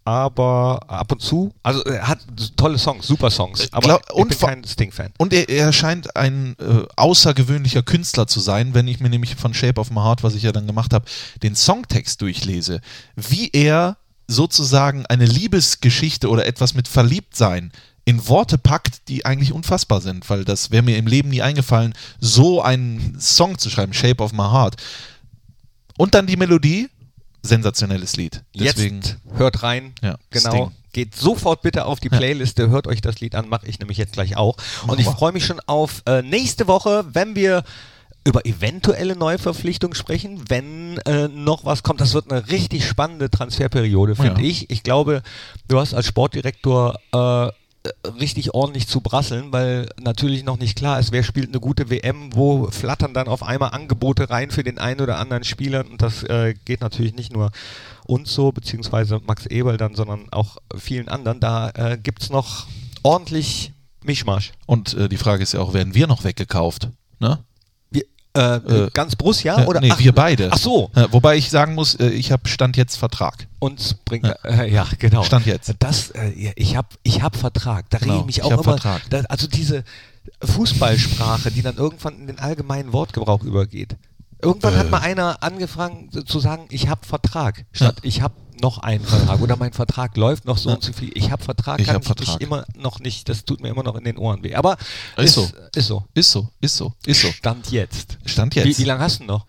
Aber 0.07 0.79
ab 0.87 1.11
und 1.11 1.21
zu, 1.21 1.53
also 1.63 1.83
er 1.83 2.07
hat 2.07 2.19
tolle 2.55 2.77
Songs, 2.77 3.05
super 3.05 3.29
Songs. 3.29 3.67
Aber 3.73 3.99
glaub- 3.99 4.29
ich 4.29 4.37
bin 4.37 4.47
kein 4.47 4.63
Sting-Fan. 4.63 5.11
Und 5.17 5.33
er, 5.33 5.49
er 5.49 5.73
scheint 5.73 6.15
ein 6.15 6.55
äh, 6.61 6.85
außergewöhnlicher 6.95 7.83
Künstler 7.83 8.25
zu 8.25 8.39
sein, 8.39 8.73
wenn 8.73 8.87
ich 8.87 9.01
mir 9.01 9.09
nämlich 9.09 9.35
von 9.35 9.53
Shape 9.53 9.81
of 9.81 9.91
My 9.91 9.99
Heart, 9.99 10.23
was 10.23 10.33
ich 10.35 10.43
ja 10.43 10.53
dann 10.53 10.65
gemacht 10.65 10.93
habe, 10.93 11.03
den 11.43 11.57
Songtext 11.57 12.21
durchlese, 12.21 12.79
wie 13.17 13.49
er 13.51 13.97
sozusagen 14.27 15.05
eine 15.07 15.25
Liebesgeschichte 15.25 16.29
oder 16.29 16.45
etwas 16.45 16.73
mit 16.73 16.87
Verliebtsein 16.87 17.73
in 18.05 18.29
Worte 18.29 18.57
packt, 18.57 19.09
die 19.09 19.25
eigentlich 19.25 19.51
unfassbar 19.51 19.99
sind, 19.99 20.29
weil 20.29 20.45
das 20.45 20.71
wäre 20.71 20.83
mir 20.83 20.95
im 20.95 21.07
Leben 21.07 21.27
nie 21.27 21.41
eingefallen, 21.41 21.93
so 22.21 22.61
einen 22.61 23.17
Song 23.19 23.57
zu 23.57 23.69
schreiben, 23.69 23.91
Shape 23.93 24.23
of 24.23 24.31
My 24.31 24.43
Heart. 24.43 24.77
Und 25.97 26.13
dann 26.13 26.27
die 26.27 26.37
Melodie, 26.37 26.87
sensationelles 27.43 28.15
Lied. 28.17 28.43
Deswegen, 28.55 28.97
jetzt 28.97 29.17
hört 29.35 29.63
rein. 29.63 29.93
Ja, 30.01 30.17
genau. 30.29 30.49
Sting. 30.51 30.71
Geht 30.93 31.15
sofort 31.15 31.61
bitte 31.61 31.85
auf 31.85 31.99
die 31.99 32.09
Playliste, 32.09 32.69
hört 32.69 32.87
euch 32.87 33.01
das 33.01 33.19
Lied 33.19 33.35
an, 33.35 33.49
mache 33.49 33.67
ich 33.67 33.79
nämlich 33.79 33.97
jetzt 33.97 34.13
gleich 34.13 34.35
auch. 34.35 34.57
Und 34.87 34.99
ich 34.99 35.05
freue 35.05 35.31
mich 35.31 35.45
schon 35.45 35.59
auf 35.67 36.01
äh, 36.07 36.23
nächste 36.23 36.67
Woche, 36.67 37.05
wenn 37.13 37.35
wir 37.35 37.63
über 38.23 38.45
eventuelle 38.45 39.15
Neuverpflichtungen 39.15 39.95
sprechen, 39.95 40.43
wenn 40.49 40.97
äh, 41.05 41.27
noch 41.29 41.63
was 41.65 41.83
kommt. 41.83 42.01
Das 42.01 42.13
wird 42.13 42.31
eine 42.31 42.49
richtig 42.49 42.85
spannende 42.85 43.29
Transferperiode, 43.29 44.15
finde 44.15 44.41
Ja. 44.41 44.47
ich. 44.47 44.69
Ich 44.69 44.83
glaube, 44.83 45.21
du 45.67 45.79
hast 45.79 45.93
als 45.93 46.07
Sportdirektor 46.07 46.99
äh, 47.13 47.51
richtig 48.19 48.53
ordentlich 48.53 48.87
zu 48.87 49.01
brasseln, 49.01 49.51
weil 49.51 49.89
natürlich 49.99 50.43
noch 50.43 50.57
nicht 50.57 50.77
klar 50.77 50.99
ist, 50.99 51.11
wer 51.11 51.23
spielt 51.23 51.49
eine 51.49 51.59
gute 51.59 51.89
WM, 51.89 52.35
wo 52.35 52.69
flattern 52.71 53.13
dann 53.13 53.27
auf 53.27 53.43
einmal 53.43 53.71
Angebote 53.71 54.29
rein 54.29 54.51
für 54.51 54.63
den 54.63 54.77
einen 54.77 55.01
oder 55.01 55.19
anderen 55.19 55.43
Spieler 55.43 55.85
und 55.89 56.01
das 56.01 56.23
äh, 56.23 56.55
geht 56.65 56.81
natürlich 56.81 57.15
nicht 57.15 57.33
nur 57.33 57.51
uns 58.05 58.33
so, 58.33 58.51
beziehungsweise 58.51 59.19
Max 59.25 59.45
Eberl 59.45 59.77
dann, 59.77 59.95
sondern 59.95 60.27
auch 60.31 60.57
vielen 60.77 61.09
anderen. 61.09 61.39
Da 61.39 61.69
äh, 61.71 61.97
gibt 61.97 62.23
es 62.23 62.29
noch 62.29 62.67
ordentlich 63.03 63.73
Mischmasch. 64.03 64.53
und 64.65 64.93
äh, 64.93 65.09
die 65.09 65.17
Frage 65.17 65.43
ist 65.43 65.53
ja 65.53 65.59
auch, 65.59 65.73
werden 65.73 65.93
wir 65.93 66.07
noch 66.07 66.23
weggekauft? 66.23 66.89
Ne? 67.19 67.43
Wir, 68.37 68.63
äh, 68.69 68.83
Äh, 68.85 68.89
ganz 68.93 69.15
Borussia? 69.15 69.63
Äh, 69.63 69.65
oder? 69.65 69.81
nee, 69.81 69.91
ach, 69.91 69.99
wir 69.99 70.13
beide. 70.13 70.49
Ach 70.51 70.57
so, 70.57 70.89
Äh, 70.95 71.07
wobei 71.11 71.35
ich 71.37 71.49
sagen 71.49 71.73
muss, 71.75 71.95
äh, 71.95 72.09
ich 72.09 72.31
habe 72.31 72.47
Stand 72.47 72.77
jetzt 72.77 72.95
Vertrag. 72.97 73.47
uns 73.59 73.95
bringt, 74.05 74.25
äh, 74.45 74.71
ja, 74.71 74.85
genau. 74.99 75.23
Stand 75.23 75.45
jetzt. 75.45 75.73
Das, 75.79 76.11
äh, 76.11 76.29
ja, 76.35 76.51
ich 76.55 76.75
habe 76.75 76.87
ich 77.03 77.21
hab 77.21 77.35
Vertrag. 77.35 77.89
Da 77.89 77.97
rege 77.97 78.09
Genau, 78.09 78.19
ich 78.21 78.25
mich 78.27 78.37
ich 78.37 78.43
auch 78.43 78.51
hab 78.51 78.59
immer. 78.65 78.77
Vertrag. 78.77 79.01
Da, 79.09 79.21
also 79.29 79.47
diese 79.47 79.83
Fußballsprache, 80.43 81.51
die 81.51 81.61
dann 81.61 81.77
irgendwann 81.77 82.19
in 82.19 82.27
den 82.27 82.39
allgemeinen 82.39 82.93
Wortgebrauch 82.93 83.43
übergeht. 83.43 83.95
Irgendwann 84.41 84.73
Äh. 84.75 84.77
hat 84.77 84.91
mal 84.91 84.99
einer 84.99 85.41
angefangen 85.41 86.09
zu 86.25 86.39
sagen, 86.39 86.65
ich 86.69 86.87
habe 86.89 87.05
Vertrag, 87.05 87.65
statt 87.71 87.97
ich 88.03 88.21
habe 88.21 88.35
noch 88.61 88.79
einen 88.79 89.03
Vertrag 89.03 89.41
oder 89.41 89.55
mein 89.55 89.73
Vertrag 89.73 90.15
läuft 90.17 90.45
noch 90.45 90.57
so 90.57 90.69
Ja. 90.69 90.75
und 90.75 90.83
so 90.83 90.93
viel. 90.93 91.11
Ich 91.15 91.31
habe 91.31 91.43
Vertrag, 91.43 91.79
Ich 91.79 91.85
kann 91.85 91.95
hab 91.95 92.01
ich 92.03 92.07
Vertrag. 92.07 92.41
immer 92.41 92.65
noch 92.75 92.99
nicht, 92.99 93.29
das 93.29 93.45
tut 93.45 93.61
mir 93.61 93.69
immer 93.69 93.83
noch 93.83 93.95
in 93.95 94.03
den 94.03 94.17
Ohren 94.17 94.43
weh. 94.43 94.55
Aber 94.55 94.77
Ist 95.17 95.25
ist, 95.25 95.33
so. 95.35 95.41
ist 95.75 95.87
so. 95.87 96.03
Ist 96.13 96.31
so, 96.31 96.49
ist 96.61 96.77
so, 96.77 96.93
ist 97.05 97.21
so. 97.21 97.31
Stand 97.31 97.71
jetzt. 97.71 98.17
Stand 98.25 98.55
Wie, 98.55 98.59
jetzt. 98.59 98.79
wie 98.79 98.83
lange 98.83 99.01
hast 99.01 99.19
du 99.21 99.25
noch? 99.25 99.45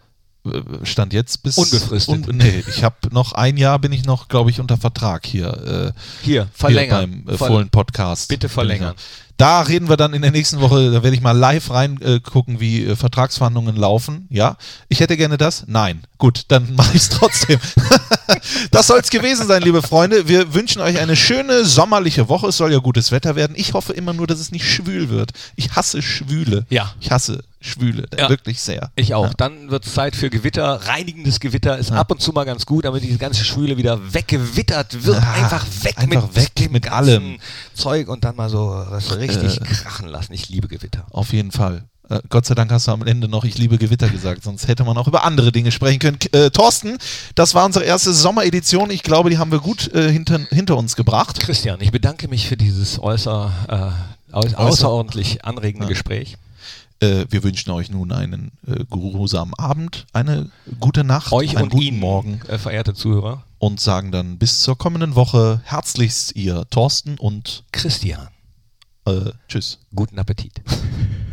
Äh, 0.46 0.62
Stand 0.84 1.12
jetzt 1.12 1.42
bis. 1.42 1.58
Unbefristet. 1.58 2.28
Un, 2.28 2.36
nee, 2.36 2.62
ich 2.68 2.84
habe 2.84 2.96
noch 3.10 3.32
ein 3.32 3.56
Jahr, 3.56 3.78
bin 3.78 3.92
ich 3.92 4.04
noch, 4.04 4.28
glaube 4.28 4.50
ich, 4.50 4.60
unter 4.60 4.76
Vertrag 4.76 5.26
hier. 5.26 5.92
Äh, 5.94 6.00
Hier, 6.24 6.48
verlängern. 6.52 7.10
Hier 7.12 7.24
beim 7.24 7.34
äh, 7.34 7.38
Fohlen 7.38 7.70
Podcast. 7.70 8.28
Bitte 8.28 8.48
verlängern. 8.48 8.94
Da 9.38 9.60
reden 9.60 9.88
wir 9.88 9.96
dann 9.96 10.14
in 10.14 10.22
der 10.22 10.32
nächsten 10.32 10.60
Woche, 10.60 10.90
da 10.90 11.04
werde 11.04 11.14
ich 11.14 11.22
mal 11.22 11.30
live 11.30 11.70
reingucken, 11.70 12.16
äh, 12.16 12.20
gucken, 12.20 12.60
wie 12.60 12.84
äh, 12.84 12.96
Vertragsverhandlungen 12.96 13.76
laufen. 13.76 14.26
Ja, 14.30 14.56
ich 14.88 14.98
hätte 14.98 15.16
gerne 15.16 15.38
das. 15.38 15.62
Nein. 15.68 16.02
Gut, 16.18 16.42
dann 16.48 16.74
mache 16.76 16.96
ich 16.96 17.02
es 17.02 17.08
trotzdem. 17.08 17.60
das 18.72 18.88
soll 18.88 18.98
es 18.98 19.10
gewesen 19.10 19.46
sein, 19.46 19.62
liebe 19.62 19.80
Freunde. 19.80 20.26
Wir 20.26 20.54
wünschen 20.54 20.82
euch 20.82 20.98
eine 20.98 21.14
schöne 21.14 21.64
sommerliche 21.64 22.28
Woche. 22.28 22.48
Es 22.48 22.56
soll 22.56 22.72
ja 22.72 22.80
gutes 22.80 23.12
Wetter 23.12 23.36
werden. 23.36 23.54
Ich 23.56 23.74
hoffe 23.74 23.92
immer 23.92 24.12
nur, 24.12 24.26
dass 24.26 24.40
es 24.40 24.50
nicht 24.50 24.68
schwül 24.68 25.08
wird. 25.08 25.30
Ich 25.54 25.70
hasse 25.76 26.02
Schwüle. 26.02 26.66
Ja. 26.68 26.92
Ich 27.00 27.12
hasse 27.12 27.44
Schwüle. 27.60 28.06
Ja. 28.16 28.28
Wirklich 28.28 28.60
sehr. 28.60 28.90
Ich 28.94 29.14
auch. 29.14 29.26
Ja. 29.26 29.32
Dann 29.36 29.70
wird 29.70 29.84
es 29.84 29.94
Zeit 29.94 30.14
für 30.14 30.30
Gewitter. 30.30 30.80
Reinigendes 30.86 31.40
Gewitter 31.40 31.76
ist 31.76 31.90
ab 31.90 32.10
und 32.10 32.20
zu 32.22 32.32
mal 32.32 32.44
ganz 32.44 32.66
gut, 32.66 32.84
damit 32.84 33.02
diese 33.02 33.18
ganze 33.18 33.44
Schwüle 33.44 33.76
wieder 33.76 34.14
weggewittert 34.14 35.04
wird. 35.04 35.16
Einfach 35.22 35.66
weg 35.82 35.98
einfach 35.98 36.28
mit 36.28 36.36
weg 36.36 36.70
mit 36.70 36.90
allem. 36.92 37.38
Zeug 37.74 38.08
und 38.08 38.22
dann 38.24 38.36
mal 38.36 38.48
so 38.48 38.84
was 38.88 39.16
richtig 39.16 39.60
Äh. 39.60 39.64
krachen 39.64 40.08
lassen. 40.08 40.32
Ich 40.34 40.48
liebe 40.48 40.68
Gewitter. 40.68 41.04
Auf 41.10 41.32
jeden 41.32 41.50
Fall. 41.50 41.84
Äh, 42.08 42.20
Gott 42.30 42.46
sei 42.46 42.54
Dank 42.54 42.70
hast 42.70 42.86
du 42.86 42.92
am 42.92 43.02
Ende 43.06 43.28
noch 43.28 43.44
Ich 43.44 43.58
liebe 43.58 43.76
Gewitter 43.76 44.08
gesagt, 44.08 44.44
sonst 44.44 44.68
hätte 44.68 44.84
man 44.84 44.96
auch 44.96 45.08
über 45.08 45.24
andere 45.24 45.50
Dinge 45.52 45.72
sprechen 45.72 45.98
können. 45.98 46.18
Äh, 46.32 46.50
Thorsten, 46.50 46.96
das 47.34 47.54
war 47.54 47.64
unsere 47.64 47.84
erste 47.84 48.12
Sommeredition. 48.12 48.90
Ich 48.90 49.02
glaube, 49.02 49.30
die 49.30 49.38
haben 49.38 49.50
wir 49.50 49.58
gut 49.60 49.92
äh, 49.94 50.10
hinter, 50.10 50.38
hinter 50.50 50.76
uns 50.76 50.96
gebracht. 50.96 51.40
Christian, 51.40 51.80
ich 51.80 51.90
bedanke 51.90 52.28
mich 52.28 52.46
für 52.46 52.56
dieses 52.56 53.02
äußer, 53.02 53.52
äh, 54.30 54.32
au 54.32 54.40
außerordentlich 54.56 55.44
anregende 55.44 55.86
Ja. 55.86 55.88
Gespräch. 55.90 56.36
Äh, 57.00 57.26
wir 57.30 57.44
wünschen 57.44 57.70
euch 57.70 57.90
nun 57.90 58.10
einen 58.10 58.50
äh, 58.66 58.84
geruhsamen 58.90 59.54
Abend, 59.54 60.06
eine 60.12 60.50
gute 60.80 61.04
Nacht, 61.04 61.30
Euch 61.32 61.56
einen 61.56 61.64
und 61.64 61.70
guten 61.70 61.84
Ihnen, 61.84 62.00
Morgen 62.00 62.40
äh, 62.48 62.58
verehrte 62.58 62.92
Zuhörer. 62.94 63.44
und 63.58 63.78
sagen 63.80 64.10
dann 64.10 64.38
bis 64.38 64.62
zur 64.62 64.76
kommenden 64.76 65.14
Woche 65.14 65.60
herzlichst 65.64 66.34
ihr 66.34 66.66
Thorsten 66.70 67.16
und 67.18 67.64
Christian, 67.70 68.28
äh, 69.06 69.30
tschüss. 69.48 69.78
guten 69.94 70.18
Appetit. 70.18 70.60